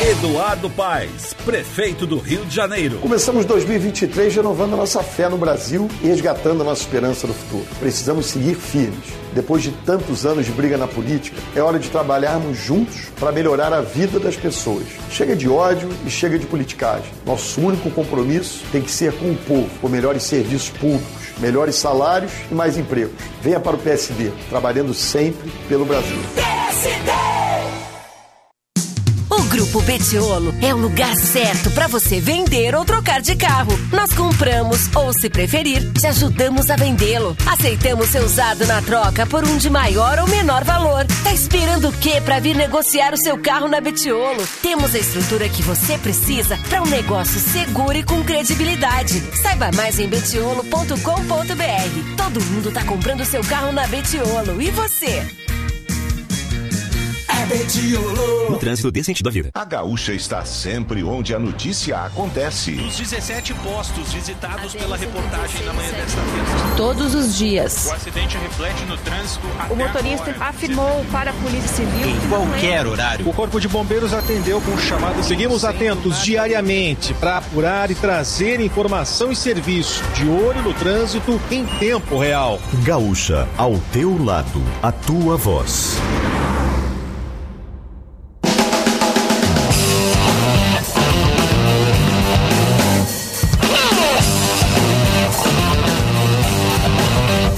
[0.00, 2.98] Eduardo Paes, prefeito do Rio de Janeiro.
[2.98, 7.66] Começamos 2023 renovando nossa fé no Brasil e resgatando a nossa esperança no futuro.
[7.78, 9.12] Precisamos seguir firmes.
[9.34, 13.72] Depois de tantos anos de briga na política, é hora de trabalharmos juntos para melhorar
[13.72, 14.86] a vida das pessoas.
[15.10, 17.10] Chega de ódio e chega de politicagem.
[17.24, 22.32] Nosso único compromisso tem que ser com o povo, por melhores serviços públicos, melhores salários
[22.50, 23.14] e mais empregos.
[23.42, 26.18] Venha para o PSD, trabalhando sempre pelo Brasil.
[26.18, 27.33] O
[29.54, 33.70] Grupo Betiolo é o lugar certo para você vender ou trocar de carro.
[33.92, 37.36] Nós compramos ou, se preferir, te ajudamos a vendê-lo.
[37.46, 41.06] Aceitamos seu usado na troca por um de maior ou menor valor.
[41.22, 44.44] Tá esperando o quê para vir negociar o seu carro na Betiolo?
[44.60, 49.22] Temos a estrutura que você precisa para um negócio seguro e com credibilidade.
[49.40, 50.96] Saiba mais em betiolo.com.br.
[52.16, 54.60] Todo mundo tá comprando seu carro na Betiolo.
[54.60, 55.24] E você?
[58.48, 59.50] No trânsito dê sentido à vida.
[59.54, 62.72] A Gaúcha está sempre onde a notícia acontece.
[62.72, 66.76] Os 17 postos visitados pela reportagem na manhã desta terça.
[66.76, 67.86] Todos os dias.
[67.86, 72.88] O acidente reflete no trânsito O motorista afirmou para a Polícia Civil Em qualquer é-
[72.88, 73.28] horário.
[73.28, 75.22] O Corpo de Bombeiros atendeu com chamado.
[75.22, 81.66] Seguimos atentos diariamente para apurar e trazer informação e serviço de olho no trânsito em
[81.78, 82.58] tempo real.
[82.84, 85.98] Gaúcha, ao teu lado, a tua voz.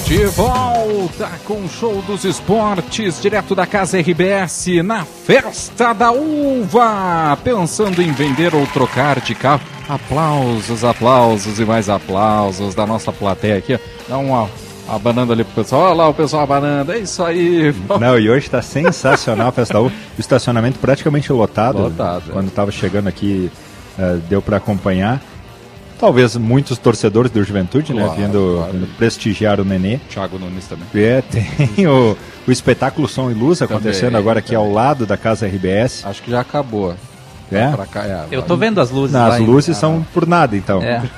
[0.06, 7.36] De volta com o show dos esportes, direto da casa RBS, na festa da uva.
[7.42, 9.62] Pensando em vender ou trocar de carro.
[9.88, 13.80] Aplausos, aplausos e mais aplausos da nossa plateia aqui.
[14.08, 14.48] Dá uma
[14.88, 15.82] abanando ali pro pessoal.
[15.86, 17.74] Olha lá o pessoal abanando, é isso aí.
[17.98, 19.92] Não, e hoje está sensacional a festa da uva.
[20.16, 21.78] O estacionamento praticamente lotado.
[21.82, 22.32] Lotado, é.
[22.32, 23.50] Quando estava chegando aqui,
[23.98, 25.20] eh, deu para acompanhar.
[25.98, 28.04] Talvez muitos torcedores do Juventude, né?
[28.04, 28.72] Claro, Vindo, claro.
[28.72, 29.98] vindo prestigiar o Nenê.
[30.10, 30.86] Thiago Nunes também.
[30.94, 31.22] É,
[31.74, 32.16] tem o,
[32.46, 36.04] o espetáculo Som e Luz acontecendo Também, agora aqui ao lado da casa RBS.
[36.04, 36.94] Acho que já acabou.
[37.50, 37.72] É?
[37.90, 39.50] Cá, é, Eu tô vendo as luzes Não, lá as ainda.
[39.50, 40.82] luzes são por nada, então.
[40.82, 41.02] É.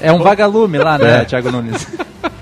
[0.00, 1.24] É um vagalume lá, né, É.
[1.26, 1.86] Thiago Nunes?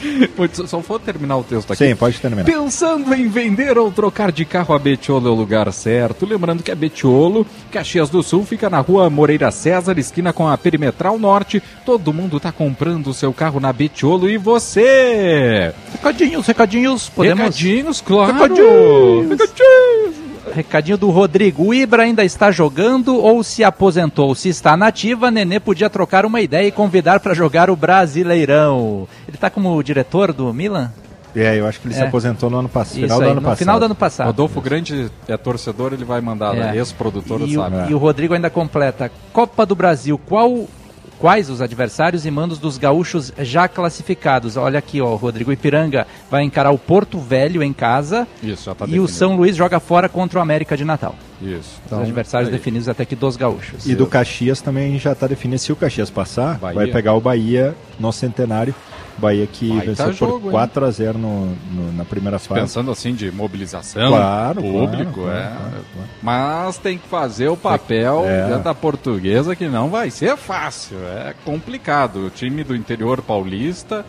[0.66, 1.88] Só vou terminar o texto aqui.
[1.88, 2.44] Sim, pode terminar.
[2.44, 6.26] Pensando em vender ou trocar de carro, a Betiolo é o lugar certo.
[6.26, 10.56] Lembrando que a Betiolo, Caxias do Sul, fica na rua Moreira César, esquina com a
[10.56, 11.62] Perimetral Norte.
[11.84, 15.72] Todo mundo tá comprando o seu carro na Betiolo e você?
[15.92, 17.38] Recadinhos, recadinhos, podemos...
[17.38, 18.32] Recadinhos, claro.
[18.32, 20.19] Recadinhos.
[20.54, 21.64] Recadinho do Rodrigo.
[21.66, 24.34] O Ibra ainda está jogando ou se aposentou?
[24.34, 29.06] Se está nativa, Nenê podia trocar uma ideia e convidar para jogar o Brasileirão.
[29.26, 30.90] Ele está como diretor do Milan?
[31.34, 32.06] É, eu acho que ele se É.
[32.06, 33.00] aposentou no ano passado.
[33.00, 33.58] Final do aí, ano no passado.
[33.58, 34.26] final do ano passado.
[34.26, 36.72] Rodolfo Grande é torcedor, ele vai mandar, né?
[36.74, 36.78] É.
[36.78, 37.90] ex-produtor, E o, sabe?
[37.90, 39.10] e o Rodrigo ainda completa.
[39.32, 40.66] Copa do Brasil, qual,
[41.20, 44.56] quais os adversários e mandos dos gaúchos já classificados?
[44.56, 48.74] Olha aqui, ó, o Rodrigo Ipiranga vai encarar o Porto Velho em casa Isso, já
[48.74, 49.04] tá e definido.
[49.04, 51.14] o São Luís joga fora contra o América de Natal.
[51.42, 51.80] Isso.
[51.86, 52.56] Os adversários aí.
[52.56, 53.86] definidos até aqui dos gaúchos.
[53.86, 55.60] E do Caxias também já está definido.
[55.60, 56.74] Se o Caxias passar, Bahia.
[56.74, 58.74] vai pegar o Bahia no centenário.
[59.20, 60.50] Bahia que Baita venceu jogo, por hein?
[60.52, 62.60] 4 a 0 no, no- na primeira fase.
[62.62, 65.42] Pensando assim de mobilização, Claro, público, claro, é.
[65.42, 66.08] claro, claro.
[66.22, 68.58] Mas tem que fazer o papel É.
[68.58, 72.26] da portuguesa que não vai ser fácil, é complicado.
[72.26, 74.04] O time do interior paulista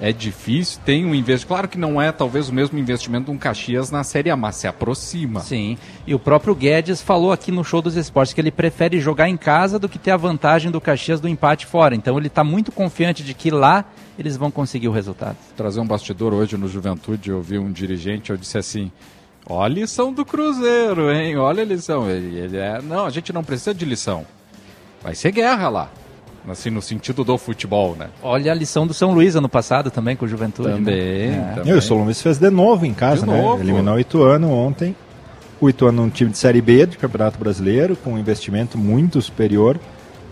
[0.00, 1.46] é difícil, tem um investimento.
[1.46, 4.56] Claro que não é talvez o mesmo investimento de um Caxias na Série A, mas
[4.56, 5.38] se aproxima.
[5.40, 5.78] Sim.
[6.04, 9.36] E o próprio Guedes falou aqui no show dos esportes que ele prefere jogar em
[9.36, 11.94] casa do que ter a vantagem do Caxias do empate fora.
[11.94, 13.84] Então ele está muito confiante de que lá
[14.18, 15.36] eles vão conseguir o resultado.
[15.56, 18.90] Trazer um bastidor hoje no Juventude, eu vi um dirigente, eu disse assim.
[19.46, 21.36] Olha a lição do Cruzeiro, hein?
[21.36, 22.08] Olha a lição.
[22.08, 22.80] Ele, ele é...
[22.80, 24.24] Não, a gente não precisa de lição.
[25.02, 25.90] Vai ser guerra lá.
[26.48, 28.08] Assim, no sentido do futebol, né?
[28.22, 30.68] Olha a lição do São Luís ano passado também com o Juventude.
[30.68, 30.74] né?
[30.76, 31.52] Também, É.
[31.56, 31.72] também.
[31.72, 33.40] E o São Luís fez de novo em casa, De né?
[33.40, 33.62] novo.
[33.62, 34.94] Eliminou o Ituano ontem.
[35.60, 39.20] O Ituano é um time de Série B de Campeonato Brasileiro, com um investimento muito
[39.22, 39.78] superior.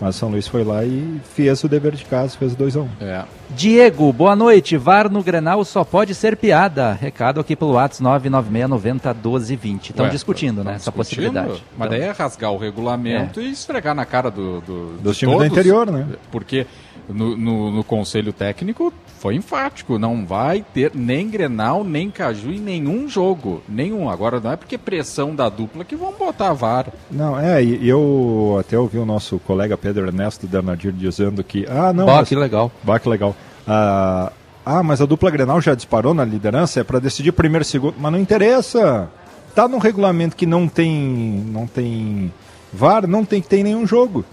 [0.01, 2.89] Mas São Luís foi lá e fez o dever de casa, fez 2 a 1
[2.99, 3.23] É.
[3.51, 4.75] Diego, boa noite.
[4.75, 6.91] VAR no Grenal só pode ser piada.
[6.93, 9.89] Recado aqui pelo WhatsApp 996901220.
[9.91, 10.63] Estão discutindo, né?
[10.63, 11.63] tão Essa discutindo, possibilidade.
[11.77, 15.19] Mas Então, daí é rasgar o regulamento e esfregar na cara do, do- Dos de
[15.19, 16.07] times do interior, né?
[16.31, 16.65] Porque
[17.09, 22.59] no, no- no conselho técnico foi enfático, não vai ter nem Grenal, nem Caju em
[22.59, 23.61] nenhum jogo.
[23.69, 24.09] Nenhum.
[24.09, 26.87] Agora não é porque pressão da dupla que vão botar a VAR.
[27.11, 31.65] Não, é, e eu até ouvi o nosso colega Pedro Ernesto Dernadir dizendo que.
[31.69, 32.05] Ah, não.
[32.07, 32.71] Bah, mas- que legal.
[32.83, 33.35] Bah, que legal.
[33.67, 34.31] Ah,
[34.65, 37.95] ah, mas a dupla Grenal já disparou na liderança, é para decidir primeiro e segundo.
[37.99, 39.07] Mas não interessa.
[39.53, 41.43] Tá no regulamento que não tem.
[41.47, 42.33] não tem
[42.73, 44.25] VAR, não tem que ter em nenhum jogo.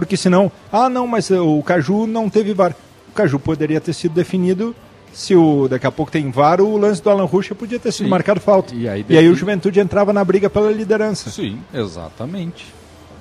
[0.00, 0.50] Porque senão.
[0.72, 2.74] Ah, não, mas o Caju não teve VAR.
[3.08, 4.74] O Caju poderia ter sido definido.
[5.12, 8.04] Se o, daqui a pouco tem VAR, o lance do Alan Ruxa podia ter sido
[8.06, 8.10] Sim.
[8.10, 8.74] marcado falta.
[8.74, 11.28] E aí e aí o Juventude entrava na briga pela liderança.
[11.30, 12.66] Sim, exatamente.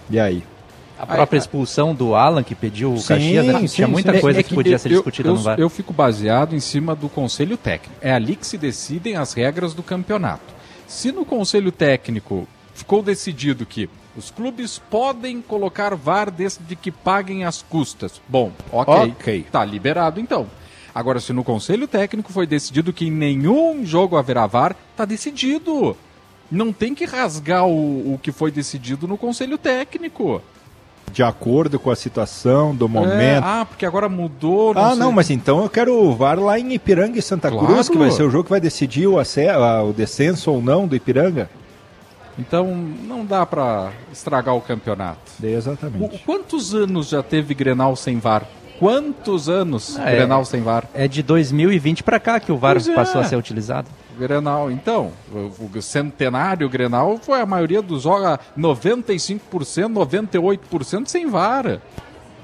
[0.10, 0.44] E aí?
[0.98, 3.60] A própria expulsão do Alan, que pediu o Sim, Caxias, né?
[3.62, 4.20] sim, tinha muita sim.
[4.22, 5.60] coisa É que podia ser eu- discutida eu, no VAR.
[5.60, 7.96] Eu fico baseado em cima do conselho técnico.
[8.02, 10.54] É ali que se decidem as regras do campeonato.
[10.88, 17.46] Se no conselho técnico ficou decidido que os clubes podem colocar VAR desde que paguem
[17.46, 19.46] as custas, bom, ok, Ok.
[19.52, 20.48] tá liberado então.
[20.94, 25.96] Agora, se no conselho técnico foi decidido que em nenhum jogo haverá VAR, tá decidido.
[26.52, 30.42] Não tem que rasgar o, o que foi decidido no conselho técnico.
[31.14, 33.44] De acordo com a situação, do É, momento.
[33.44, 34.74] ah, porque agora mudou.
[34.76, 35.00] ah, sei.
[35.00, 37.66] não, mas então eu quero o VAR lá em Ipiranga e Santa Claro.
[37.68, 40.62] Cruz, que vai ser o jogo que vai decidir o, ace- a- o descenso ou
[40.62, 41.50] não do Ipiranga.
[42.40, 45.20] Então não dá pra estragar o campeonato.
[45.44, 46.16] Exatamente.
[46.16, 48.44] O- quantos anos já teve Grenal sem VAR?
[48.80, 50.12] Quantos anos É.
[50.16, 50.86] Grenal sem VAR?
[50.94, 52.96] É de 2020 para cá que o VAR Pois é.
[52.96, 53.88] passou a ser utilizado.
[54.18, 61.80] Grenal, então, o, o centenário Grenal foi a maioria dos jogos, 95%, 98% sem VAR.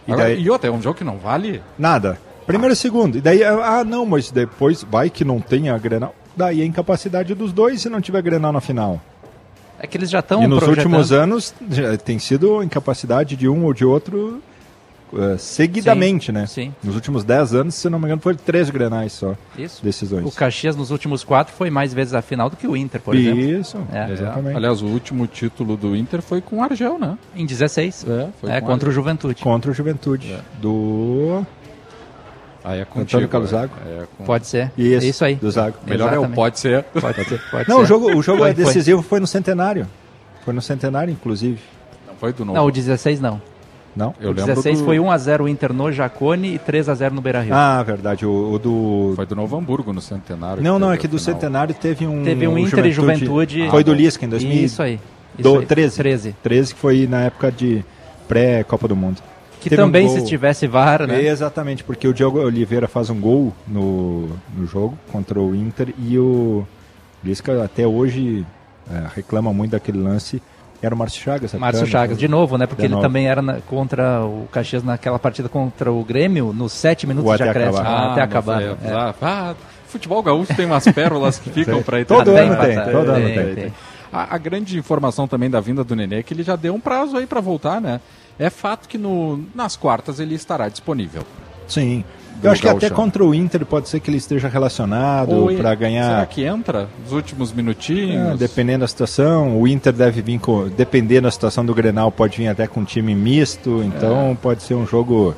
[0.07, 1.61] E Agora- daí- e outra, é um jogo que não vale?
[1.77, 2.17] Nada.
[2.45, 3.17] Primeiro e segundo.
[3.17, 6.13] E daí, ah, não, mas depois vai que não tenha Grenal.
[6.37, 9.01] Daí a incapacidade dos dois se não tiver Grenal na final.
[9.85, 13.47] É que eles já estão e nos projetando- últimos anos já tem sido incapacidade de
[13.47, 14.41] um ou de outro
[15.15, 16.45] eh, seguidamente, Sim, né?
[16.47, 16.73] sim.
[16.83, 19.35] Nos últimos 10 anos, se não me engano, foram três Grenais só.
[19.57, 19.81] Isso.
[19.83, 20.25] Decisões.
[20.25, 23.15] O Caxias nos últimos quatro foi mais vezes a final do que o Inter, por
[23.15, 23.39] exemplo.
[23.39, 24.11] Isso, É.
[24.11, 24.57] exatamente.
[24.57, 27.17] Aliás, o último título do Inter foi com o Argel, né?
[27.35, 28.05] Em 16.
[28.09, 29.41] É, foi É, com contra a- o Juventude.
[29.43, 30.35] Contra o Juventude.
[30.59, 31.45] Do.
[32.65, 33.03] Aí é contigo.
[33.03, 33.73] Antônio Carlos Zago.
[33.85, 34.71] é, é com- Pode ser.
[34.77, 35.35] Isso, É isso aí.
[35.35, 35.77] do Zago.
[35.85, 36.35] Melhor é o Exatamente.
[36.35, 36.83] pode ser.
[36.83, 37.41] Pode ser.
[37.51, 37.83] Pode Não, ser.
[37.83, 38.63] o jogo, o jogo Foi, é foi.
[38.65, 39.87] decisivo foi no centenário.
[40.43, 41.59] Foi no centenário, inclusive.
[42.07, 42.57] Não foi do novo.
[42.57, 43.41] Não, o 16 não.
[43.95, 44.13] Não?
[44.19, 47.53] Eu o lembro 16 do- foi 1x0 o Inter no Jacone e 3x0 no Beira-Rio.
[47.55, 48.25] Ah, verdade.
[48.25, 49.13] O, o do.
[49.15, 50.61] Foi do Novo Hamburgo no Centenário.
[50.61, 51.33] Não, não, é que do final.
[51.35, 52.21] Centenário teve um.
[52.23, 53.69] Teve um Inter e Juventude.
[53.69, 53.93] Foi Ah, do.
[53.93, 54.65] Lisca em 2000.
[54.65, 54.99] Isso aí.
[55.39, 55.65] Isso Do, aí.
[55.65, 55.95] 13.
[55.97, 56.35] 13.
[56.43, 57.85] 13, que foi na época de
[58.27, 59.21] pré-Copa do Mundo.
[59.65, 61.25] Que Teve um também, gol- se tivesse VAR, né?
[61.25, 66.19] Exatamente, porque o Diogo Oliveira faz um gol no, no jogo contra o Inter e
[66.19, 66.63] o
[67.23, 68.45] Lisca até hoje
[68.91, 70.39] é, reclama muito daquele lance.
[70.81, 71.51] Era o Márcio Chagas.
[71.55, 72.67] Márcio atacante, Chagas, de novo, né?
[72.67, 73.01] Porque ele novo.
[73.01, 77.35] também era na- contra o Caxias naquela partida contra o Grêmio, nos 7 minutos Ou
[77.35, 77.77] de até acréscimo.
[77.79, 77.97] acabar.
[77.97, 78.61] Ah, até acabar.
[78.61, 78.93] foi, é.
[78.93, 79.55] ah, ah,
[79.87, 82.91] futebol gaúcho tem umas pérolas que ficam para ir Todo também, ano tem, passar.
[82.91, 83.55] todo ano Tem, tem.
[83.55, 83.73] tem.
[84.13, 86.79] A, a grande informação também da vinda do Nenê é que ele já deu um
[86.79, 87.99] prazo aí para voltar, né?
[88.37, 91.23] É fato que no, nas quartas ele estará disponível.
[91.67, 92.03] Sim.
[92.43, 96.09] Eu acho que até contra o Inter pode ser que ele esteja relacionado para ganhar.
[96.09, 98.33] Será que entra nos últimos minutinhos?
[98.33, 100.67] É, dependendo da situação, o Inter deve vir com.
[100.67, 104.35] Dependendo da situação do Grenal, pode vir até com um time misto, então É.
[104.35, 105.33] pode ser um jogo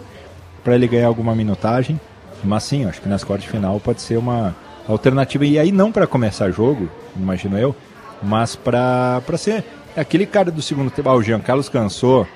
[0.63, 1.99] para ele ganhar alguma minutagem.
[2.43, 4.55] Mas sim, acho que nas quartas de final pode ser uma
[4.87, 5.45] alternativa.
[5.45, 7.75] E aí não para começar jogo, imagino eu,
[8.23, 9.63] mas para ser
[9.95, 11.09] aquele cara do segundo tempo.
[11.09, 12.27] Ah, o Jean Carlos cansou.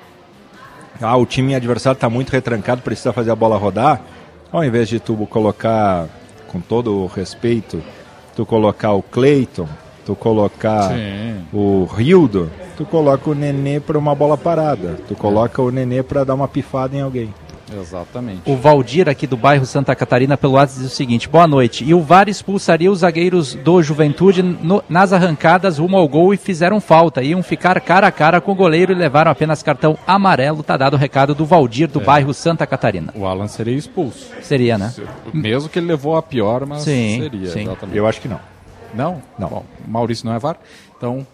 [1.00, 4.00] Ah, o time adversário está muito retrancado, precisa fazer a bola rodar.
[4.50, 6.06] Ao invés de tu colocar,
[6.48, 7.82] com todo o respeito,
[8.36, 9.68] tu colocar o Cleiton,
[10.04, 11.44] tu colocar Sim.
[11.52, 14.98] o Rildo, tu coloca o Nenê para uma bola parada.
[15.08, 17.32] Tu coloca o Nenê para dar uma pifada em alguém.
[17.80, 18.42] Exatamente.
[18.46, 21.84] O Valdir aqui do bairro Santa Catarina pelo WhatsApp diz o seguinte: boa noite.
[21.84, 26.36] E o VAR expulsaria os zagueiros do Juventude no- nas arrancadas rumo ao gol e
[26.36, 27.22] fizeram falta.
[27.22, 30.62] Iam ficar cara a cara com o goleiro e levaram apenas cartão amarelo.
[30.62, 32.04] Tá dado o recado do Valdir do É.
[32.04, 33.12] bairro Santa Catarina.
[33.16, 34.30] O Alan seria expulso.
[34.42, 34.92] Seria, né?
[35.32, 37.50] Mesmo que ele levou a pior, mas Sim, seria.
[37.50, 37.62] sim.
[37.62, 37.96] Exatamente.
[37.98, 38.40] Eu acho que não.
[38.94, 39.22] Não?
[39.38, 39.48] Não.
[39.48, 40.56] Bom, Maurício não é VAR,
[41.02, 41.26] então.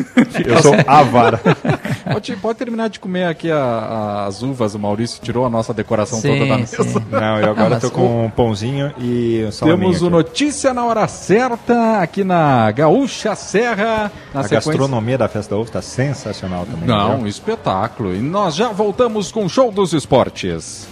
[0.46, 1.38] Eu sou a vara.
[2.10, 5.74] pode, pode terminar de comer aqui a- a- as uvas, o Maurício tirou a nossa
[5.74, 6.82] decoração Sim, toda da mesa.
[6.84, 7.02] sim.
[7.12, 10.14] Não, eu agora tô com um pãozinho e um Temos o aqui.
[10.14, 14.10] Notícia na Hora Certa aqui na Gaúcha Serra.
[14.32, 16.88] Na A sequência- gastronomia da Festa da Uva tá sensacional também.
[16.88, 17.24] Não, viu?
[17.24, 18.14] um espetáculo.
[18.14, 20.88] E nós já voltamos com o Show dos Esportes.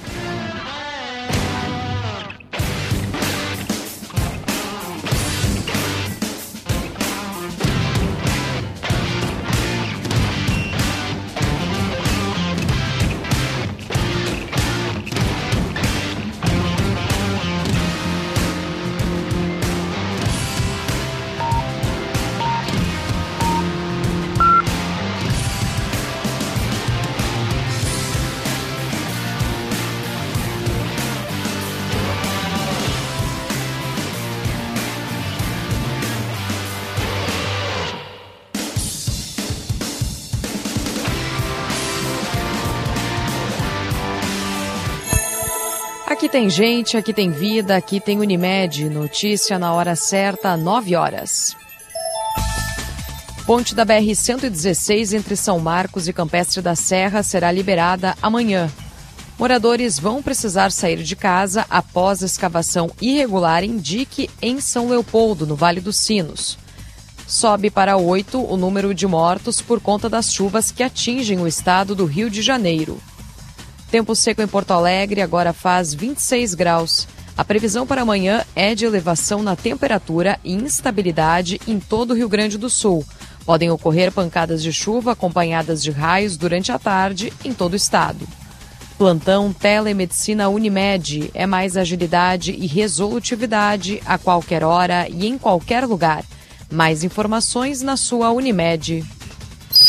[46.29, 48.91] Aqui tem gente, aqui tem vida, aqui tem Unimed.
[48.91, 51.57] Notícia na hora certa, 9 horas.
[53.47, 58.70] Ponte da BR-116 entre São Marcos e Campestre da Serra será liberada amanhã.
[59.39, 65.57] Moradores vão precisar sair de casa após escavação irregular em dique em São Leopoldo, no
[65.57, 66.59] Vale dos Sinos.
[67.26, 71.95] Sobe para oito o número de mortos por conta das chuvas que atingem o estado
[71.95, 73.01] do Rio de Janeiro.
[73.91, 77.09] Tempo seco em Porto Alegre agora faz 26 graus.
[77.34, 82.28] A previsão para amanhã é de elevação na temperatura e instabilidade em todo o Rio
[82.28, 83.03] Grande do Sul.
[83.47, 88.28] Podem ocorrer pancadas de chuva acompanhadas de raios durante a tarde em todo o estado.
[88.99, 96.24] Plantão Telemedicina Unimed é mais agilidade e resolutividade a qualquer hora e em qualquer lugar.
[96.70, 99.03] Mais informações na sua Unimed.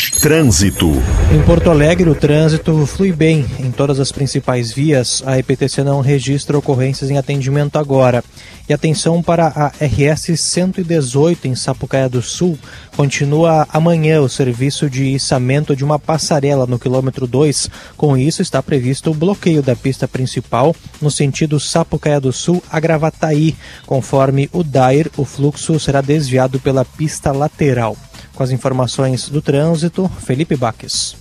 [0.08, 0.90] Trânsito.
[1.34, 5.22] Em Porto Alegre, o trânsito flui bem em todas as principais vias.
[5.26, 8.24] A EPTC não registra ocorrências em atendimento agora.
[8.68, 12.58] E atenção para a RS 118 em Sapucaia do Sul.
[12.96, 17.68] Continua amanhã o serviço de içamento de uma passarela no quilômetro 2.
[17.96, 22.78] Com isso, está previsto o bloqueio da pista principal no sentido Sapucaia do Sul a
[22.78, 23.56] Gravataí.
[23.86, 27.96] Conforme o DAIR, o fluxo será desviado pela pista lateral.
[28.40, 31.14] Com as informações do trânsito, Felipe Baques.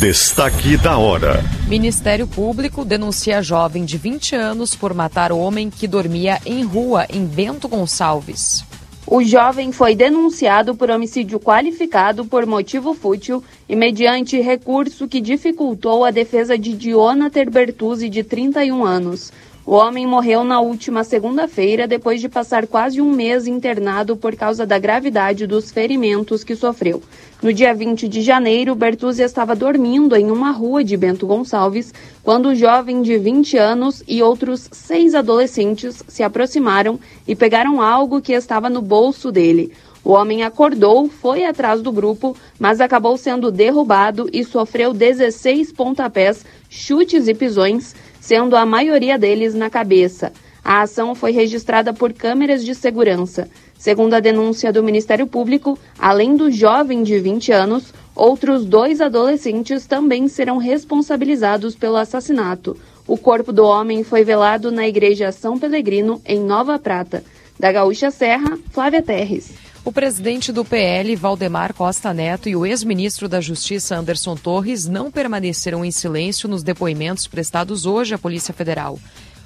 [0.00, 1.44] Destaque da hora.
[1.68, 7.24] Ministério Público denuncia jovem de 20 anos por matar homem que dormia em rua em
[7.24, 8.64] Bento Gonçalves.
[9.06, 16.04] O jovem foi denunciado por homicídio qualificado por motivo fútil e mediante recurso que dificultou
[16.04, 19.30] a defesa de Dionater Bertuzzi, de 31 anos.
[19.70, 24.64] O homem morreu na última segunda-feira depois de passar quase um mês internado por causa
[24.64, 27.02] da gravidade dos ferimentos que sofreu.
[27.42, 31.92] No dia 20 de janeiro, Bertuzzi estava dormindo em uma rua de Bento Gonçalves
[32.22, 38.22] quando o jovem de 20 anos e outros seis adolescentes se aproximaram e pegaram algo
[38.22, 39.70] que estava no bolso dele.
[40.02, 46.46] O homem acordou, foi atrás do grupo, mas acabou sendo derrubado e sofreu 16 pontapés,
[46.70, 47.94] chutes e pisões,
[48.28, 50.34] sendo a maioria deles na cabeça.
[50.62, 53.48] A ação foi registrada por câmeras de segurança.
[53.78, 59.86] Segundo a denúncia do Ministério Público, além do jovem de 20 anos, outros dois adolescentes
[59.86, 62.76] também serão responsabilizados pelo assassinato.
[63.06, 67.24] O corpo do homem foi velado na Igreja São Pelegrino, em Nova Prata.
[67.58, 69.54] Da Gaúcha Serra, Flávia Terres.
[69.88, 75.10] O presidente do PL, Valdemar Costa Neto, e o ex-ministro da Justiça, Anderson Torres, não
[75.10, 78.98] permaneceram em silêncio nos depoimentos prestados hoje à Polícia Federal.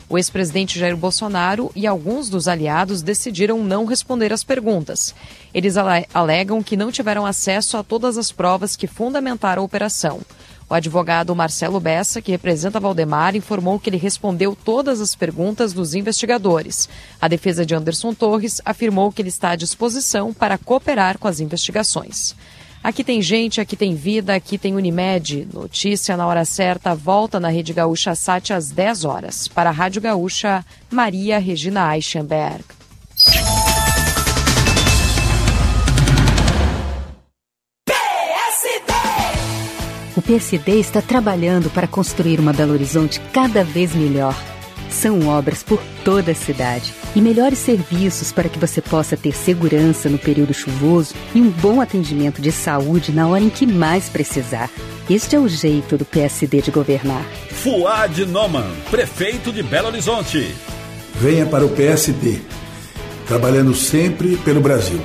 [0.09, 5.15] O ex-presidente Jair Bolsonaro e alguns dos aliados decidiram não responder às perguntas.
[5.55, 5.77] Eles
[6.13, 10.21] alegam que não tiveram acesso a todas as provas que fundamentaram a operação.
[10.69, 15.95] O advogado Marcelo Bessa, que representa Valdemar, informou que ele respondeu todas as perguntas dos
[15.95, 16.89] investigadores.
[17.21, 21.41] A defesa de Anderson Torres afirmou que ele está à disposição para cooperar com as
[21.41, 22.35] investigações.
[22.83, 25.47] Aqui tem gente, aqui tem vida, aqui tem Unimed.
[25.53, 29.47] Notícia na hora certa, volta na Rede Gaúcha Sat às 10 horas.
[29.47, 32.65] Para a Rádio Gaúcha, Maria Regina Eichenberg.
[40.15, 44.37] O PSD está trabalhando para construir uma Belo Horizonte cada vez melhor.
[44.91, 50.11] São obras por toda a cidade e melhores serviços para que você possa ter segurança
[50.11, 54.69] no período chuvoso e um bom atendimento de saúde na hora em que mais precisar.
[55.09, 57.25] Este é o jeito do PSD de governar.
[57.51, 60.55] Fuad Noman, prefeito de Belo Horizonte.
[61.15, 62.39] Venha para o PSD,
[63.27, 65.01] trabalhando sempre pelo Brasil.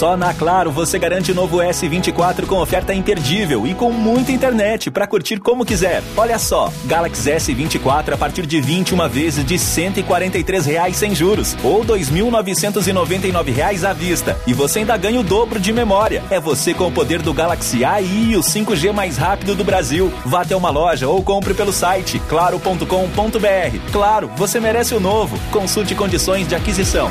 [0.00, 5.06] Só na Claro você garante novo S24 com oferta imperdível e com muita internet para
[5.06, 6.02] curtir como quiser.
[6.16, 11.84] Olha só, Galaxy S24 a partir de 21 vezes de 143 reais sem juros ou
[11.84, 14.40] 2.999 reais à vista.
[14.46, 16.24] E você ainda ganha o dobro de memória.
[16.30, 20.10] É você com o poder do Galaxy AI e o 5G mais rápido do Brasil.
[20.24, 23.92] Vá até uma loja ou compre pelo site claro.com.br.
[23.92, 25.38] Claro, você merece o novo.
[25.50, 27.10] Consulte condições de aquisição.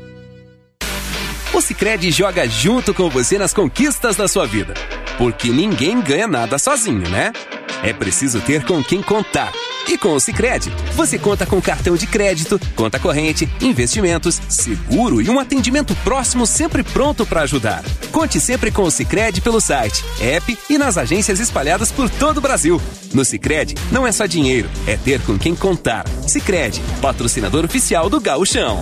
[1.53, 4.73] O Sicredi joga junto com você nas conquistas da sua vida.
[5.17, 7.33] Porque ninguém ganha nada sozinho, né?
[7.83, 9.51] É preciso ter com quem contar.
[9.85, 15.29] E com o Sicredi, você conta com cartão de crédito, conta corrente, investimentos, seguro e
[15.29, 17.83] um atendimento próximo sempre pronto para ajudar.
[18.13, 22.41] Conte sempre com o Sicredi pelo site, app e nas agências espalhadas por todo o
[22.41, 22.81] Brasil.
[23.13, 26.07] No Sicredi, não é só dinheiro, é ter com quem contar.
[26.25, 28.81] Sicredi, patrocinador oficial do Gauchão.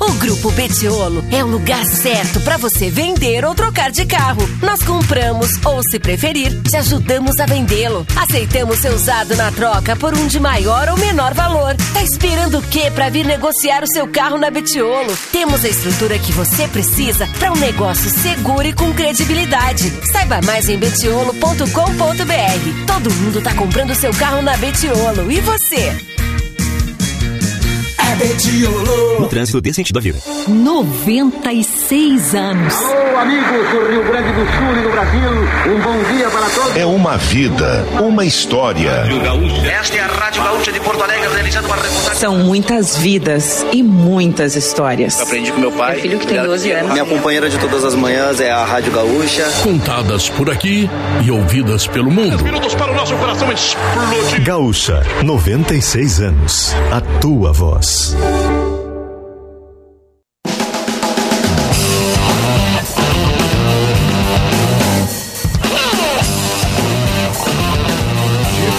[0.00, 4.42] O Grupo Betiolo é o lugar certo para você vender ou trocar de carro.
[4.62, 8.06] Nós compramos ou, se preferir, te ajudamos a vendê-lo.
[8.16, 11.74] Aceitamos seu usado na troca por um de maior ou menor valor.
[11.92, 15.16] Tá esperando o quê para vir negociar o seu carro na Betiolo?
[15.32, 19.92] Temos a estrutura que você precisa para um negócio seguro e com credibilidade.
[20.12, 21.66] Saiba mais em betiolo.com.br.
[22.86, 25.30] Todo mundo tá comprando seu carro na Betiolo.
[25.30, 26.17] E você?
[27.98, 29.20] É.
[29.20, 30.18] No trânsito dê sentido à vida.
[30.46, 32.74] 96 anos.
[32.74, 35.30] Alô, amigos do Rio Grande do Sul e do Brasil.
[35.66, 36.76] Um bom dia para todos.
[36.76, 39.04] É uma vida, uma história.
[39.80, 42.18] Esta é a Rádio Gaúcha de Porto Alegre, realizando uma reportagem.
[42.18, 45.20] São muitas vidas e muitas histórias.
[45.20, 45.92] Aprendi com meu pai.
[45.94, 46.92] Meu filho que tem 12 anos.
[46.92, 49.44] Minha companheira de todas as manhãs é a Rádio Gaúcha.
[49.62, 50.88] Contadas por aqui
[51.24, 52.42] e ouvidas pelo mundo.
[52.44, 54.42] Minutos para o nosso coração explodir.
[54.44, 56.74] Gaúcha, 96 anos.
[56.92, 57.87] A tua voz.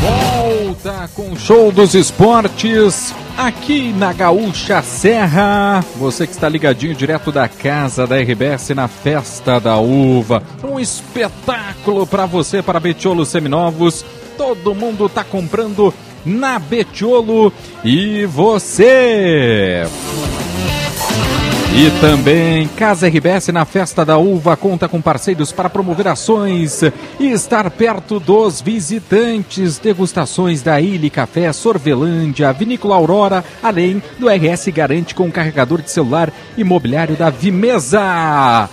[0.01, 5.83] Volta com o show dos esportes aqui na Gaúcha Serra.
[5.95, 10.43] Você que está ligadinho direto da casa da RBS na Festa da Uva.
[10.63, 14.05] Um espetáculo para você, para Betiolo Seminovos.
[14.37, 15.93] Todo mundo está comprando
[16.25, 17.51] na Betiolo.
[17.83, 19.85] E você?
[21.75, 26.81] E também Casa RBS na Festa da Uva conta com parceiros para promover ações
[27.19, 29.77] e estar perto dos visitantes.
[29.77, 36.33] Degustações da Ilha Café, Sorvelândia, Vinícola Aurora, além do RS Garante com carregador de celular
[36.57, 38.69] imobiliário da Vimesa.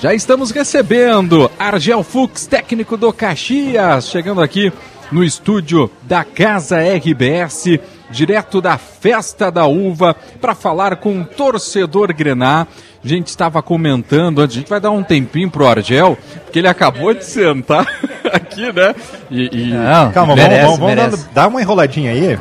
[0.00, 4.72] Já estamos recebendo Argel Fux, técnico do Caxias, chegando aqui
[5.10, 7.78] no estúdio da Casa RBS,
[8.10, 12.66] direto da Festa da Uva, para falar com o torcedor Grená.
[13.02, 16.68] A gente estava comentando antes, a gente vai dar um tempinho pro Argel, porque ele
[16.68, 17.86] acabou de sentar
[18.32, 18.94] aqui, né?
[19.30, 19.70] E, e...
[19.72, 22.38] Não, Calma, merece, vamos, vamos, vamos dar, dar, uma enroladinha aí.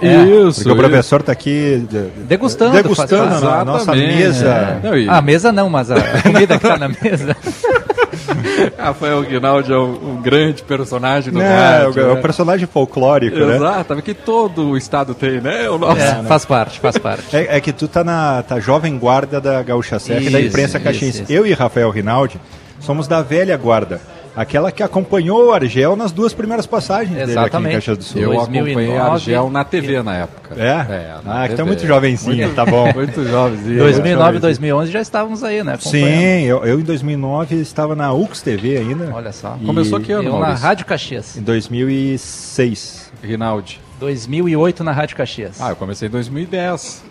[0.47, 0.63] Isso.
[0.63, 1.87] Porque o professor está aqui
[2.27, 4.79] degustando, degustando faz, a nossa mesa.
[4.83, 4.87] É.
[4.87, 5.07] Não, e...
[5.07, 7.37] A mesa não, mas a comida que está na mesa.
[8.77, 12.01] Rafael Guinaldi é um, um, grande personagem do é, rádio.
[12.01, 12.13] É né?
[12.13, 13.55] um personagem folclórico, Exato, né?
[13.55, 15.69] Exato, que todo o estado tem, né?
[15.69, 16.01] O nosso...
[16.01, 17.35] É, faz parte, faz parte.
[17.35, 20.79] É, é, que tu tá na tá jovem guarda da Gaúcha Serra e da imprensa
[20.79, 21.25] caxiense.
[21.29, 22.39] Eu e Rafael Rinaldi
[22.79, 23.99] somos da velha guarda.
[24.37, 27.49] Aquela que acompanhou o Argel nas duas primeiras passagens Exatamente.
[27.49, 28.21] dele aqui em Caxias do Sul.
[28.21, 30.55] Eu 2009, acompanhei Argel na TV na época.
[30.55, 30.67] É?
[30.67, 32.85] é ah, que tá muito jovencinho, muito, tá bom.
[32.93, 33.79] muito jovenzinho.
[33.79, 35.75] 2009 e 2011 já estávamos aí, né?
[35.79, 39.09] Sim, eu, eu, em 2009 estava na UX TV ainda.
[39.11, 39.57] Olha só.
[39.65, 41.35] Começou que ano, Eu na Rádio Caxias.
[41.35, 43.11] Em 2006.
[43.23, 43.81] Rinaldi.
[43.99, 45.59] 2008 na Rádio Caxias.
[45.59, 47.03] Ah, eu comecei em 2010.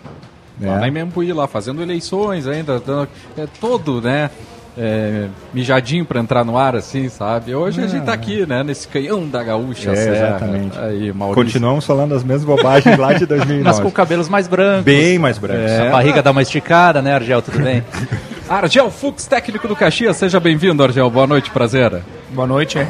[0.61, 0.65] É.
[0.65, 4.31] Lá na Imembuí, lá fazendo eleições ainda, dando, é, todo, né?
[4.79, 7.55] É, mijadinho para entrar no ar, assim, sabe?
[7.55, 8.63] Hoje a gente tá aqui, né?
[8.63, 10.15] Nesse canhão da gaúcha, é, Serra.
[10.27, 10.77] Exatamente.
[10.77, 11.43] Aí, Maurício.
[11.43, 13.63] Continuamos falando as mesmas bobagens lá de 2009.
[13.63, 14.83] Mas com cabelos mais brancos.
[14.83, 15.71] Bem mais brancos.
[15.71, 15.87] É.
[15.87, 17.41] A barriga dá uma esticada, né, Argel?
[17.41, 17.83] Tudo bem?
[18.47, 20.15] Argel Fux, técnico do Caxias.
[20.15, 21.09] Seja bem-vindo, Argel.
[21.09, 21.99] Boa noite, prazer.
[22.29, 22.85] Boa noite a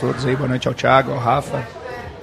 [0.00, 0.34] todos aí.
[0.34, 1.62] Boa noite ao Thiago, ao Rafa.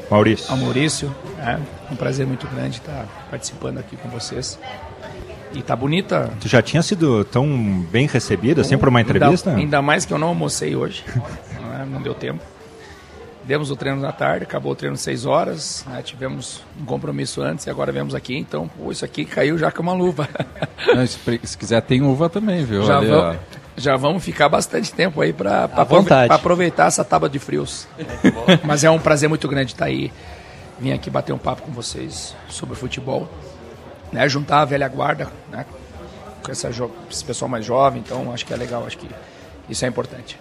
[0.09, 0.51] Maurício.
[0.51, 1.15] Ao Maurício.
[1.39, 1.57] É
[1.91, 4.57] um prazer muito grande estar participando aqui com vocês.
[5.55, 6.33] E tá bonita.
[6.41, 7.47] Tu já tinha sido tão
[7.89, 9.51] bem recebido assim por uma entrevista?
[9.51, 11.05] Ainda, ainda mais que eu não almocei hoje.
[11.61, 12.43] não, não, deu tempo.
[13.45, 17.43] Demos o treino na tarde, acabou o treino às 6 horas, né, tivemos um compromisso
[17.43, 20.27] antes e agora viemos aqui, então pô, isso aqui caiu já com uma luva.
[20.93, 22.83] Não, se, se, quiser tem uva também, viu?
[22.83, 23.37] Já, Ali, vamos,
[23.77, 25.69] já vamos ficar bastante tempo aí para
[26.27, 27.87] aproveitar essa tábua de frios.
[28.65, 30.11] Mas é um prazer muito grande estar aí,
[30.79, 33.29] vim aqui bater um papo com vocês sobre futebol
[34.11, 35.65] né, juntar a velha guarda né,
[36.43, 36.69] com essa
[37.09, 39.09] esse pessoal mais jovem, então acho que é legal, acho que
[39.69, 40.37] isso é importante.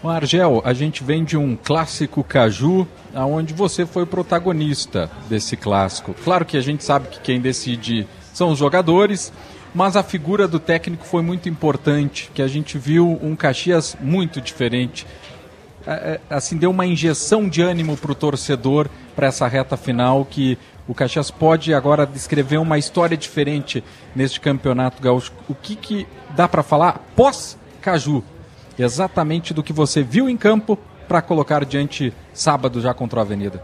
[0.00, 6.14] O Argel, a gente vem de um clássico Caju, aonde você foi protagonista desse clássico.
[6.22, 9.32] Claro que a gente sabe que quem decide são os jogadores,
[9.74, 14.40] mas a figura do técnico foi muito importante, que a gente viu um Caxias muito
[14.40, 15.04] diferente.
[16.30, 20.56] Assim, deu uma injeção de ânimo para o torcedor para essa reta final que
[20.88, 23.84] o Caxias pode agora descrever uma história diferente
[24.16, 25.32] neste campeonato gaúcho.
[25.46, 28.24] O que, que dá para falar pós-Caju?
[28.78, 33.62] Exatamente do que você viu em campo para colocar diante sábado já contra a Avenida.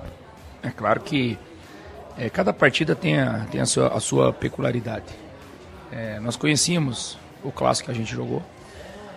[0.62, 1.39] É claro que
[2.18, 5.07] é, cada partida tem a, tem a, sua, a sua peculiaridade.
[5.91, 8.43] É, nós conhecíamos o clássico que a gente jogou,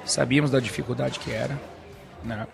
[0.06, 1.60] sabíamos da dificuldade que era.
[2.24, 2.48] Né?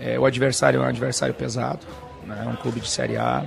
[0.00, 1.86] É, o adversário é um adversário pesado,
[2.24, 2.46] né?
[2.50, 3.44] um clube de Série A,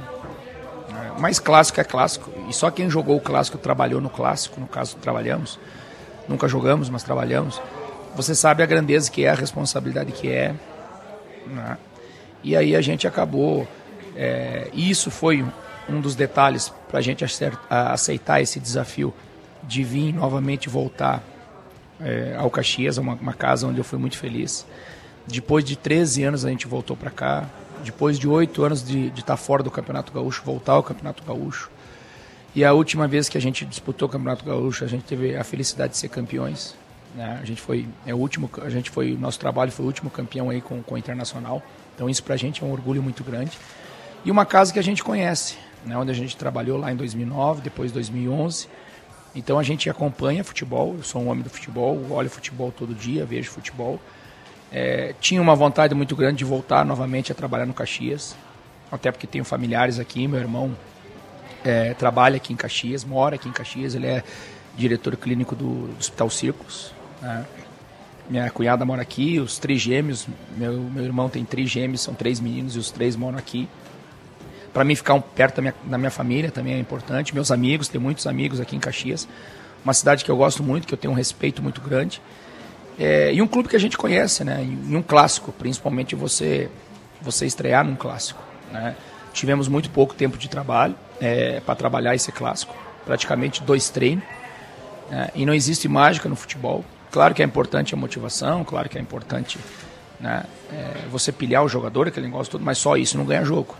[1.19, 2.31] mas clássico é clássico.
[2.49, 5.59] E só quem jogou o clássico trabalhou no clássico, no caso trabalhamos.
[6.27, 7.61] nunca jogamos, mas trabalhamos.
[8.15, 10.53] Você sabe a grandeza que é, a responsabilidade que é.
[11.47, 11.77] Né?
[12.43, 13.67] E aí a gente acabou.
[14.15, 15.45] É, isso foi
[15.89, 17.25] um dos detalhes para a gente
[17.69, 19.13] aceitar esse desafio
[19.63, 21.23] de vir novamente voltar
[21.99, 24.65] é, ao Caxias, uma, uma casa onde eu fui muito feliz.
[25.27, 27.45] Depois de 13 anos a gente voltou para cá.
[27.83, 31.69] Depois de oito anos de estar tá fora do Campeonato Gaúcho, voltar ao Campeonato Gaúcho.
[32.53, 35.43] E a última vez que a gente disputou o Campeonato Gaúcho, a gente teve a
[35.43, 36.75] felicidade de ser campeões.
[37.15, 37.39] Né?
[37.41, 40.49] A gente foi, é o último, a gente foi, nosso trabalho foi o último campeão
[40.49, 41.63] aí com, com o Internacional.
[41.95, 43.57] Então isso para a gente é um orgulho muito grande.
[44.23, 45.97] E uma casa que a gente conhece, né?
[45.97, 48.67] onde a gente trabalhou lá em 2009, depois 2011.
[49.33, 53.25] Então a gente acompanha futebol, eu sou um homem do futebol, olho futebol todo dia,
[53.25, 53.99] vejo futebol.
[54.71, 58.35] É, tinha uma vontade muito grande de voltar novamente a trabalhar no Caxias,
[58.91, 60.75] até porque tenho familiares aqui, meu irmão
[61.63, 64.23] é, trabalha aqui em Caxias, mora aqui em Caxias, ele é
[64.75, 66.93] diretor clínico do, do Hospital Circos.
[67.21, 67.45] Né?
[68.29, 72.39] Minha cunhada mora aqui, os três gêmeos, meu, meu irmão tem três gêmeos, são três
[72.39, 73.67] meninos e os três moram aqui.
[74.73, 77.89] Para mim ficar um, perto da minha, da minha família também é importante, meus amigos,
[77.89, 79.27] tem muitos amigos aqui em Caxias,
[79.83, 82.21] uma cidade que eu gosto muito, que eu tenho um respeito muito grande.
[83.03, 84.61] É, e um clube que a gente conhece, né?
[84.61, 86.69] Em um clássico, principalmente você
[87.19, 88.39] você estrear num clássico.
[88.71, 88.95] Né?
[89.33, 94.23] Tivemos muito pouco tempo de trabalho é, para trabalhar esse clássico, praticamente dois treinos.
[95.09, 95.29] Né?
[95.33, 96.85] E não existe mágica no futebol.
[97.09, 99.57] Claro que é importante a motivação, claro que é importante
[100.19, 100.43] né?
[100.71, 103.75] é, você pilhar o jogador, aquele negócio todo, mas só isso não ganha jogo.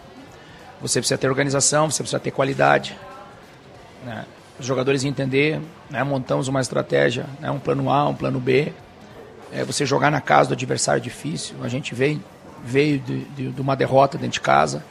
[0.82, 2.98] Você precisa ter organização, você precisa ter qualidade.
[4.04, 4.26] Né?
[4.60, 5.62] Os jogadores entender,
[5.92, 6.04] né?
[6.04, 7.52] montamos uma estratégia, né?
[7.52, 8.74] um plano A, um plano B,
[9.52, 11.56] é você jogar na casa do adversário difícil.
[11.62, 12.22] A gente veio,
[12.64, 14.84] veio de, de, de uma derrota dentro de casa.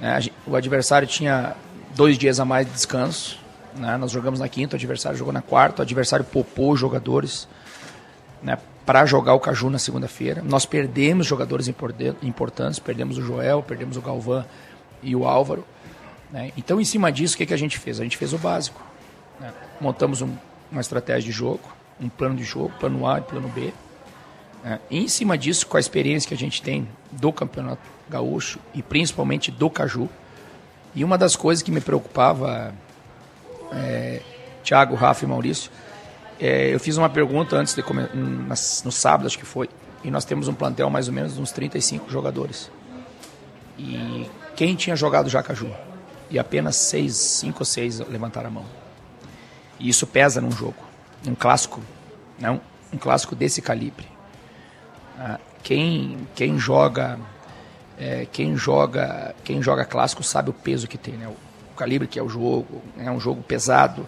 [0.00, 0.20] Né?
[0.46, 1.54] O adversário tinha
[1.94, 3.38] dois dias a mais de descanso.
[3.76, 3.96] Né?
[3.96, 7.48] Nós jogamos na quinta, o adversário jogou na quarta, o adversário popou jogadores
[8.42, 10.42] né, para jogar o Caju na segunda-feira.
[10.42, 11.68] Nós perdemos jogadores
[12.22, 14.44] importantes, perdemos o Joel, perdemos o Galvão
[15.02, 15.64] e o Álvaro.
[16.30, 16.52] Né?
[16.56, 18.00] Então, em cima disso, o que, que a gente fez?
[18.00, 18.80] A gente fez o básico.
[19.40, 19.52] Né?
[19.80, 20.34] Montamos um,
[20.70, 21.62] uma estratégia de jogo,
[22.00, 23.72] um plano de jogo, plano A e plano B.
[24.64, 28.82] É, em cima disso, com a experiência que a gente tem do Campeonato Gaúcho e
[28.82, 30.08] principalmente do Caju,
[30.94, 32.74] e uma das coisas que me preocupava,
[33.72, 34.22] é,
[34.62, 35.70] Thiago, Rafa e Maurício,
[36.40, 39.68] é, eu fiz uma pergunta antes de comer, no sábado, acho que foi,
[40.02, 42.70] e nós temos um plantel mais ou menos de uns 35 jogadores.
[43.78, 45.70] E quem tinha jogado já Caju?
[46.30, 48.64] E apenas seis, cinco ou seis levantaram a mão.
[49.78, 50.83] E isso pesa num jogo
[51.26, 51.80] um clássico,
[52.38, 52.60] não,
[52.92, 54.06] um clássico desse calibre.
[55.18, 57.18] Ah, quem, quem joga
[57.98, 61.28] é, quem joga quem joga clássico sabe o peso que tem, né?
[61.28, 64.06] o calibre que é o jogo, é um jogo pesado.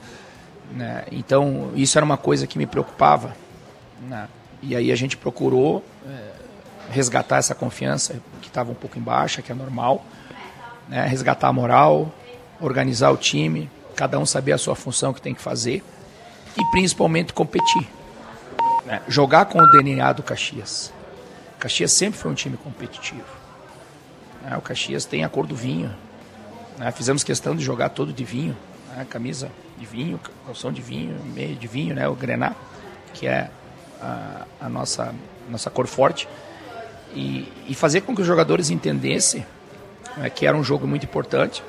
[0.73, 1.05] Né?
[1.11, 3.37] Então isso era uma coisa que me preocupava.
[4.09, 4.29] Né?
[4.63, 6.33] E aí a gente procurou é,
[6.91, 10.05] resgatar essa confiança que estava um pouco em baixa, que é normal,
[10.89, 11.07] né?
[11.07, 12.13] resgatar a moral,
[12.61, 15.83] organizar o time, cada um saber a sua função que tem que fazer
[16.57, 17.87] e principalmente competir.
[18.85, 19.03] Né?
[19.09, 20.93] Jogar com o DNA do Caxias.
[21.57, 23.25] O Caxias sempre foi um time competitivo.
[24.43, 24.57] Né?
[24.57, 25.95] O Caxias tem a cor do vinho.
[26.79, 26.91] Né?
[26.93, 28.57] Fizemos questão de jogar todo de vinho.
[28.95, 29.07] Né?
[29.09, 32.09] Camisa de vinho, calção de vinho, meio de vinho, né?
[32.09, 32.55] o grená,
[33.13, 33.51] que é
[34.01, 35.15] a, a nossa,
[35.51, 36.29] nossa cor forte.
[37.15, 39.47] E, e, fazer com que os jogadores entendessem
[40.17, 41.63] né, que era um jogo muito importante,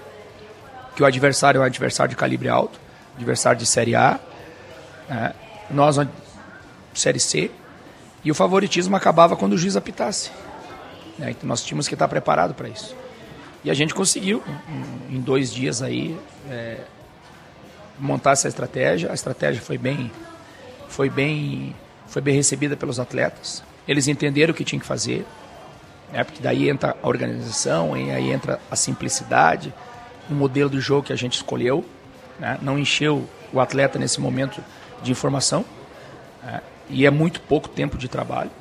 [0.95, 2.79] que o adversário é um adversário de calibre alto,
[3.15, 4.19] adversário de Série A,
[5.09, 5.33] é,
[5.69, 5.97] nós,
[6.93, 7.51] Série C,
[8.23, 10.31] e o favoritismo acabava quando o juiz apitasse.
[11.17, 11.31] Né?
[11.31, 12.95] Então nós tínhamos que estar preparados para isso.
[13.63, 14.43] E a gente conseguiu,
[15.09, 16.17] em, dois dias aí,
[16.49, 16.81] é,
[17.99, 19.11] montar essa estratégia.
[19.11, 20.11] A estratégia foi bem,
[20.87, 21.75] foi bem,
[22.07, 23.63] foi bem recebida pelos atletas.
[23.87, 25.25] Eles entenderam o que tinham que fazer,
[26.11, 26.23] né?
[26.23, 29.73] porque daí entra a organização, aí entra a simplicidade,
[30.29, 31.83] o modelo do jogo que a gente escolheu.
[32.39, 32.57] Né?
[32.61, 34.61] Não encheu o atleta nesse momento
[35.01, 35.65] de informação
[36.45, 38.51] é, e é muito pouco tempo de trabalho.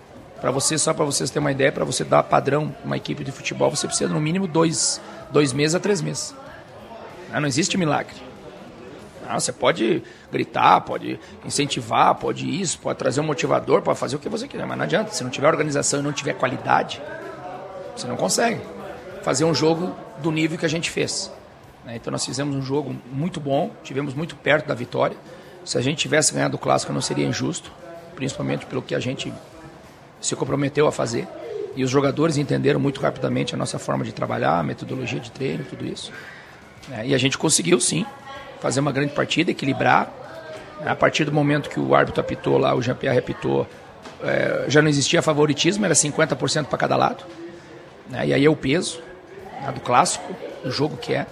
[0.41, 3.33] Para você, só para vocês terem uma ideia, para você dar padrão uma equipe de
[3.33, 5.01] futebol, você precisa no mínimo dois,
[5.31, 6.35] dois meses a três meses.
[7.33, 8.15] Não, não existe milagre.
[9.27, 14.19] Não, você pode gritar, pode incentivar, pode isso, pode trazer um motivador, pode fazer o
[14.19, 15.13] que você quiser, mas não adianta.
[15.13, 17.03] Se não tiver organização e não tiver qualidade,
[17.97, 18.61] você não consegue
[19.23, 21.33] fazer um jogo do nível que a gente fez.
[21.85, 21.97] Né?
[21.97, 25.17] Então nós fizemos um jogo muito bom, tivemos muito perto da vitória.
[25.67, 27.73] Se a gente tivesse ganhado o clássico, não seria injusto,
[28.15, 29.33] principalmente pelo que a gente
[30.21, 31.27] se comprometeu a fazer.
[31.75, 35.65] E os jogadores entenderam muito rapidamente a nossa forma de trabalhar, a metodologia de treino,
[35.65, 36.13] tudo isso.
[36.93, 38.07] É, e a gente conseguiu, sim,
[38.61, 40.09] fazer uma grande partida, equilibrar.
[40.87, 43.67] A partir do momento que o árbitro apitou lá, o Jean-Pierre apitou,
[44.23, 47.25] é, já não existia favoritismo, era 50% para cada lado.
[48.25, 49.01] E aí é o peso
[49.61, 50.33] né, do clássico,
[50.63, 51.27] do jogo que é.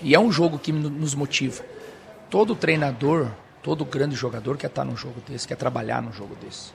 [0.00, 1.64] E é um jogo que nos motiva.
[2.30, 3.28] Todo treinador,
[3.66, 6.70] todo grande jogador quer estar num jogo desse, quer trabalhar num jogo desse.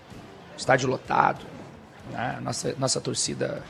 [0.58, 1.40] Estádio lotado,
[2.12, 2.38] né?
[2.44, 3.64] nossa, nossa torcida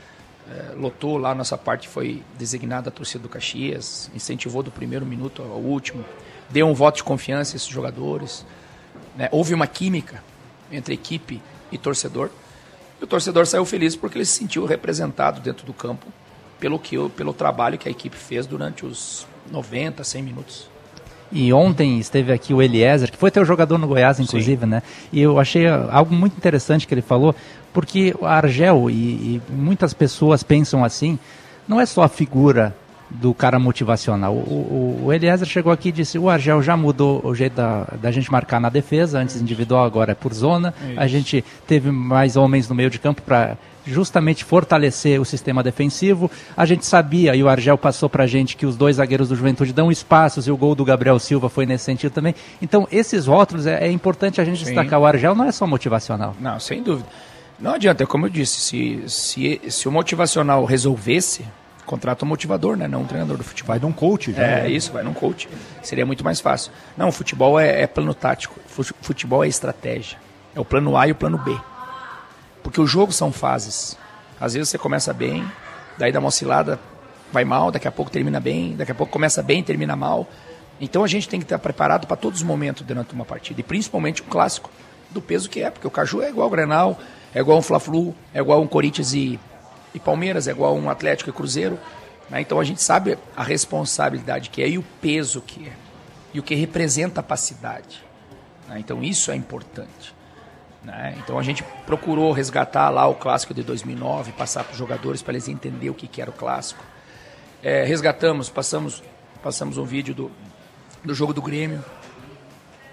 [0.50, 5.40] é, lotou lá, nossa parte foi designada a torcida do Caxias, incentivou do primeiro minuto
[5.40, 6.04] ao último,
[6.50, 8.44] deu um voto de confiança a esses jogadores.
[9.16, 9.28] Né?
[9.30, 10.20] Houve uma química
[10.72, 11.40] entre equipe
[11.70, 12.28] e torcedor.
[13.00, 16.08] E o torcedor saiu feliz porque ele se sentiu representado dentro do campo
[16.58, 20.71] pelo, que, pelo trabalho que a equipe fez durante os 90, 100 minutos.
[21.32, 24.70] E ontem esteve aqui o Eliezer, que foi teu jogador no Goiás, inclusive, Sim.
[24.70, 24.82] né?
[25.12, 27.34] E eu achei algo muito interessante que ele falou,
[27.72, 31.18] porque a Argel, e, e muitas pessoas pensam assim,
[31.66, 32.74] não é só a figura
[33.10, 34.34] do cara motivacional.
[34.34, 37.86] O, o, o, Eliezer chegou aqui e disse: o Argel já mudou o jeito da,
[38.00, 40.72] da gente marcar na defesa, antes individual, agora é por zona.
[40.80, 41.00] Isso.
[41.00, 43.56] A gente teve mais homens no meio de campo para
[43.86, 46.30] justamente fortalecer o sistema defensivo.
[46.56, 49.36] A gente sabia, e o Argel passou para a gente, que os dois zagueiros do
[49.36, 52.34] Juventude dão espaços e o gol do Gabriel Silva foi nesse sentido também.
[52.60, 54.66] Então, esses rótulos, é, é importante a gente Sim.
[54.66, 55.00] destacar.
[55.00, 56.34] O Argel não é só motivacional.
[56.40, 57.08] Não, sem dúvida.
[57.58, 61.44] Não adianta, é como eu disse, se, se, se o motivacional resolvesse,
[61.86, 62.88] contrata um motivador, né?
[62.88, 63.68] Não um treinador do futebol.
[63.68, 64.42] Vai num coach, já.
[64.42, 64.70] É, né?
[64.70, 65.48] isso, vai num coach.
[65.82, 66.72] Seria muito mais fácil.
[66.96, 68.58] Não, o futebol é, é plano tático.
[68.66, 70.18] Futebol é estratégia.
[70.54, 71.56] É o plano A e o plano B.
[72.62, 73.96] Porque o jogo são fases.
[74.40, 75.44] Às vezes você começa bem,
[75.98, 76.78] daí dá uma oscilada,
[77.32, 80.28] vai mal, daqui a pouco termina bem, daqui a pouco começa bem, termina mal.
[80.80, 83.64] Então a gente tem que estar preparado para todos os momentos durante uma partida, e
[83.64, 84.70] principalmente um clássico
[85.10, 86.98] do peso que é, porque o Caju é igual ao Grenal,
[87.34, 89.38] é igual um Fla-Flu, é igual um Corinthians e,
[89.94, 91.78] e Palmeiras, é igual um Atlético e Cruzeiro.
[92.28, 92.40] Né?
[92.40, 95.72] Então a gente sabe a responsabilidade que é e o peso que é,
[96.34, 98.02] e o que representa a pacidade.
[98.68, 98.78] Né?
[98.78, 100.14] Então isso é importante.
[100.84, 101.14] Né?
[101.18, 105.34] Então a gente procurou resgatar lá o clássico de 2009, passar para os jogadores para
[105.34, 106.82] eles entenderem o que, que era o clássico.
[107.62, 109.02] É, resgatamos, passamos,
[109.42, 110.30] passamos um vídeo do,
[111.04, 111.84] do jogo do Grêmio,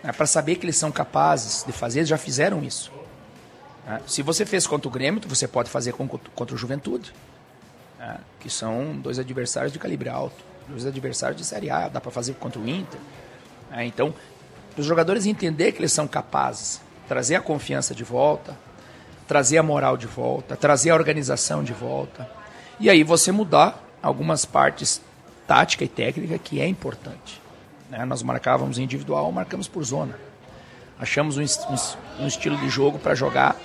[0.04, 0.12] né?
[0.12, 2.92] para saber que eles são capazes de fazer, eles já fizeram isso.
[3.86, 4.00] Né?
[4.06, 7.12] Se você fez contra o Grêmio, você pode fazer contra o Juventude,
[7.98, 8.20] né?
[8.40, 12.36] que são dois adversários de calibre alto, dois adversários de Série A, dá para fazer
[12.36, 13.00] contra o Inter.
[13.72, 13.88] Né?
[13.88, 14.14] Então,
[14.78, 16.80] os jogadores entender que eles são capazes
[17.10, 18.56] trazer a confiança de volta,
[19.28, 22.30] trazer a moral de volta, trazer a organização de volta.
[22.80, 25.02] E aí você mudar algumas partes
[25.48, 27.42] tática e técnica que é importante.
[27.90, 28.06] Né?
[28.06, 30.20] Nós marcávamos individual, marcamos por zona.
[31.00, 33.56] Achamos um, um, um estilo de jogo para jogar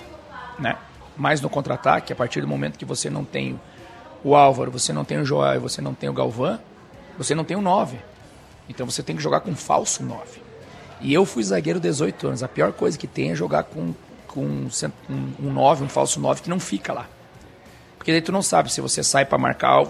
[0.57, 0.75] né?
[1.15, 3.61] mais no contra-ataque, a partir do momento que você não tem
[4.23, 6.59] o Álvaro, você não tem o Joel, você não tem o Galvão,
[7.15, 7.99] você não tem o 9.
[8.67, 10.44] Então você tem que jogar com falso 9.
[11.05, 12.41] E eu fui zagueiro 18 anos.
[12.41, 13.93] A pior coisa que tem é jogar com,
[14.25, 14.67] com um,
[15.39, 17.07] um 9, um falso 9 que não fica lá.
[17.95, 19.83] Porque daí tu não sabe se você sai para marcar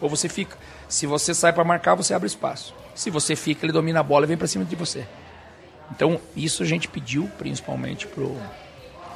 [0.00, 0.58] ou você fica.
[0.88, 2.74] Se você sai para marcar, você abre espaço.
[2.96, 5.06] Se você fica, ele domina a bola e vem para cima de você.
[5.92, 8.36] Então, isso a gente pediu principalmente pro,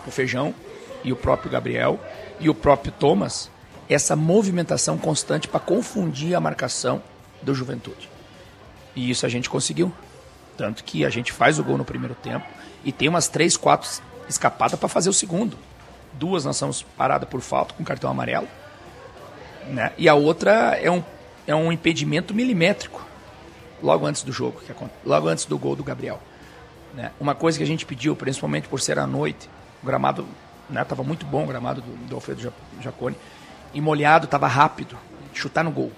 [0.02, 0.54] pro Feijão
[1.02, 1.98] e o próprio Gabriel
[2.38, 3.50] e o próprio Thomas,
[3.88, 7.02] essa movimentação constante para confundir a marcação
[7.42, 8.08] do Juventude.
[8.94, 9.92] E isso a gente conseguiu.
[10.56, 12.46] Tanto que a gente faz o gol no primeiro tempo
[12.84, 13.88] e tem umas três, quatro
[14.28, 15.58] escapadas para fazer o segundo.
[16.12, 18.48] Duas nós somos paradas por falta com cartão amarelo.
[19.66, 19.92] Né?
[19.98, 21.02] E a outra é um,
[21.46, 23.04] é um impedimento milimétrico
[23.82, 24.60] logo antes do jogo,
[25.04, 26.20] logo antes do gol do Gabriel.
[26.94, 27.10] Né?
[27.18, 29.50] Uma coisa que a gente pediu, principalmente por ser à noite,
[29.82, 30.26] o gramado
[30.70, 33.16] estava né, muito bom, o gramado do, do Alfredo Jacone,
[33.72, 34.96] e molhado, estava rápido,
[35.32, 35.90] chutar no gol.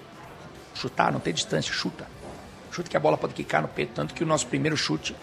[0.73, 2.05] Chutar, não tem distância, chuta
[2.77, 5.15] chute que a bola pode quicar no peito, tanto que o nosso primeiro chute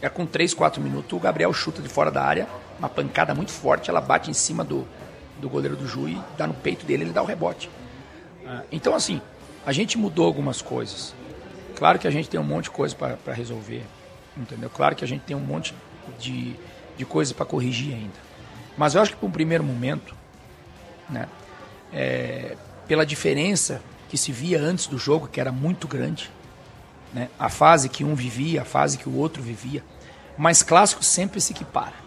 [0.00, 2.48] é com 3, 4 minutos, o Gabriel chuta de fora da área,
[2.78, 4.88] uma pancada muito forte, ela bate em cima do,
[5.38, 7.68] do goleiro do Ju e dá no peito dele, ele dá o rebote.
[8.46, 9.20] Ah, então, assim,
[9.64, 11.14] a gente mudou algumas coisas.
[11.76, 13.84] Claro que a gente tem um monte de coisa para resolver,
[14.36, 14.70] entendeu?
[14.70, 15.74] Claro que a gente tem um monte
[16.18, 16.56] de,
[16.96, 18.32] de coisa para corrigir ainda.
[18.76, 20.16] Mas eu acho que para um primeiro momento,
[21.10, 21.28] né,
[21.92, 22.56] é,
[22.88, 26.30] pela diferença que se via antes do jogo, que era muito grande,
[27.12, 27.28] né?
[27.38, 29.82] a fase que um vivia, a fase que o outro vivia.
[30.36, 32.02] Mas clássico sempre se equipara.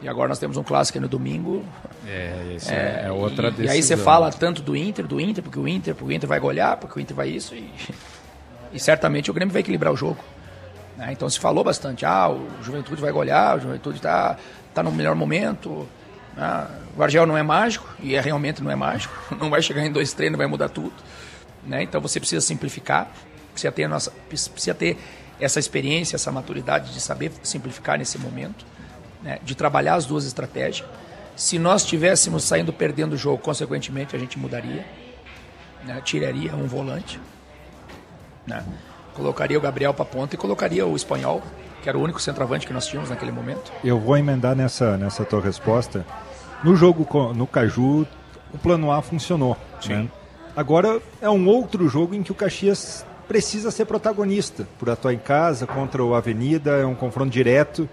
[0.00, 1.64] E agora nós temos um clássico no domingo.
[2.06, 3.74] É, isso é, é outra e, decisão.
[3.74, 6.28] E aí você fala tanto do Inter, do Inter, porque o Inter, porque o Inter
[6.28, 7.54] vai golear, porque o Inter vai isso.
[7.54, 7.68] E,
[8.72, 10.18] e certamente o Grêmio vai equilibrar o jogo.
[10.96, 11.12] Né?
[11.12, 14.36] Então se falou bastante, ah, o Juventude vai golear, o Juventude está
[14.72, 15.88] tá no melhor momento.
[16.36, 19.14] Ah, o Argel não é mágico, e é, realmente não é mágico.
[19.38, 20.94] Não vai chegar em dois treinos, vai mudar tudo.
[21.66, 21.82] Né?
[21.82, 23.10] Então você precisa simplificar
[23.58, 24.96] precisa ter, nossa, precisa ter
[25.40, 28.64] essa experiência, essa maturidade de saber simplificar nesse momento,
[29.22, 30.88] né, de trabalhar as duas estratégias.
[31.36, 34.84] Se nós estivéssemos saindo perdendo o jogo, consequentemente a gente mudaria,
[35.84, 37.20] né, tiraria um volante,
[38.46, 38.64] né,
[39.14, 41.42] colocaria o Gabriel para ponta e colocaria o espanhol,
[41.82, 43.72] que era o único centroavante que nós tínhamos naquele momento.
[43.84, 46.04] Eu vou emendar nessa, nessa tua resposta.
[46.62, 48.06] No jogo no Caju,
[48.52, 49.56] o plano A funcionou.
[49.80, 49.94] Sim.
[49.94, 50.08] Né?
[50.56, 55.18] Agora é um outro jogo em que o Caxias precisa ser protagonista por atuar em
[55.18, 57.88] casa contra o Avenida, é um confronto direto,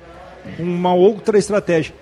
[0.58, 1.94] uma outra estratégia.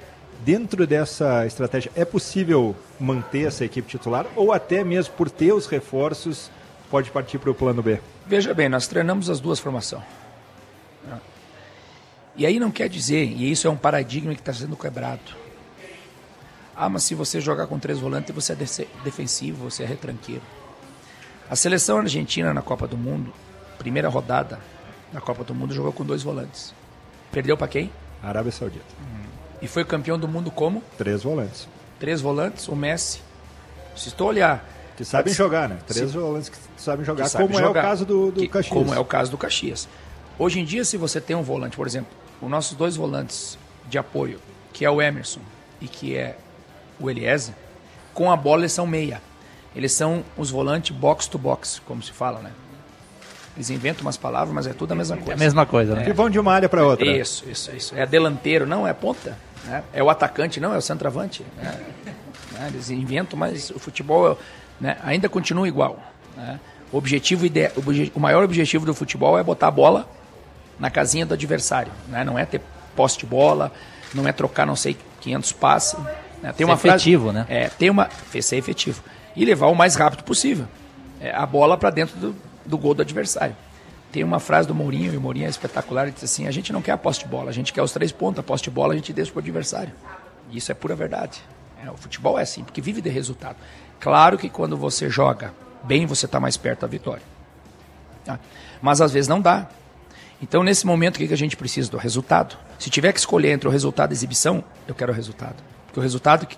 [0.46, 5.66] Dentro dessa estratégia, é possível manter essa equipe titular ou até mesmo por ter os
[5.66, 6.52] reforços,
[6.92, 8.00] pode partir para o plano B?
[8.28, 10.04] Veja bem, nós treinamos as duas formações.
[12.36, 15.22] E aí não quer dizer, e isso é um paradigma que está sendo quebrado.
[16.76, 20.42] Ah, mas se você jogar com três volantes, você é defensivo, você é retranqueiro.
[21.50, 23.34] A seleção argentina na Copa do Mundo,
[23.78, 24.60] primeira rodada
[25.12, 26.74] na Copa do Mundo, jogou com dois volantes.
[27.32, 27.92] Perdeu para quem?
[28.22, 28.86] Arábia Saudita.
[29.02, 29.28] Hum.
[29.62, 30.84] E foi campeão do mundo como?
[30.98, 31.68] Três volantes.
[32.00, 33.22] Três volantes, o Messi.
[33.96, 34.68] Se estou olhar.
[34.98, 35.80] Que sabem jogar, né?
[35.88, 36.20] Três Sim.
[36.20, 37.80] volantes que sabem jogar, que como é jogar.
[37.80, 38.74] o caso do, do que, Caxias.
[38.74, 39.88] Como é o caso do Caxias.
[40.38, 42.12] Hoje em dia, se você tem um volante, por exemplo,
[42.42, 43.58] os nossos dois volantes
[43.90, 44.40] de apoio,
[44.72, 45.40] que é o Emerson
[45.82, 46.38] e que é
[47.00, 47.56] o Eliezer,
[48.14, 49.22] com a bola eles são meia.
[49.76, 52.52] Eles são os volantes box to box, como se fala, né?
[53.56, 55.32] Eles inventam umas palavras, mas é tudo a mesma coisa.
[55.32, 56.02] É a mesma coisa, né?
[56.02, 56.06] É.
[56.06, 57.06] Que vão de uma área para outra.
[57.06, 57.96] Isso, isso, isso.
[57.96, 59.38] É delanteiro, não, é ponta.
[59.66, 59.84] Né?
[59.94, 61.46] É o atacante, não, é o centroavante.
[61.58, 61.80] Né?
[62.52, 62.68] né?
[62.74, 64.40] Eles inventam, mas o futebol
[64.82, 66.00] né, ainda continua igual.
[66.36, 66.60] Né?
[66.92, 67.72] O, objetivo ide...
[68.16, 70.08] o maior objetivo do futebol é botar a bola
[70.80, 71.92] na casinha do adversário.
[72.08, 72.24] Né?
[72.24, 72.62] Não é ter
[72.96, 73.72] posse de bola,
[74.16, 76.00] não é trocar não sei 500 passes.
[76.42, 76.52] Né?
[76.54, 77.46] Tem uma frase, efetivo, né?
[77.48, 78.10] É, tem uma...
[78.42, 79.04] Ser efetivo
[79.36, 80.68] e levar o mais rápido possível
[81.24, 82.36] é, a bola para dentro do,
[82.66, 83.56] do gol do adversário.
[84.12, 86.74] Tem uma frase do Mourinho, e o Mourinho é espetacular, ele diz assim, a gente
[86.74, 88.70] não quer a posse de bola, a gente quer os três pontos, a posse de
[88.70, 89.94] bola a gente deixa para o adversário.
[90.52, 91.42] E isso é pura verdade.
[91.84, 93.56] É, o futebol é assim, porque vive de resultado.
[94.00, 95.54] Claro que quando você joga
[95.84, 97.24] bem, você está mais perto da vitória.
[98.26, 98.40] Tá?
[98.82, 99.68] Mas às vezes não dá.
[100.42, 101.90] Então, nesse momento, o que, que a gente precisa?
[101.90, 102.58] Do resultado.
[102.78, 105.56] Se tiver que escolher entre o resultado e a exibição, eu quero o resultado.
[105.86, 106.58] Porque o resultado que,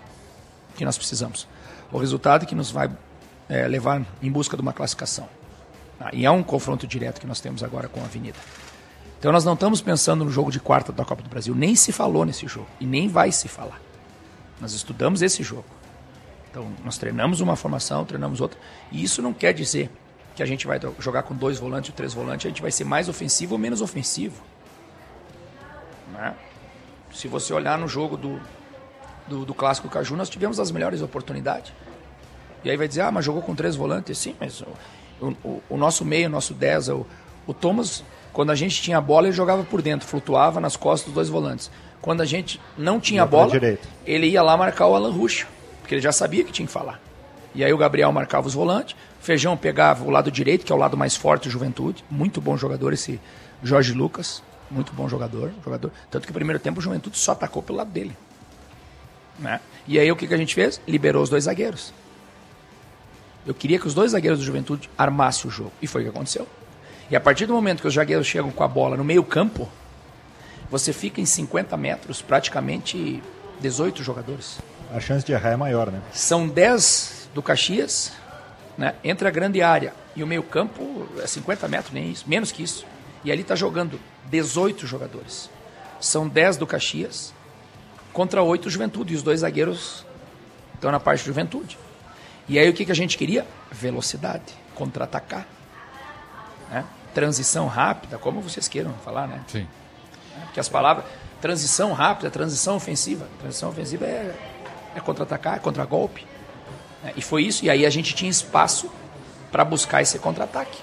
[0.76, 1.47] que nós precisamos
[1.95, 2.89] o resultado que nos vai
[3.47, 5.30] é, levar em busca de uma classificação.
[5.97, 8.38] Ah, e é um confronto direto que nós temos agora com a Avenida.
[9.17, 11.93] Então nós não estamos pensando no jogo de quarta da Copa do Brasil, nem se
[11.93, 13.80] falou nesse jogo e nem vai se falar.
[14.59, 15.65] Nós estudamos esse jogo.
[16.51, 18.59] Então nós treinamos uma formação, treinamos outra,
[18.91, 19.89] e isso não quer dizer
[20.35, 22.84] que a gente vai jogar com dois volantes ou três volantes, a gente vai ser
[22.84, 24.43] mais ofensivo ou menos ofensivo.
[26.11, 26.35] Né?
[27.13, 28.41] Se você olhar no jogo do,
[29.27, 31.73] do, do Clássico Caju, nós tivemos as melhores oportunidades.
[32.64, 34.18] E aí vai dizer, ah, mas jogou com três volantes.
[34.18, 34.61] Sim, mas
[35.22, 37.06] o, o, o nosso meio, o nosso 10, o,
[37.45, 38.03] o Thomas,
[38.34, 41.30] quando a gente tinha a bola, ele jogava por dentro, flutuava nas costas dos dois
[41.30, 41.69] volantes.
[42.02, 43.52] Quando a gente não tinha a bola,
[44.06, 45.45] ele ia lá marcar o Alan Rusch,
[45.81, 46.99] porque ele já sabia que tinha que falar.
[47.53, 50.76] E aí o Gabriel marcava os volantes, o Feijão pegava o lado direito, que é
[50.76, 52.03] o lado mais forte do Juventude.
[52.10, 53.19] Muito bom jogador esse
[53.64, 55.91] Jorge Lucas, muito bom jogador, jogador.
[56.11, 58.15] Tanto que no primeiro tempo o Juventude só atacou pelo lado dele.
[59.39, 59.59] Né?
[59.87, 60.81] E aí o que, que a gente fez?
[60.87, 61.93] Liberou os dois zagueiros.
[63.45, 65.71] Eu queria que os dois zagueiros do Juventude armassem o jogo.
[65.81, 66.47] E foi o que aconteceu.
[67.09, 69.69] E a partir do momento que os zagueiros chegam com a bola no meio campo,
[70.71, 73.21] você fica em 50 metros, praticamente
[73.59, 74.57] 18 jogadores.
[74.91, 76.01] A chance de errar é maior, né?
[76.11, 78.11] São 10 do Caxias,
[78.77, 78.95] né?
[79.03, 82.63] entre a grande área e o meio campo é 50 metros, nem isso, menos que
[82.63, 82.85] isso.
[83.23, 83.99] E ali está jogando
[84.29, 85.49] 18 jogadores.
[85.99, 87.33] São 10 do Caxias,
[88.15, 89.13] contra oito Juventude.
[89.13, 90.05] E os dois zagueiros
[90.73, 91.77] estão na parte de Juventude.
[92.47, 93.45] E aí o que, que a gente queria?
[93.69, 95.45] Velocidade, contra-atacar.
[96.71, 96.85] Né?
[97.13, 99.43] Transição rápida, como vocês queiram falar, né?
[99.47, 99.67] Sim.
[100.45, 101.05] Porque as palavras,
[101.41, 103.27] transição rápida, transição ofensiva.
[103.39, 104.33] Transição ofensiva é,
[104.95, 106.25] é contra-atacar, é contra-golpe.
[107.03, 107.13] Né?
[107.17, 108.89] E foi isso, e aí a gente tinha espaço
[109.51, 110.81] para buscar esse contra-ataque.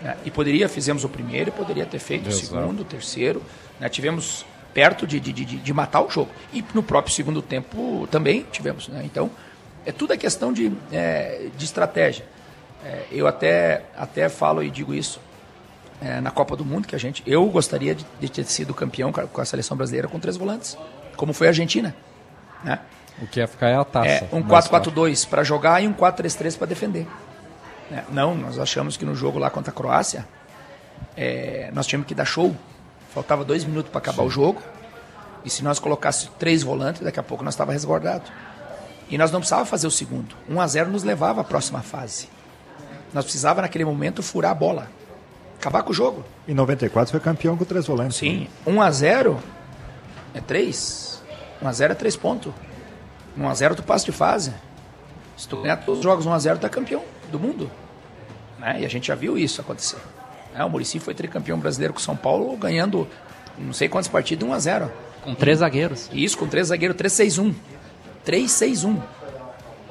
[0.00, 0.16] Né?
[0.24, 2.44] E poderia, fizemos o primeiro, poderia ter feito Exato.
[2.44, 3.42] o segundo, o terceiro.
[3.80, 3.88] Né?
[3.88, 6.30] Tivemos perto de, de, de, de, matar o jogo.
[6.52, 8.88] E no próprio segundo tempo também tivemos.
[8.88, 9.02] Né?
[9.04, 9.30] Então,
[9.84, 12.24] é tudo a questão de, é, de estratégia.
[12.84, 15.20] É, eu até, até falo e digo isso
[16.00, 17.22] é, na Copa do Mundo, que a gente.
[17.26, 20.76] Eu gostaria de, de, ter sido campeão com a seleção brasileira com três volantes,
[21.16, 21.94] como foi a Argentina.
[22.64, 22.78] Né?
[23.20, 24.08] O que ia ficar é a taça.
[24.08, 27.06] É, um 4-4-2 para jogar e um 4-3-3 para defender.
[27.90, 30.26] É, não, nós achamos que no jogo lá contra a Croácia,
[31.16, 32.56] é, nós tínhamos que dar show
[33.12, 34.28] Faltava dois minutos para acabar Sim.
[34.28, 34.62] o jogo.
[35.44, 38.24] E se nós colocássemos três volantes, daqui a pouco nós estava resguardado.
[39.08, 40.34] E nós não precisávamos fazer o segundo.
[40.48, 42.28] 1 a 0 nos levava à próxima fase.
[43.12, 44.88] Nós precisava naquele momento furar a bola.
[45.58, 46.24] Acabar com o jogo.
[46.48, 48.16] Em 94 foi campeão com três volantes.
[48.16, 48.48] Sim.
[48.66, 49.36] 1x0
[50.34, 51.22] é 3.
[51.62, 52.52] 1x0 é 3 pontos.
[53.38, 54.52] 1x0 tu passa de fase.
[55.36, 57.70] Se tu ganhar todos os jogos 1x0, tu é campeão do mundo.
[58.58, 58.80] Né?
[58.80, 59.98] E a gente já viu isso acontecer.
[60.54, 60.64] Né?
[60.64, 63.08] O Murici foi tricampeão brasileiro com São Paulo, ganhando
[63.58, 64.90] não sei quantas partidas, 1x0.
[65.22, 66.08] Com três zagueiros.
[66.12, 67.54] Isso, com três zagueiros, 3-6-1.
[68.26, 69.00] 3-6-1.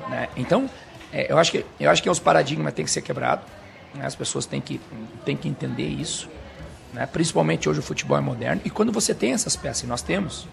[0.09, 0.29] Né?
[0.35, 0.69] Então,
[1.13, 3.45] é, eu, acho que, eu acho que os paradigmas têm que ser quebrados.
[3.93, 4.05] Né?
[4.05, 4.79] As pessoas têm que,
[5.23, 6.29] têm que entender isso.
[6.93, 7.05] Né?
[7.05, 8.61] Principalmente hoje o futebol é moderno.
[8.65, 10.47] E quando você tem essas peças, e nós temos,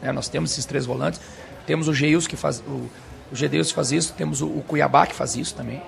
[0.00, 0.12] né?
[0.12, 1.20] nós temos esses três volantes,
[1.66, 2.88] temos o Geils que faz, o,
[3.30, 5.82] o Gedeus faz isso, temos o, o, Cuiabá que faz isso também.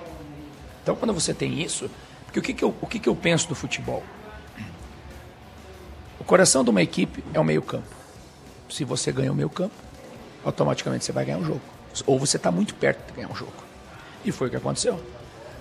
[0.82, 1.90] Então quando você tem isso,
[2.32, 4.02] porque o que, que, eu, o que, que eu penso do futebol?
[6.18, 7.94] O coração de uma equipe é o meio campo.
[8.70, 9.74] Se você ganha o meio campo,
[10.42, 11.60] automaticamente você vai ganhar um jogo.
[12.06, 13.52] Ou você está muito perto de ganhar um jogo.
[14.24, 14.98] E foi o que aconteceu.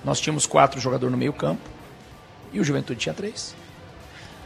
[0.05, 1.61] Nós tínhamos quatro jogadores no meio campo
[2.53, 3.53] e o Juventude tinha três.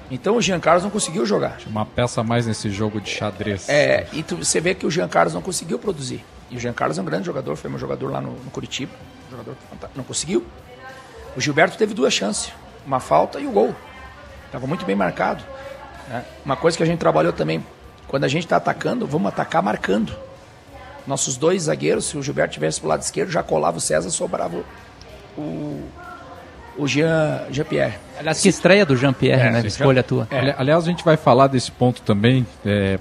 [0.10, 1.60] Então o Jean Carlos não conseguiu jogar.
[1.68, 3.70] Uma peça a mais nesse jogo de xadrez.
[3.70, 6.26] É, e tu, você vê que o Jean Carlos não conseguiu produzir.
[6.50, 8.94] E o Jean Carlos é um grande jogador, foi meu jogador lá no, no Curitiba.
[9.28, 9.56] Um jogador
[9.96, 10.44] não conseguiu.
[11.36, 12.52] O Gilberto teve duas chances,
[12.86, 13.76] uma falta e o gol.
[14.46, 15.44] Estava muito bem marcado.
[16.08, 16.24] Né?
[16.46, 17.66] Uma coisa que a gente trabalhou também,
[18.08, 20.16] quando a gente está atacando, vamos atacar marcando.
[21.06, 24.64] Nossos dois zagueiros, se o Gilberto tivesse pro lado esquerdo, já colava o César, sobrava
[25.38, 25.84] o,
[26.78, 27.96] o Jean, Jean Pierre.
[28.18, 29.62] Aliás, que estreia do Jean Pierre, é, né?
[29.66, 30.28] Escolha tua.
[30.32, 30.56] É.
[30.58, 32.46] Aliás, a gente vai falar desse ponto também.
[32.66, 32.98] É,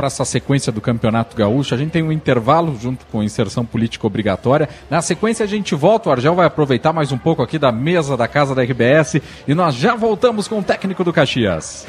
[0.00, 1.74] para essa sequência do Campeonato Gaúcho.
[1.74, 4.66] A gente tem um intervalo junto com inserção política obrigatória.
[4.88, 8.16] Na sequência a gente volta, o Argel vai aproveitar mais um pouco aqui da mesa
[8.16, 11.86] da casa da RBS e nós já voltamos com o técnico do Caxias.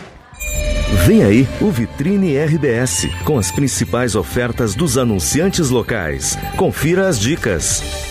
[1.05, 6.38] Vem aí o Vitrine RBS, com as principais ofertas dos anunciantes locais.
[6.57, 8.10] Confira as dicas.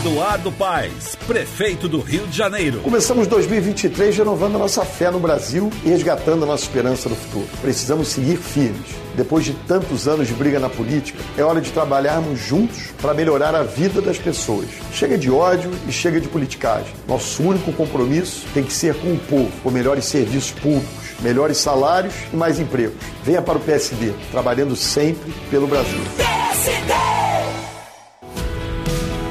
[0.00, 2.80] Eduardo Paes, prefeito do Rio de Janeiro.
[2.80, 7.46] Começamos 2023 renovando a nossa fé no Brasil e resgatando a nossa esperança no futuro.
[7.60, 8.94] Precisamos seguir firmes.
[9.14, 13.54] Depois de tantos anos de briga na política, é hora de trabalharmos juntos para melhorar
[13.54, 14.68] a vida das pessoas.
[14.90, 16.94] Chega de ódio e chega de politicagem.
[17.06, 22.14] Nosso único compromisso tem que ser com o povo, com melhores serviços públicos, melhores salários
[22.32, 22.96] e mais empregos.
[23.22, 26.00] Venha para o PSD, trabalhando sempre pelo Brasil.
[26.16, 27.69] PSD!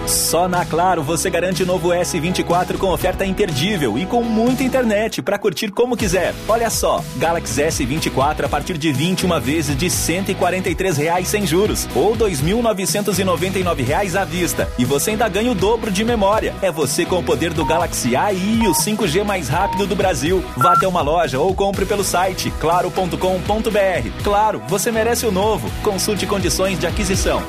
[0.10, 5.38] Só na Claro você garante novo S24 com oferta imperdível e com muita internet para
[5.38, 6.34] curtir como quiser.
[6.48, 12.15] Olha só, Galaxy S24 a partir de 21 vezes de 143 reais sem juros ou
[12.18, 14.68] 2.999 reais à vista.
[14.80, 16.56] E você ainda ganha o dobro de memória.
[16.60, 20.44] É você com o poder do Galaxy AI e o 5G mais rápido do Brasil.
[20.57, 24.23] Vá até uma loja ou compre pelo site claro.com.br.
[24.23, 25.69] Claro, você merece o novo.
[25.84, 27.44] Consulte condições de aquisição.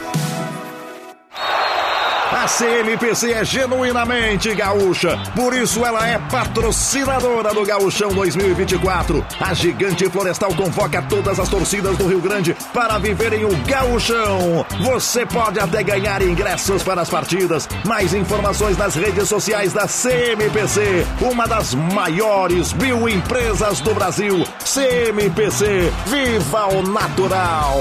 [2.32, 9.26] A CMPC é genuinamente gaúcha, por isso ela é patrocinadora do Gaúchão 2024.
[9.40, 14.64] A gigante florestal convoca todas as torcidas do Rio Grande para viverem o Gaúchão.
[14.80, 17.68] Você pode até ganhar ingressos para as partidas.
[17.84, 24.44] Mais informações nas redes sociais da CMPC, uma das maiores bioempresas do Brasil.
[24.64, 27.80] CMPC, viva o natural!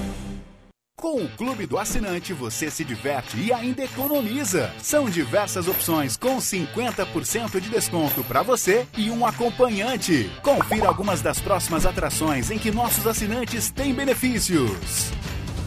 [1.01, 4.71] Com o Clube do Assinante, você se diverte e ainda economiza.
[4.79, 10.29] São diversas opções com 50% de desconto para você e um acompanhante.
[10.43, 15.11] Confira algumas das próximas atrações em que nossos assinantes têm benefícios.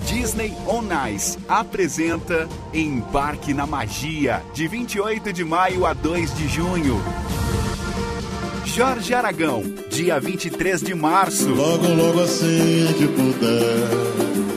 [0.07, 7.03] Disney On Ice apresenta Embarque na Magia, de 28 de maio a 2 de junho.
[8.65, 11.49] Jorge Aragão, dia 23 de março.
[11.49, 14.54] Logo, logo assim que puder.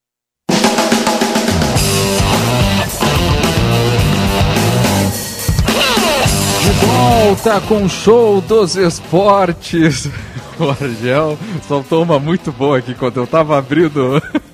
[6.62, 10.08] De volta com o show dos esportes.
[10.60, 11.38] O Argel
[11.68, 14.20] soltou uma muito boa aqui quando eu tava abrindo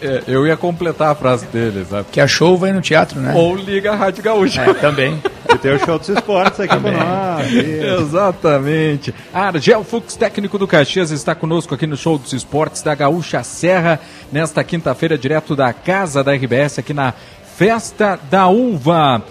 [0.00, 2.06] é, eu ia completar a frase dele, sabe?
[2.10, 3.32] Que a show vai no teatro, né?
[3.34, 4.62] Ou liga a Rádio Gaúcha.
[4.62, 5.22] É, também.
[5.48, 6.94] E tem o show dos esportes aqui também.
[6.94, 8.00] nós.
[8.00, 9.14] Exatamente.
[9.32, 14.00] Argel Fux, técnico do Caxias, está conosco aqui no show dos esportes da Gaúcha Serra,
[14.32, 17.12] nesta quinta-feira, direto da casa da RBS, aqui na
[17.56, 19.22] Festa da Uva.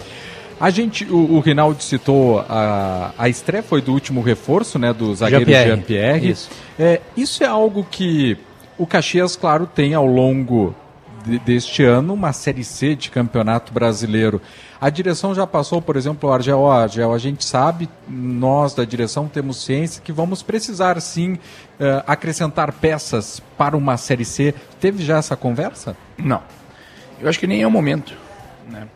[0.60, 5.14] A gente, o, o Rinaldo citou a, a estreia foi do último reforço, né, do
[5.14, 6.20] zagueiro Jean-Pierre.
[6.20, 6.50] Jean isso.
[6.78, 8.36] É, isso é algo que
[8.80, 10.74] o Caxias, claro, tem ao longo
[11.22, 14.40] de, deste ano uma Série C de Campeonato Brasileiro.
[14.80, 18.82] A direção já passou, por exemplo, o Argel, oh, Argel, a gente sabe, nós da
[18.82, 21.38] direção temos ciência que vamos precisar sim uh,
[22.06, 24.54] acrescentar peças para uma Série C.
[24.80, 25.94] Teve já essa conversa?
[26.16, 26.40] Não.
[27.20, 28.16] Eu acho que nem é o momento.
[28.66, 28.88] Né?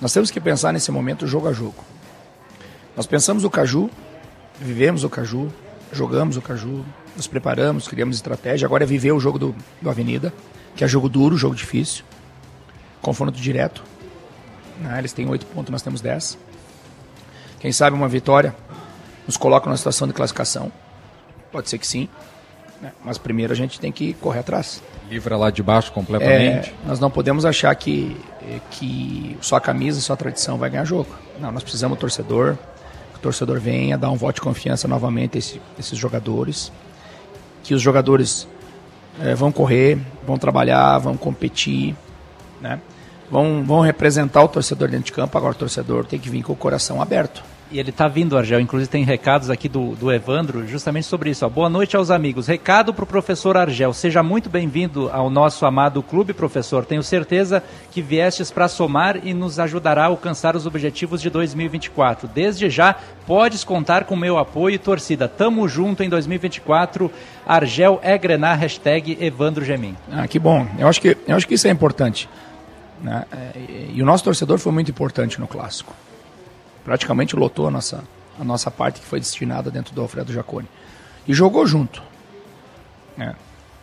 [0.00, 1.84] Nós temos que pensar nesse momento jogo a jogo.
[2.96, 3.90] Nós pensamos o Caju,
[4.58, 5.52] vivemos o Caju,
[5.92, 6.82] jogamos o Caju,
[7.18, 8.64] nos preparamos, criamos estratégia.
[8.64, 10.32] Agora é viver o jogo do, do Avenida,
[10.76, 12.04] que é jogo duro, jogo difícil.
[13.02, 13.82] Confronto direto.
[14.80, 15.00] Né?
[15.00, 16.38] Eles têm oito pontos, nós temos dez.
[17.58, 18.54] Quem sabe uma vitória
[19.26, 20.70] nos coloca numa situação de classificação.
[21.50, 22.08] Pode ser que sim.
[22.80, 22.92] Né?
[23.04, 24.80] Mas primeiro a gente tem que correr atrás.
[25.10, 26.70] Livra lá de baixo completamente.
[26.70, 28.16] É, nós não podemos achar que,
[28.70, 31.08] que só a camisa, só a tradição vai ganhar jogo.
[31.40, 32.56] Não, nós precisamos do torcedor,
[33.12, 36.70] que o torcedor venha dar um voto de confiança novamente a esse, esses jogadores
[37.68, 38.48] que os jogadores
[39.20, 41.94] é, vão correr, vão trabalhar, vão competir,
[42.62, 42.80] né?
[43.30, 45.36] Vão, vão representar o torcedor dentro de campo.
[45.36, 47.44] Agora o torcedor tem que vir com o coração aberto.
[47.70, 48.60] E ele está vindo, Argel.
[48.60, 51.44] Inclusive tem recados aqui do, do Evandro justamente sobre isso.
[51.44, 51.50] Ó.
[51.50, 52.46] Boa noite aos amigos.
[52.46, 53.92] Recado para o professor Argel.
[53.92, 56.86] Seja muito bem-vindo ao nosso amado clube, professor.
[56.86, 62.26] Tenho certeza que viestes para somar e nos ajudará a alcançar os objetivos de 2024.
[62.26, 62.94] Desde já,
[63.26, 65.28] podes contar com meu apoio e torcida.
[65.28, 67.10] Tamo junto em 2024.
[67.46, 69.94] Argel é grenar, hashtag Evandro Gemin.
[70.10, 70.66] Ah, que bom.
[70.78, 72.30] Eu acho que, eu acho que isso é importante.
[73.02, 73.26] Né?
[73.30, 75.94] É, e o nosso torcedor foi muito importante no Clássico
[76.88, 78.02] praticamente lotou a nossa,
[78.40, 80.66] a nossa parte que foi destinada dentro do Alfredo Jaconi.
[81.26, 82.02] E jogou junto.
[83.14, 83.34] Né?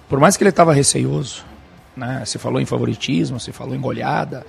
[0.09, 1.45] Por mais que ele estava receioso,
[1.95, 2.23] né?
[2.25, 4.43] se falou em favoritismo, se falou em goleada,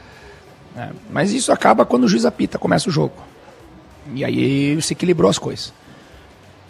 [0.74, 0.90] né?
[1.10, 3.22] mas isso acaba quando o juiz apita, começa o jogo.
[4.14, 5.70] E aí se equilibrou as coisas.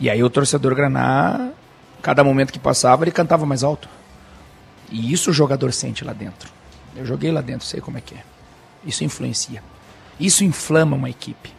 [0.00, 1.50] E aí o torcedor Graná,
[2.02, 3.88] cada momento que passava, ele cantava mais alto.
[4.90, 6.50] E isso o jogador sente lá dentro.
[6.96, 8.24] Eu joguei lá dentro, sei como é que é.
[8.84, 9.62] Isso influencia.
[10.18, 11.54] Isso inflama uma equipe.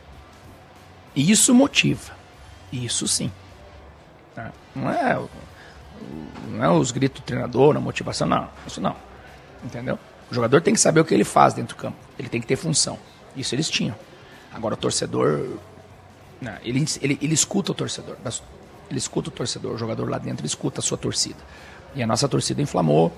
[1.17, 2.13] E isso motiva.
[2.71, 3.31] Isso sim.
[4.35, 4.51] Tá?
[4.75, 5.19] Não, é,
[6.51, 8.47] não é os gritos do treinador, a motivação, não.
[8.67, 8.95] Isso não.
[9.63, 9.97] Entendeu?
[10.29, 11.97] O jogador tem que saber o que ele faz dentro do campo.
[12.19, 12.99] Ele tem que ter função.
[13.35, 13.95] Isso eles tinham.
[14.53, 15.57] Agora o torcedor.
[16.39, 18.15] Não, né, ele, ele, ele escuta o torcedor.
[18.87, 19.73] Ele escuta o torcedor.
[19.73, 21.39] O jogador lá dentro escuta a sua torcida.
[21.95, 23.11] E a nossa torcida inflamou.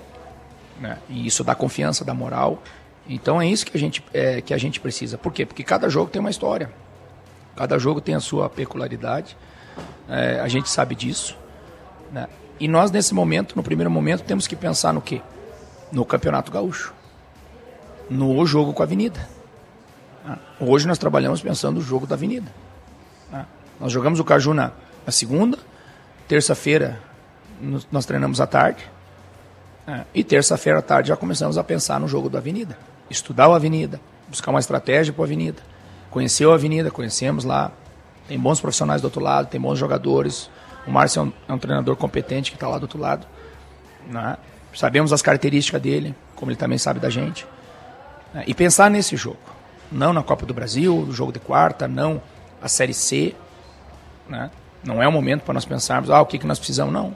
[0.80, 0.96] Né?
[1.10, 2.62] E isso dá confiança, dá moral.
[3.06, 5.18] Então é isso que a gente, é, que a gente precisa.
[5.18, 5.44] Por quê?
[5.44, 6.72] Porque cada jogo tem uma história.
[7.60, 9.36] Cada jogo tem a sua peculiaridade.
[10.08, 11.36] É, a gente sabe disso.
[12.10, 12.26] Né?
[12.58, 15.20] E nós, nesse momento, no primeiro momento, temos que pensar no quê?
[15.92, 16.94] No Campeonato Gaúcho.
[18.08, 19.28] No jogo com a Avenida.
[20.24, 20.38] Né?
[20.58, 22.50] Hoje nós trabalhamos pensando no jogo da Avenida.
[23.30, 23.44] Né?
[23.78, 24.72] Nós jogamos o Caju na,
[25.04, 25.58] na segunda,
[26.26, 26.98] terça-feira
[27.92, 28.90] nós treinamos à tarde.
[29.86, 30.06] Né?
[30.14, 32.78] E terça-feira à tarde já começamos a pensar no jogo da Avenida.
[33.10, 35.62] Estudar a Avenida, buscar uma estratégia para a Avenida
[36.10, 37.70] conheceu a Avenida, conhecemos lá.
[38.28, 40.50] Tem bons profissionais do outro lado, tem bons jogadores.
[40.86, 43.26] O Márcio é um, é um treinador competente que está lá do outro lado.
[44.08, 44.36] Né?
[44.74, 47.46] Sabemos as características dele, como ele também sabe da gente.
[48.32, 48.44] Né?
[48.46, 49.38] E pensar nesse jogo.
[49.90, 52.22] Não na Copa do Brasil, o jogo de quarta, não
[52.62, 53.34] a Série C.
[54.28, 54.50] Né?
[54.84, 57.14] Não é o momento para nós pensarmos, ah, o que, que nós precisamos, não.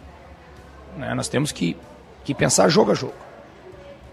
[0.96, 1.14] Né?
[1.14, 1.76] Nós temos que
[2.24, 3.14] que pensar jogo a jogo.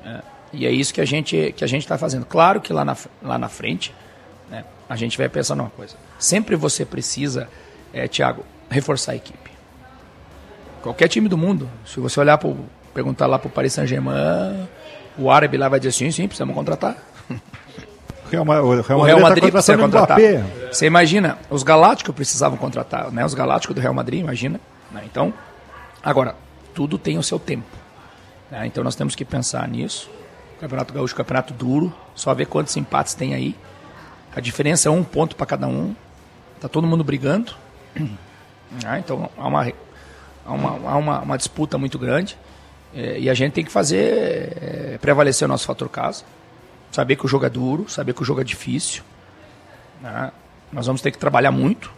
[0.05, 0.21] É,
[0.53, 2.25] e é isso que a gente que a gente está fazendo.
[2.25, 3.95] Claro que lá na, lá na frente
[4.51, 5.95] né, a gente vai pensar numa coisa.
[6.19, 7.47] Sempre você precisa,
[7.93, 9.49] é, Thiago, reforçar a equipe.
[10.81, 12.53] Qualquer time do mundo, se você olhar para
[12.93, 14.67] perguntar lá para o Paris Saint-Germain,
[15.17, 16.97] o árabe lá vai dizer sim, sim, precisamos contratar.
[18.31, 20.17] Real, o Real, o Real Madrid tá precisa contratar.
[20.71, 23.25] Você imagina, os Galácticos precisavam contratar, né?
[23.25, 24.59] Os Galácticos do Real Madrid, imagina.
[24.89, 25.03] Né?
[25.05, 25.33] Então,
[26.01, 26.35] agora,
[26.73, 27.67] tudo tem o seu tempo.
[28.49, 28.65] Né?
[28.67, 30.09] Então nós temos que pensar nisso.
[30.59, 33.55] Campeonato Gaúcho, campeonato duro, só ver quantos empates tem aí.
[34.35, 35.93] A diferença é um ponto para cada um.
[36.59, 37.53] Tá todo mundo brigando.
[38.85, 39.73] Ah, então há uma,
[40.45, 42.37] há uma, há uma, uma disputa muito grande.
[42.95, 46.23] É, e a gente tem que fazer é, prevalecer o nosso fator casa.
[46.89, 49.03] Saber que o jogo é duro, saber que o jogo é difícil.
[50.01, 50.31] Né?
[50.71, 51.91] Nós vamos ter que trabalhar muito.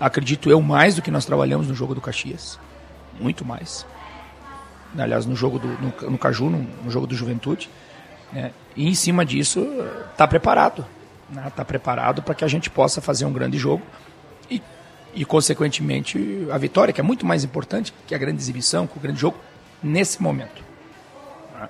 [0.00, 2.58] Acredito eu mais do que nós trabalhamos no jogo do Caxias.
[3.20, 3.84] Muito mais.
[4.96, 7.68] Aliás, no jogo do no, no Caju, no, no, jogo do Juventude.
[8.32, 8.50] Né?
[8.74, 9.60] E em cima disso,
[10.10, 10.86] está preparado
[11.34, 13.82] né, tá preparado para que a gente possa fazer um grande jogo
[14.50, 14.62] e,
[15.12, 19.00] e, consequentemente, a vitória, que é muito mais importante que a grande exibição, que o
[19.00, 19.36] grande jogo,
[19.82, 20.62] nesse momento.
[21.54, 21.68] Né.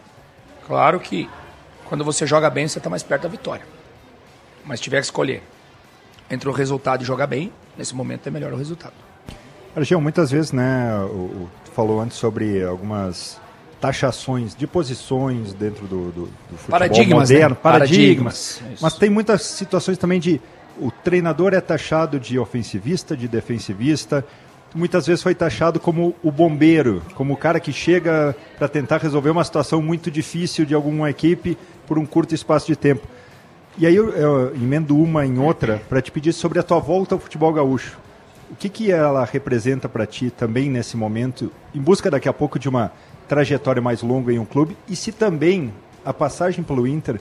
[0.66, 1.28] Claro que
[1.86, 3.64] quando você joga bem, você está mais perto da vitória.
[4.64, 5.42] Mas tiver que escolher
[6.30, 8.94] entre o resultado e jogar bem, nesse momento é melhor o resultado.
[9.76, 13.40] Argel, muitas vezes, né, o, o, falou antes sobre algumas
[13.84, 17.60] taxações de posições dentro do, do, do futebol paradigmas, moderno, né?
[17.62, 18.52] paradigmas.
[18.54, 18.80] paradigmas.
[18.80, 20.40] Mas tem muitas situações também de
[20.80, 24.24] o treinador é taxado de ofensivista, de defensivista.
[24.74, 29.28] Muitas vezes foi taxado como o bombeiro, como o cara que chega para tentar resolver
[29.28, 33.06] uma situação muito difícil de alguma equipe por um curto espaço de tempo.
[33.76, 37.16] E aí eu, eu emendo uma em outra para te pedir sobre a tua volta
[37.16, 37.98] ao futebol gaúcho.
[38.50, 42.58] O que, que ela representa para ti também nesse momento, em busca daqui a pouco
[42.58, 42.90] de uma
[43.28, 45.72] trajetória mais longa em um clube e se também
[46.04, 47.20] a passagem pelo Inter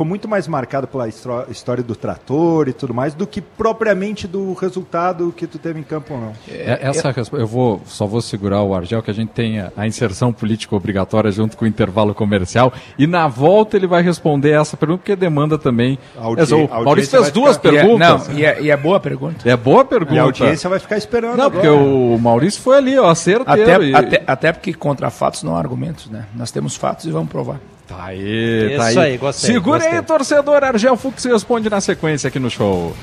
[0.00, 4.54] ficou muito mais marcada pela história do trator e tudo mais do que propriamente do
[4.54, 6.32] resultado que tu teve em campo ou não.
[6.48, 10.32] É, essa eu vou só vou segurar o Argel que a gente tem a, inserção
[10.32, 15.00] política obrigatória junto com o intervalo comercial e na volta ele vai responder essa pergunta
[15.00, 15.98] porque demanda também.
[16.16, 17.70] Audi o Maurício fez duas ficar...
[17.70, 18.28] perguntas.
[18.28, 19.48] E é, não, e é, e é, boa pergunta.
[19.48, 20.14] É boa pergunta.
[20.14, 21.36] E a audiência vai ficar esperando.
[21.36, 21.50] Não, agora.
[21.50, 23.70] porque o Maurício foi ali, ó, certeiro.
[23.70, 23.94] Até, e...
[23.94, 26.24] até, até porque contra fatos não há argumentos, né?
[26.34, 27.60] Nós temos fatos e vamos provar.
[27.90, 29.10] Tá aí, tá Isso aí.
[29.10, 29.52] aí gostei.
[29.52, 29.98] Segura gostei.
[29.98, 30.62] aí, torcedor.
[30.62, 32.94] Argel Fux responde na sequência aqui no show.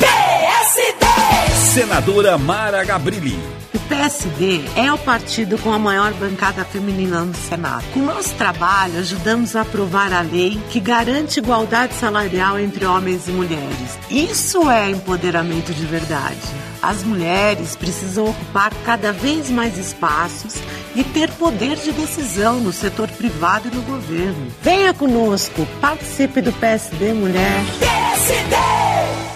[0.00, 1.54] PSD!
[1.72, 3.38] Senadora Mara Gabrilli.
[3.72, 7.84] O PSD é o partido com a maior bancada feminina no Senado.
[7.94, 13.30] Com nosso trabalho, ajudamos a aprovar a lei que garante igualdade salarial entre homens e
[13.30, 13.98] mulheres.
[14.10, 16.40] Isso é empoderamento de verdade.
[16.86, 20.54] As mulheres precisam ocupar cada vez mais espaços
[20.94, 24.52] e ter poder de decisão no setor privado e no governo.
[24.62, 27.60] Venha conosco, participe do PSD Mulher.
[27.80, 29.35] PSD!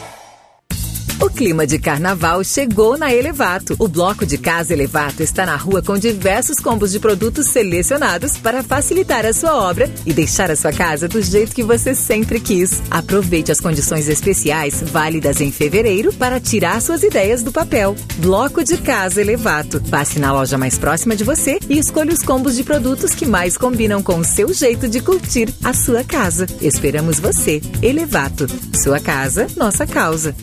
[1.21, 3.77] O clima de carnaval chegou na Elevato.
[3.79, 8.63] O bloco de casa Elevato está na rua com diversos combos de produtos selecionados para
[8.63, 12.81] facilitar a sua obra e deixar a sua casa do jeito que você sempre quis.
[12.91, 17.95] Aproveite as condições especiais válidas em fevereiro para tirar suas ideias do papel.
[18.17, 19.79] Bloco de casa Elevato.
[19.91, 23.59] Passe na loja mais próxima de você e escolha os combos de produtos que mais
[23.59, 26.47] combinam com o seu jeito de curtir a sua casa.
[26.63, 27.61] Esperamos você.
[27.83, 28.47] Elevato.
[28.83, 30.35] Sua casa, nossa causa.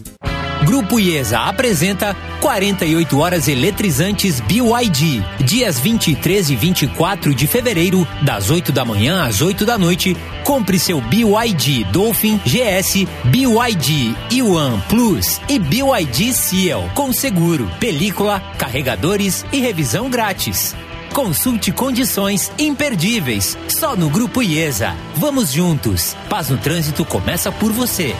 [0.68, 5.24] Grupo IESA apresenta 48 horas eletrizantes BYD.
[5.46, 10.18] Dias 23 e 24 de fevereiro, das 8 da manhã às 8 da noite.
[10.44, 19.46] Compre seu BYD Dolphin GS, BYD e-One Plus e BYD Seal com seguro, película, carregadores
[19.54, 20.76] e revisão grátis.
[21.14, 23.58] Consulte condições imperdíveis.
[23.70, 24.94] Só no Grupo IESA.
[25.16, 26.14] Vamos juntos.
[26.30, 28.14] Paz no trânsito começa por você.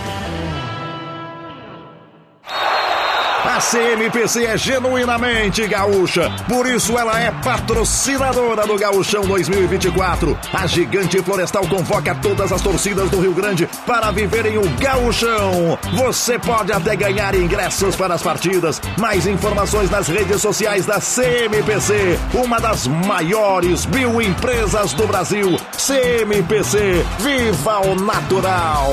[3.58, 10.38] A CMPC é genuinamente gaúcha, por isso ela é patrocinadora do Gaúchão 2024.
[10.54, 15.76] A Gigante Florestal convoca todas as torcidas do Rio Grande para viverem o Gaúchão.
[15.96, 18.80] Você pode até ganhar ingressos para as partidas.
[19.00, 25.58] Mais informações nas redes sociais da CMPC, uma das maiores bioempresas do Brasil.
[25.76, 28.88] CMPC, viva o natural!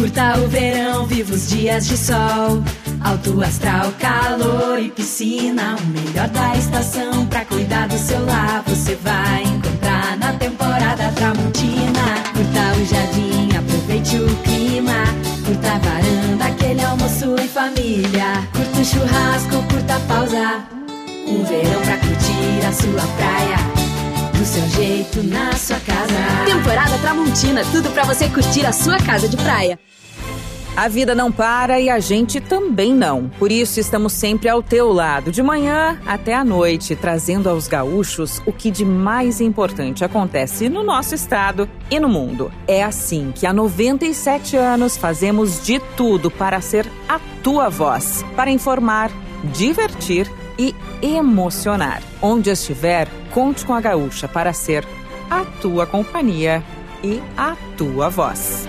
[0.00, 2.64] Curta o verão, viva os dias de sol.
[3.04, 5.76] Alto astral, calor e piscina.
[5.76, 8.62] O melhor da estação pra cuidar do seu lar.
[8.66, 12.14] Você vai encontrar na temporada Tramontina.
[12.32, 15.04] Curta o jardim, aproveite o clima.
[15.44, 18.48] Curta a varanda, aquele almoço em família.
[18.54, 20.64] Curta um churrasco, curta a pausa.
[21.26, 23.89] Um verão pra curtir a sua praia.
[24.40, 26.14] Do seu jeito, na sua casa.
[26.46, 29.78] Temporada Tramontina, tudo pra você curtir a sua casa de praia.
[30.74, 33.28] A vida não para e a gente também não.
[33.38, 38.40] Por isso estamos sempre ao teu lado, de manhã até à noite, trazendo aos gaúchos
[38.46, 42.50] o que de mais importante acontece no nosso estado e no mundo.
[42.66, 48.50] É assim que há 97 anos fazemos de tudo para ser a tua voz, para
[48.50, 49.10] informar,
[49.52, 52.02] divertir e emocionar.
[52.20, 54.86] Onde estiver, conte com a gaúcha para ser
[55.30, 56.62] a tua companhia
[57.02, 58.68] e a tua voz.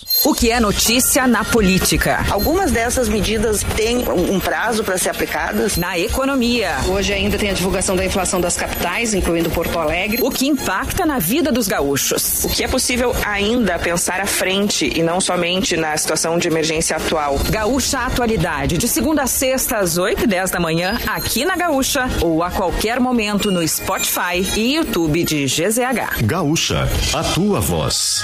[0.25, 2.25] O que é notícia na política?
[2.29, 5.77] Algumas dessas medidas têm um prazo para ser aplicadas.
[5.77, 6.75] Na economia.
[6.87, 10.21] Hoje ainda tem a divulgação da inflação das capitais, incluindo Porto Alegre.
[10.21, 12.43] O que impacta na vida dos gaúchos.
[12.43, 16.97] O que é possível ainda pensar à frente e não somente na situação de emergência
[16.97, 17.37] atual.
[17.49, 22.09] Gaúcha Atualidade, de segunda a sexta às 8 e 10 da manhã, aqui na Gaúcha
[22.21, 26.23] ou a qualquer momento no Spotify e YouTube de GZH.
[26.23, 28.23] Gaúcha, a tua voz.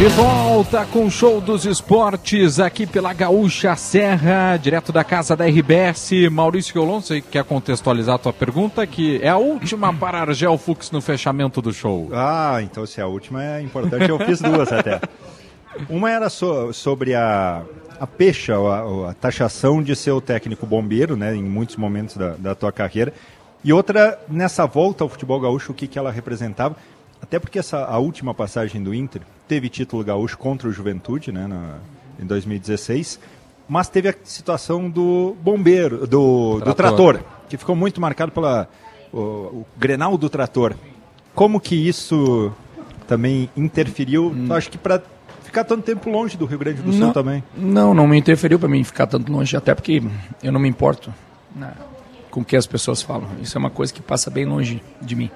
[0.00, 5.44] De volta com o show dos esportes aqui pela Gaúcha Serra, direto da casa da
[5.44, 6.12] RBS.
[6.32, 10.90] Maurício Olon, você quer contextualizar a tua pergunta, que é a última para Argel Fux
[10.90, 12.08] no fechamento do show.
[12.14, 15.02] Ah, então se é a última é importante, eu fiz duas até.
[15.86, 17.62] Uma era so, sobre a,
[18.00, 22.36] a pecha, a, a, taxação de ser o técnico bombeiro, né, em muitos momentos da,
[22.38, 23.12] da tua carreira.
[23.62, 26.74] E outra, nessa volta ao futebol gaúcho, o que, que ela representava.
[27.22, 31.46] Até porque essa, a última passagem do Inter teve título gaúcho contra o Juventude, né,
[31.46, 31.78] na,
[32.18, 33.20] em 2016,
[33.68, 38.68] mas teve a situação do bombeiro, do trator, do trator que ficou muito marcado pela
[39.12, 40.74] o, o, Grenal do trator.
[41.34, 42.52] Como que isso
[43.06, 44.26] também interferiu?
[44.26, 44.52] Hum.
[44.52, 45.02] Acho que para
[45.42, 47.44] ficar tanto tempo longe do Rio Grande do Sul não, também.
[47.56, 50.02] Não, não me interferiu para mim ficar tanto longe, até porque
[50.42, 51.12] eu não me importo
[51.54, 51.72] né,
[52.30, 53.28] com o que as pessoas falam.
[53.42, 55.30] Isso é uma coisa que passa bem longe de mim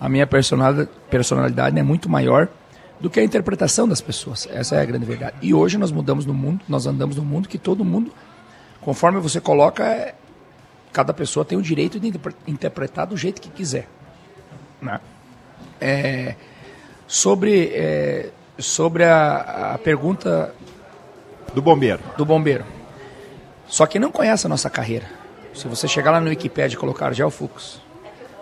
[0.00, 2.48] a minha personalidade é muito maior
[2.98, 4.48] do que a interpretação das pessoas.
[4.50, 5.36] Essa é a grande verdade.
[5.42, 8.10] E hoje nós mudamos no mundo, nós andamos no mundo que todo mundo,
[8.80, 10.14] conforme você coloca, é,
[10.90, 12.10] cada pessoa tem o direito de
[12.46, 13.88] interpretar do jeito que quiser.
[14.80, 14.98] Né?
[15.78, 16.34] É,
[17.06, 20.54] sobre é, sobre a, a pergunta
[21.54, 22.00] do bombeiro.
[22.16, 22.64] Do bombeiro.
[23.66, 25.06] Só que não conhece a nossa carreira.
[25.54, 27.80] Se você chegar lá no Wikipedia e colocar Argel Fux,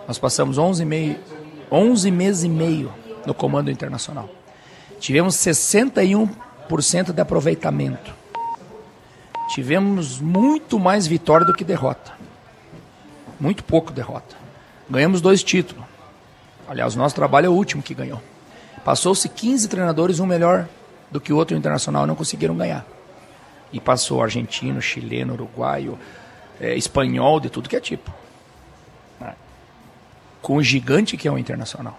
[0.07, 1.17] nós passamos 11 meio
[1.71, 2.93] 11 meses e meio
[3.25, 4.29] no comando internacional.
[4.99, 8.13] Tivemos 61% de aproveitamento.
[9.53, 12.11] Tivemos muito mais vitória do que derrota.
[13.39, 14.35] Muito pouco derrota.
[14.89, 15.85] Ganhamos dois títulos.
[16.67, 18.21] Aliás, nosso trabalho é o último que ganhou.
[18.83, 20.67] Passou-se 15 treinadores, um melhor
[21.09, 22.85] do que o outro internacional, não conseguiram ganhar.
[23.71, 25.97] E passou argentino, chileno, uruguaio,
[26.59, 28.11] é, espanhol, de tudo que é tipo
[30.41, 31.97] com o gigante que é o Internacional.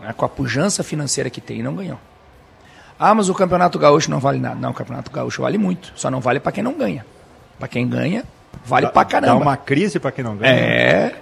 [0.00, 0.12] Né?
[0.16, 1.98] Com a pujança financeira que tem, não ganhou.
[2.98, 4.54] Ah, mas o Campeonato Gaúcho não vale nada.
[4.54, 5.92] Não, o Campeonato Gaúcho vale muito.
[5.96, 7.04] Só não vale para quem não ganha.
[7.58, 8.24] Para quem ganha,
[8.64, 9.34] vale para caramba.
[9.34, 10.52] Dá uma crise para quem não ganha.
[10.52, 11.14] É.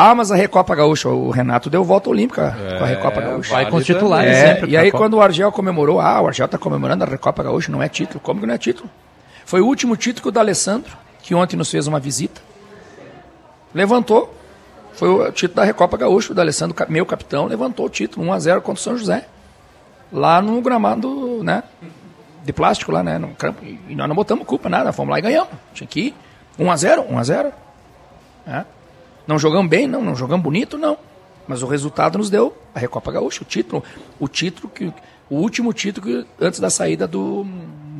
[0.00, 3.52] Ah, mas a Recopa Gaúcha, o Renato deu volta olímpica é, com a Recopa Gaúcha.
[3.52, 4.70] Vai com os titulares é, sempre.
[4.70, 5.04] E aí Copa.
[5.04, 8.20] quando o Argel comemorou, ah, o Argel está comemorando a Recopa Gaúcha, não é título.
[8.20, 8.88] Como que não é título?
[9.44, 12.40] Foi o último título que o D'Alessandro, que ontem nos fez uma visita,
[13.74, 14.32] levantou
[14.98, 18.38] foi o título da Recopa Gaúcho, o Alessandro, meu capitão, levantou o título 1 a
[18.40, 19.28] 0 contra o São José.
[20.12, 21.62] Lá no gramado, né,
[22.44, 23.64] de plástico lá, né, no campo.
[23.64, 25.52] E nós não botamos culpa nada, fomos lá e ganhamos.
[25.72, 26.14] Tinha que ir
[26.58, 27.52] 1 a 0, 1 a 0.
[28.44, 28.64] É.
[29.24, 30.98] Não jogamos bem, não, não jogamos bonito, não.
[31.46, 33.84] Mas o resultado nos deu a Recopa Gaúcha, o título,
[34.18, 34.92] o título que
[35.30, 37.46] o último título que, antes da saída do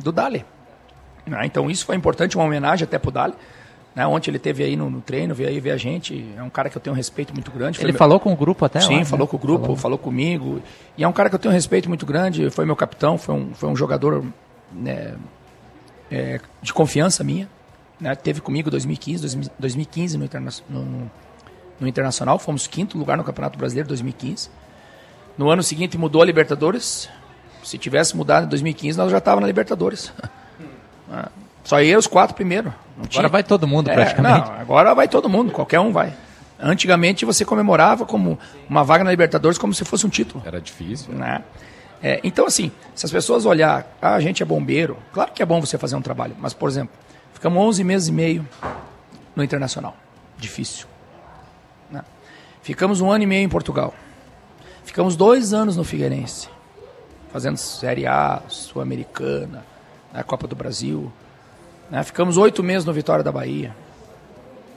[0.03, 0.45] do Dali.
[1.31, 3.35] Ah, então isso foi importante, uma homenagem até pro Dali.
[3.99, 4.07] Né?
[4.07, 6.25] Ontem ele teve aí no, no, treino, veio aí ver a gente.
[6.37, 7.81] É um cara que eu tenho um respeito muito grande.
[7.81, 8.79] Ele falou com o grupo até?
[8.79, 9.31] Sim, lá, falou né?
[9.31, 9.75] com o grupo, falou.
[9.75, 9.97] falou.
[9.97, 10.61] comigo.
[10.97, 12.49] E é um cara que eu tenho um respeito muito grande.
[12.49, 14.23] Foi meu capitão, foi um, foi um jogador
[14.71, 15.15] né,
[16.09, 17.49] é, de confiança minha.
[17.99, 18.15] Né?
[18.15, 21.11] Teve comigo 2015, 2015 no, interna no,
[21.77, 22.39] no, Internacional.
[22.39, 24.49] Fomos quinto lugar no Campeonato Brasileiro 2015.
[25.37, 27.09] No ano seguinte mudou a Libertadores.
[27.65, 30.13] Se tivesse mudado em 2015, nós já estávamos na Libertadores.
[31.63, 32.73] Só ia os quatro primeiro.
[33.11, 34.49] Agora vai todo mundo, é, praticamente.
[34.49, 36.13] Não, agora vai todo mundo, qualquer um vai.
[36.59, 38.37] Antigamente você comemorava como
[38.69, 40.43] uma vaga na Libertadores como se fosse um título.
[40.45, 41.13] Era difícil.
[41.13, 41.41] Né?
[42.01, 45.45] É, então, assim, se as pessoas olhar, ah, a gente é bombeiro, claro que é
[45.45, 46.93] bom você fazer um trabalho, mas, por exemplo,
[47.33, 48.47] ficamos 11 meses e meio
[49.35, 49.95] no Internacional.
[50.37, 50.85] Difícil.
[51.89, 52.03] Né?
[52.61, 53.93] Ficamos um ano e meio em Portugal.
[54.83, 56.49] Ficamos dois anos no Figueirense,
[57.31, 59.63] fazendo Série A, Sul-Americana,
[60.11, 61.11] né, Copa do Brasil.
[61.89, 62.03] Né?
[62.03, 63.75] Ficamos oito meses no Vitória da Bahia.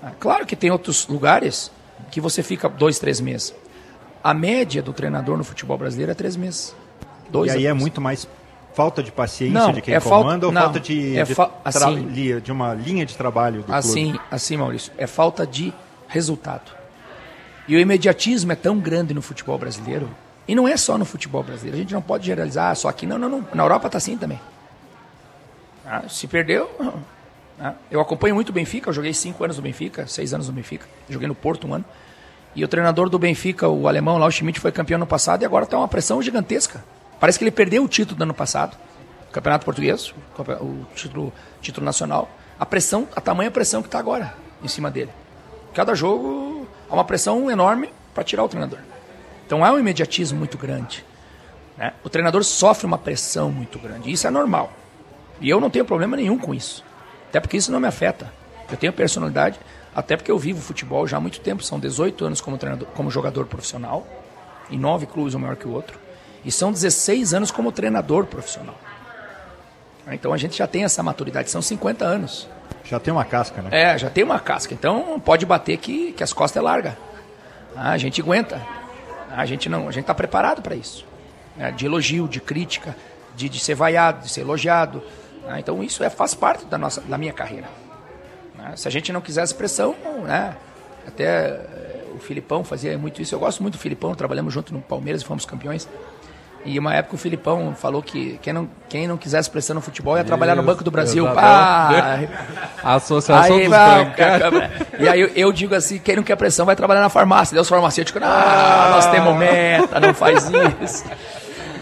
[0.02, 0.12] Né?
[0.18, 1.70] Claro que tem outros lugares
[2.10, 3.55] que você fica dois, três meses.
[4.22, 6.74] A média do treinador no futebol brasileiro é três meses.
[7.30, 8.28] Dois e aí é muito mais
[8.74, 11.51] falta de paciência não, de quem é comanda ou não, falta de, é de, fa
[11.64, 14.20] assim, de, uma linha de trabalho do assim, clube?
[14.30, 15.72] Assim, Maurício, é falta de
[16.09, 16.72] resultado.
[17.68, 20.09] E o imediatismo é tão grande no futebol brasileiro,
[20.48, 23.18] e não é só no futebol brasileiro, a gente não pode generalizar só aqui, não,
[23.18, 23.47] não, não.
[23.55, 24.40] na Europa está assim também.
[25.84, 26.70] Ah, se perdeu,
[27.60, 30.52] ah, eu acompanho muito o Benfica, eu joguei cinco anos no Benfica, seis anos no
[30.52, 31.84] Benfica, joguei no Porto um ano,
[32.54, 35.44] e o treinador do Benfica, o alemão lá, o Schmidt, foi campeão no passado, e
[35.44, 36.84] agora está uma pressão gigantesca.
[37.18, 38.76] Parece que ele perdeu o título do ano passado,
[39.28, 40.12] o Campeonato Português,
[40.60, 42.28] o título, título nacional.
[42.59, 45.10] A pressão, a tamanha pressão que está agora em cima dele.
[45.72, 48.80] Cada jogo há uma pressão enorme para tirar o treinador.
[49.46, 51.04] Então há um imediatismo muito grande.
[51.78, 51.94] Né?
[52.04, 54.12] O treinador sofre uma pressão muito grande.
[54.12, 54.72] Isso é normal.
[55.43, 56.85] E eu não tenho problema nenhum com isso.
[57.28, 58.32] Até porque isso não me afeta.
[58.70, 59.59] Eu tenho personalidade,
[59.94, 61.62] até porque eu vivo futebol já há muito tempo.
[61.62, 64.06] São 18 anos como, treinador, como jogador profissional.
[64.70, 65.98] Em nove clubes, um maior que o outro.
[66.44, 68.78] E são 16 anos como treinador profissional.
[70.10, 72.48] Então a gente já tem essa maturidade, são 50 anos.
[72.85, 73.69] Já tem uma casca, né?
[73.70, 74.74] É, já tem uma casca.
[74.74, 76.97] Então pode bater que, que as costas é larga.
[77.77, 78.60] Ah, a gente aguenta.
[79.31, 81.05] A gente não, a gente está preparado para isso.
[81.59, 82.97] É, de elogio, de crítica,
[83.35, 85.02] de, de ser vaiado, de ser elogiado.
[85.48, 87.69] Ah, então isso é, faz parte da, nossa, da minha carreira.
[88.59, 89.94] Ah, se a gente não quisesse pressão,
[90.24, 90.56] né,
[91.06, 93.35] até eh, o Filipão fazia muito isso.
[93.35, 95.89] Eu gosto muito do Filipão, trabalhamos junto no Palmeiras e fomos campeões.
[96.64, 100.16] E uma época o Filipão falou que quem não, quem não quisesse pressão no futebol
[100.16, 101.27] ia trabalhar no Banco do Brasil.
[101.27, 102.20] Ah,
[102.82, 104.70] a Associação aí, dos Bancários.
[105.01, 107.52] E aí eu, eu, digo assim, quem não quer pressão vai trabalhar na farmácia.
[107.52, 110.48] Deus farmacêutico, ah, nós temos meta, não faz
[110.85, 111.05] isso.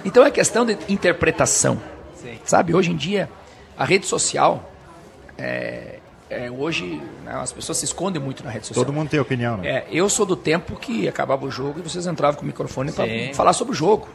[0.02, 1.78] Então é questão de interpretação.
[2.14, 2.38] Sim.
[2.44, 3.28] Sabe, hoje em dia,
[3.80, 4.70] a rede social,
[5.38, 8.84] é, é, hoje né, as pessoas se escondem muito na rede social.
[8.84, 9.68] Todo mundo tem opinião, né?
[9.68, 12.92] É, eu sou do tempo que acabava o jogo e vocês entravam com o microfone
[12.92, 14.06] para falar sobre o jogo.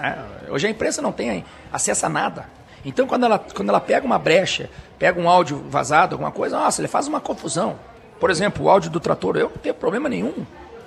[0.00, 2.46] É, hoje a imprensa não tem acesso a nada.
[2.84, 4.68] Então, quando ela, quando ela pega uma brecha,
[4.98, 7.76] pega um áudio vazado, alguma coisa, nossa, ele faz uma confusão.
[8.18, 10.44] Por exemplo, o áudio do trator, eu não tenho problema nenhum.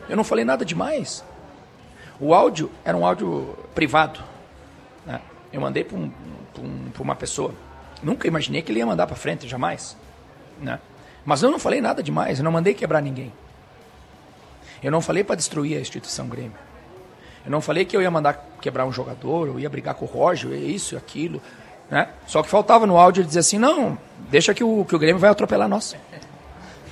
[0.10, 1.24] Eu não falei nada demais.
[2.20, 4.20] O áudio era um áudio privado.
[5.06, 5.22] Né?
[5.54, 6.12] Eu mandei para um,
[6.60, 7.54] um, uma pessoa.
[8.04, 9.96] Nunca imaginei que ele ia mandar para frente, jamais.
[10.60, 10.80] Né?
[11.26, 13.32] Mas eu não falei nada demais, eu não mandei quebrar ninguém.
[14.82, 16.54] Eu não falei para destruir a instituição Grêmio.
[17.46, 20.08] Eu não falei que eu ia mandar quebrar um jogador, eu ia brigar com o
[20.08, 21.42] Roger, isso aquilo.
[21.90, 22.08] Né?
[22.26, 23.98] Só que faltava no áudio ele dizer assim, não,
[24.30, 25.96] deixa que o, que o Grêmio vai atropelar nós.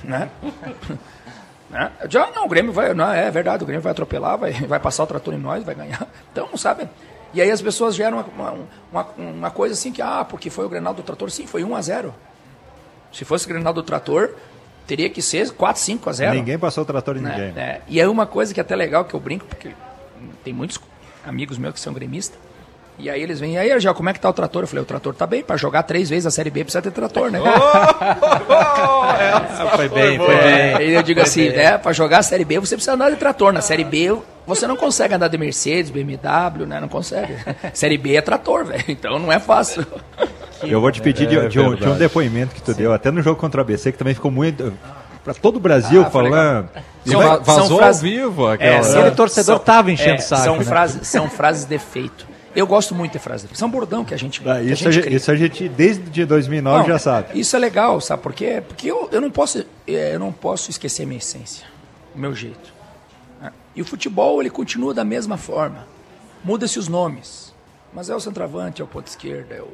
[0.04, 0.28] Né?
[1.70, 1.92] né?
[2.08, 2.92] Já, ah, não, o Grêmio vai.
[2.94, 5.74] Não, é verdade, o Grêmio vai atropelar, vai, vai passar o trator em nós, vai
[5.74, 6.06] ganhar.
[6.32, 6.88] Então, sabe?
[7.32, 8.54] E aí as pessoas geram uma,
[8.90, 11.76] uma, uma, coisa assim que, ah, porque foi o Grenal do Trator, sim, foi 1
[11.76, 12.14] a 0
[13.12, 14.34] Se fosse o Grenal do Trator,
[14.86, 17.30] teria que ser 4, 5 a 0 Ninguém passou o trator em né?
[17.30, 17.62] ninguém.
[17.62, 19.70] É, e é uma coisa que é até legal que eu brinco, porque
[20.42, 20.80] tem muitos
[21.24, 22.38] amigos meus que são gremistas.
[23.00, 24.62] E aí eles vêm, e aí, Argel, como é que tá o trator?
[24.62, 26.90] Eu falei, o trator tá bem, para jogar três vezes a Série B precisa ter
[26.90, 27.40] trator, né?
[27.40, 27.46] Oh,
[28.52, 30.74] oh, foi bem, foi, bem.
[30.74, 33.16] Aí eu digo foi assim, né, para jogar a Série B você precisa andar de
[33.16, 33.52] trator.
[33.52, 34.16] Na Série B
[34.46, 36.80] você não consegue andar de Mercedes, BMW, né?
[36.80, 37.34] Não consegue.
[37.72, 39.86] Série B é trator, velho, então não é fácil.
[40.62, 42.78] Eu vou te pedir de, é, de, um, de, um, depoimento que tu Sim.
[42.78, 44.72] deu, até no jogo contra o ABC, que também ficou muito
[45.24, 46.68] para todo o Brasil ah, falando.
[47.04, 48.76] São, vazou são frases, ao vivo aquela.
[48.76, 50.42] É, são, torcedor são, tava enchendo é, saco.
[50.42, 50.64] São, né?
[50.64, 52.26] frases, são frases de efeito.
[52.54, 53.48] Eu gosto muito de frases.
[53.54, 54.42] São bordão que a gente.
[54.48, 57.38] Ah, isso, a gente isso a gente, desde 2009, não, já sabe.
[57.38, 58.62] Isso é legal, sabe por quê?
[58.66, 61.66] Porque eu, eu, não posso, é, eu não posso esquecer minha essência,
[62.14, 62.80] o meu jeito.
[63.74, 65.86] E o futebol, ele continua da mesma forma.
[66.42, 67.54] Muda-se os nomes.
[67.92, 69.72] Mas é o centroavante, é o ponta esquerda, é o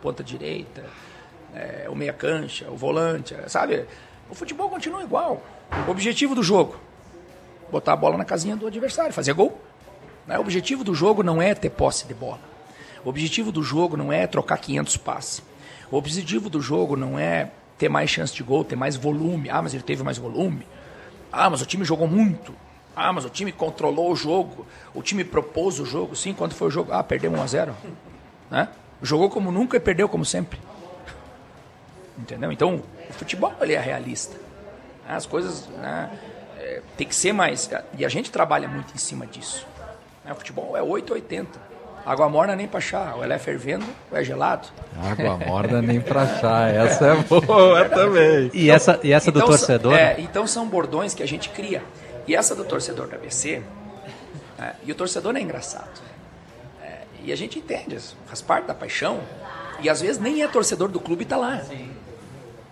[0.00, 0.84] ponta direita,
[1.54, 3.84] é o meia cancha, o volante, sabe?
[4.30, 5.42] O futebol continua igual.
[5.86, 6.76] O objetivo do jogo,
[7.70, 9.60] botar a bola na casinha do adversário, fazer gol.
[10.26, 10.38] Né?
[10.38, 12.40] O objetivo do jogo não é ter posse de bola.
[13.04, 15.42] O objetivo do jogo não é trocar 500 passes.
[15.90, 19.50] O objetivo do jogo não é ter mais chance de gol, ter mais volume.
[19.50, 20.66] Ah, mas ele teve mais volume.
[21.32, 22.54] Ah, mas o time jogou muito.
[22.94, 26.14] Ah, mas o time controlou o jogo, o time propôs o jogo.
[26.14, 26.92] Sim, quando foi o jogo?
[26.92, 27.76] Ah, perdeu 1 a 0
[28.50, 28.68] né?
[29.02, 30.60] Jogou como nunca e perdeu como sempre.
[32.18, 32.52] Entendeu?
[32.52, 34.36] Então, o futebol ele é realista.
[35.08, 36.10] As coisas né,
[36.58, 37.68] é, tem que ser mais.
[37.96, 39.66] E a gente trabalha muito em cima disso.
[40.24, 40.32] Né?
[40.32, 41.72] O futebol é 880.
[42.04, 43.12] Água morna nem pra chá.
[43.16, 44.68] Ou ela é fervendo ou é gelado.
[45.00, 46.68] Água morna nem pra chá.
[46.68, 48.50] Essa é boa também.
[48.52, 49.94] E essa, e essa então, do torcedor?
[49.94, 51.82] É, então são bordões que a gente cria.
[52.26, 53.62] E essa do torcedor da ABC.
[54.58, 56.00] É, e o torcedor é engraçado.
[56.82, 59.20] É, e a gente entende, faz parte da paixão.
[59.80, 61.60] E às vezes nem é torcedor do clube e tá lá.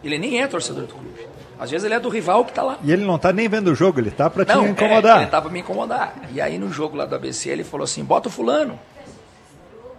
[0.02, 1.29] Ele nem é torcedor do clube.
[1.60, 2.78] Às vezes ele é do rival que tá lá.
[2.82, 5.18] E ele não tá nem vendo o jogo, ele tá pra Não, te incomodar.
[5.18, 6.14] É, ele tá pra me incomodar.
[6.32, 8.80] E aí no jogo lá do ABC ele falou assim: bota o fulano.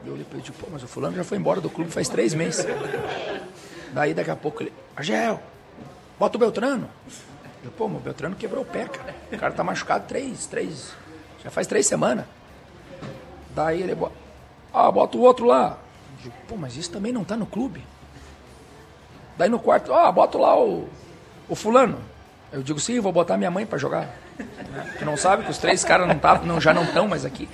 [0.03, 1.91] E eu olhei pra ele tipo, pô, mas o fulano já foi embora do clube
[1.91, 2.65] faz três meses.
[3.93, 5.39] Daí daqui a pouco ele, Argel,
[6.17, 6.89] bota o Beltrano.
[7.63, 9.13] Eu, pô, mas o Beltrano quebrou o pé, cara.
[9.31, 10.91] O cara tá machucado três, três,
[11.43, 12.25] já faz três semanas.
[13.53, 13.95] Daí ele,
[14.73, 15.77] ah, bota o outro lá.
[16.25, 17.83] Eu pô, mas isso também não tá no clube.
[19.37, 20.89] Daí no quarto, ah, bota lá o,
[21.51, 21.97] o fulano.
[22.51, 24.09] Eu digo, sim, vou botar minha mãe para jogar.
[24.97, 27.47] Tu não sabe que os três caras não tá, não, já não estão mais aqui.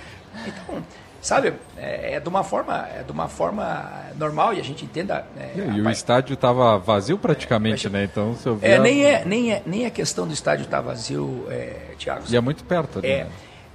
[0.46, 0.84] Então,
[1.20, 5.26] sabe, é, é, de uma forma, é de uma forma normal e a gente entenda.
[5.36, 8.04] É, e, e o estádio estava vazio praticamente, né?
[8.04, 8.70] Então se eu via...
[8.70, 12.24] é, nem é nem é nem a questão do estádio estar tá vazio, é, Thiago.
[12.30, 13.00] E é muito perto.
[13.00, 13.24] Ali, é.
[13.24, 13.30] né?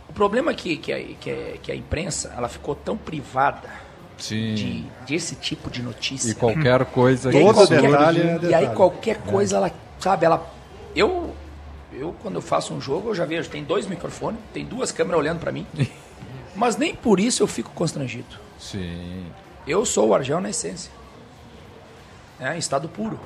[0.09, 3.69] O problema é que, que, a, que, a, que a imprensa ela ficou tão privada
[4.19, 4.55] Sim.
[4.55, 6.31] de desse tipo de notícia.
[6.31, 9.71] E qualquer coisa e aí, Todo detalhe é E aí qualquer coisa, ela,
[10.03, 10.45] sabe, ela.
[10.95, 11.35] Eu,
[11.93, 15.21] eu, quando eu faço um jogo, eu já vejo, tem dois microfones, tem duas câmeras
[15.21, 15.67] olhando para mim.
[16.57, 18.37] mas nem por isso eu fico constrangido.
[18.59, 19.27] Sim.
[19.67, 20.91] Eu sou o Argel na essência.
[22.41, 23.19] É, estado puro.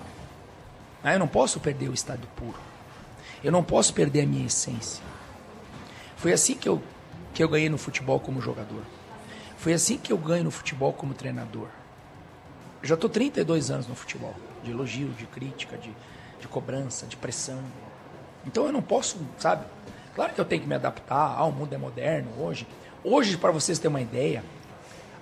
[1.03, 2.59] Ah, eu não posso perder o estado puro.
[3.43, 5.03] Eu não posso perder a minha essência.
[6.16, 6.82] Foi assim que eu,
[7.32, 8.82] que eu ganhei no futebol como jogador.
[9.57, 11.69] Foi assim que eu ganho no futebol como treinador.
[12.82, 15.90] Eu já estou 32 anos no futebol, de elogio, de crítica, de,
[16.47, 17.59] de cobrança, de pressão.
[18.47, 19.64] Então eu não posso, sabe?
[20.14, 21.36] Claro que eu tenho que me adaptar.
[21.36, 22.66] Ah, o mundo é moderno hoje.
[23.05, 24.43] Hoje, para vocês terem uma ideia,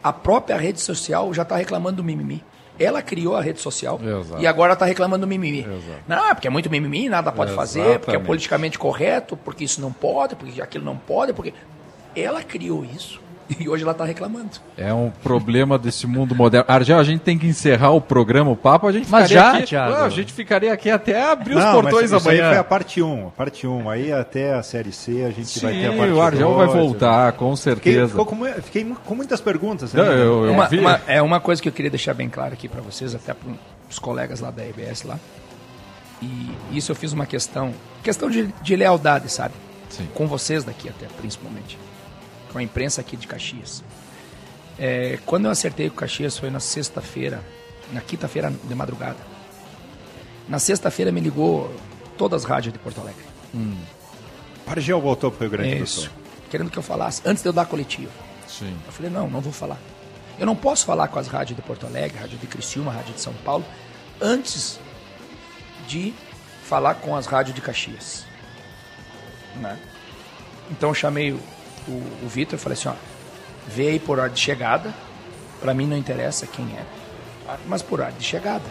[0.02, 2.44] a própria rede social já está reclamando do mimimi.
[2.78, 4.42] Ela criou a rede social Exato.
[4.42, 5.60] e agora está reclamando do mimimi.
[5.60, 6.02] Exato.
[6.08, 8.26] Não, porque é muito mimimi, nada pode fazer, porque é Exatamente.
[8.26, 11.54] politicamente correto, porque isso não pode, porque aquilo não pode, porque.
[12.16, 13.20] Ela criou isso
[13.60, 14.50] e hoje ela está reclamando.
[14.76, 16.64] É um problema desse mundo moderno.
[16.68, 18.86] Argel, a gente tem que encerrar o programa, o papo.
[18.86, 19.94] A gente Mas ficaria já, aqui, Thiago?
[19.96, 22.50] A gente ficaria aqui até abrir os Não, portões mas isso aí amanhã.
[22.52, 23.90] foi a parte 1, a parte 1.
[23.90, 26.66] Aí até a Série C a gente vai ter a Sim, parte o Argel vai
[26.66, 28.08] dois, voltar, com Fiquei, certeza.
[28.08, 29.92] ficou com, fiquei com muitas perguntas.
[29.92, 30.10] Não, né?
[30.12, 30.78] eu- eu uma, vi.
[30.80, 33.48] uma- é uma coisa que eu queria deixar bem claro aqui para vocês, até para
[33.90, 35.18] os colegas lá da RBS lá.
[36.22, 39.54] E isso eu fiz uma questão, questão de, de lealdade, sabe?
[39.90, 40.08] Sim.
[40.14, 41.78] Com vocês daqui até, principalmente.
[42.54, 43.82] Com a imprensa aqui de Caxias.
[44.78, 47.42] É, quando eu acertei com Caxias foi na sexta-feira,
[47.92, 49.18] na quinta-feira de madrugada.
[50.48, 51.74] Na sexta-feira me ligou
[52.16, 53.24] todas as rádios de Porto Alegre.
[54.68, 55.86] Argel voltou para o Rio Grande do.
[55.86, 56.08] Sul.
[56.48, 58.12] Querendo que eu falasse, antes de eu dar a coletiva.
[58.46, 58.72] Sim.
[58.86, 59.78] Eu falei, não, não vou falar.
[60.38, 63.20] Eu não posso falar com as rádios de Porto Alegre, rádio de Criciúma, rádio de
[63.20, 63.64] São Paulo,
[64.20, 64.78] antes
[65.88, 66.14] de
[66.64, 68.24] falar com as rádios de Caxias.
[69.56, 69.76] Né?
[70.70, 71.40] Então eu chamei o,
[71.88, 72.94] o, o Vitor e falei assim, ó,
[73.66, 74.94] vê aí por ordem de chegada,
[75.60, 76.84] pra mim não interessa quem é,
[77.66, 78.64] mas por ordem de chegada.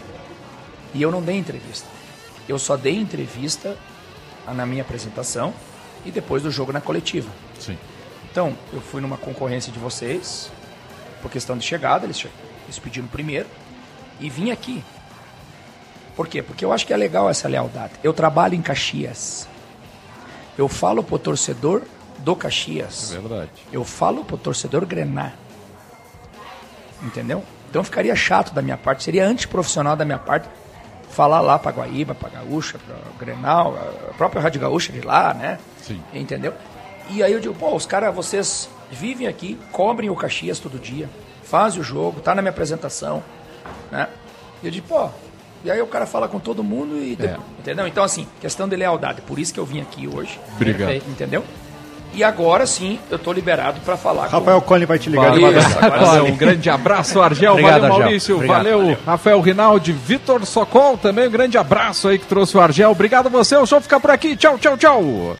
[0.92, 1.88] E eu não dei entrevista.
[2.48, 3.76] Eu só dei entrevista
[4.46, 5.52] na minha apresentação
[6.04, 7.30] e depois do jogo na coletiva.
[7.58, 7.78] Sim.
[8.30, 10.50] Então, eu fui numa concorrência de vocês,
[11.22, 12.26] por questão de chegada, eles,
[12.64, 13.48] eles pediram primeiro,
[14.20, 14.84] e vim aqui.
[16.14, 16.42] Por quê?
[16.42, 17.94] Porque eu acho que é legal essa lealdade.
[18.02, 19.48] Eu trabalho em Caxias.
[20.56, 21.82] Eu falo pro torcedor
[22.18, 23.12] do Caxias.
[23.14, 23.50] É verdade.
[23.72, 25.34] Eu falo pro torcedor grenar.
[27.02, 27.42] Entendeu?
[27.68, 30.48] Então ficaria chato da minha parte, seria antiprofissional da minha parte
[31.10, 33.76] falar lá pra Guaíba, pra Gaúcha, pra Grenal,
[34.10, 35.58] a própria Rádio Gaúcha de lá, né?
[35.82, 36.02] Sim.
[36.12, 36.52] Entendeu?
[37.10, 41.08] E aí eu digo, pô, os caras, vocês vivem aqui, cobrem o Caxias todo dia,
[41.42, 43.22] fazem o jogo, tá na minha apresentação,
[43.90, 44.08] né?
[44.62, 45.08] E eu digo, pô,
[45.64, 47.16] e aí o cara fala com todo mundo e...
[47.20, 47.36] É.
[47.58, 47.86] Entendeu?
[47.86, 50.40] Então, assim, questão de lealdade, por isso que eu vim aqui hoje.
[50.56, 50.94] Obrigado.
[51.08, 51.44] Entendeu?
[52.14, 54.68] E agora sim, eu tô liberado para falar Rafael com...
[54.68, 55.60] Colli vai te ligar de Valeu.
[55.60, 57.52] Valeu, um grande abraço, Argel.
[57.52, 58.04] Obrigado, valeu, Argel.
[58.04, 58.34] Maurício.
[58.36, 58.56] Obrigado.
[58.56, 61.28] Valeu, Rafael Rinaldi, Vitor Socol também.
[61.28, 62.90] Um grande abraço aí que trouxe o Argel.
[62.90, 63.56] Obrigado a você.
[63.56, 64.36] O show fica por aqui.
[64.36, 65.32] Tchau, tchau, tchau.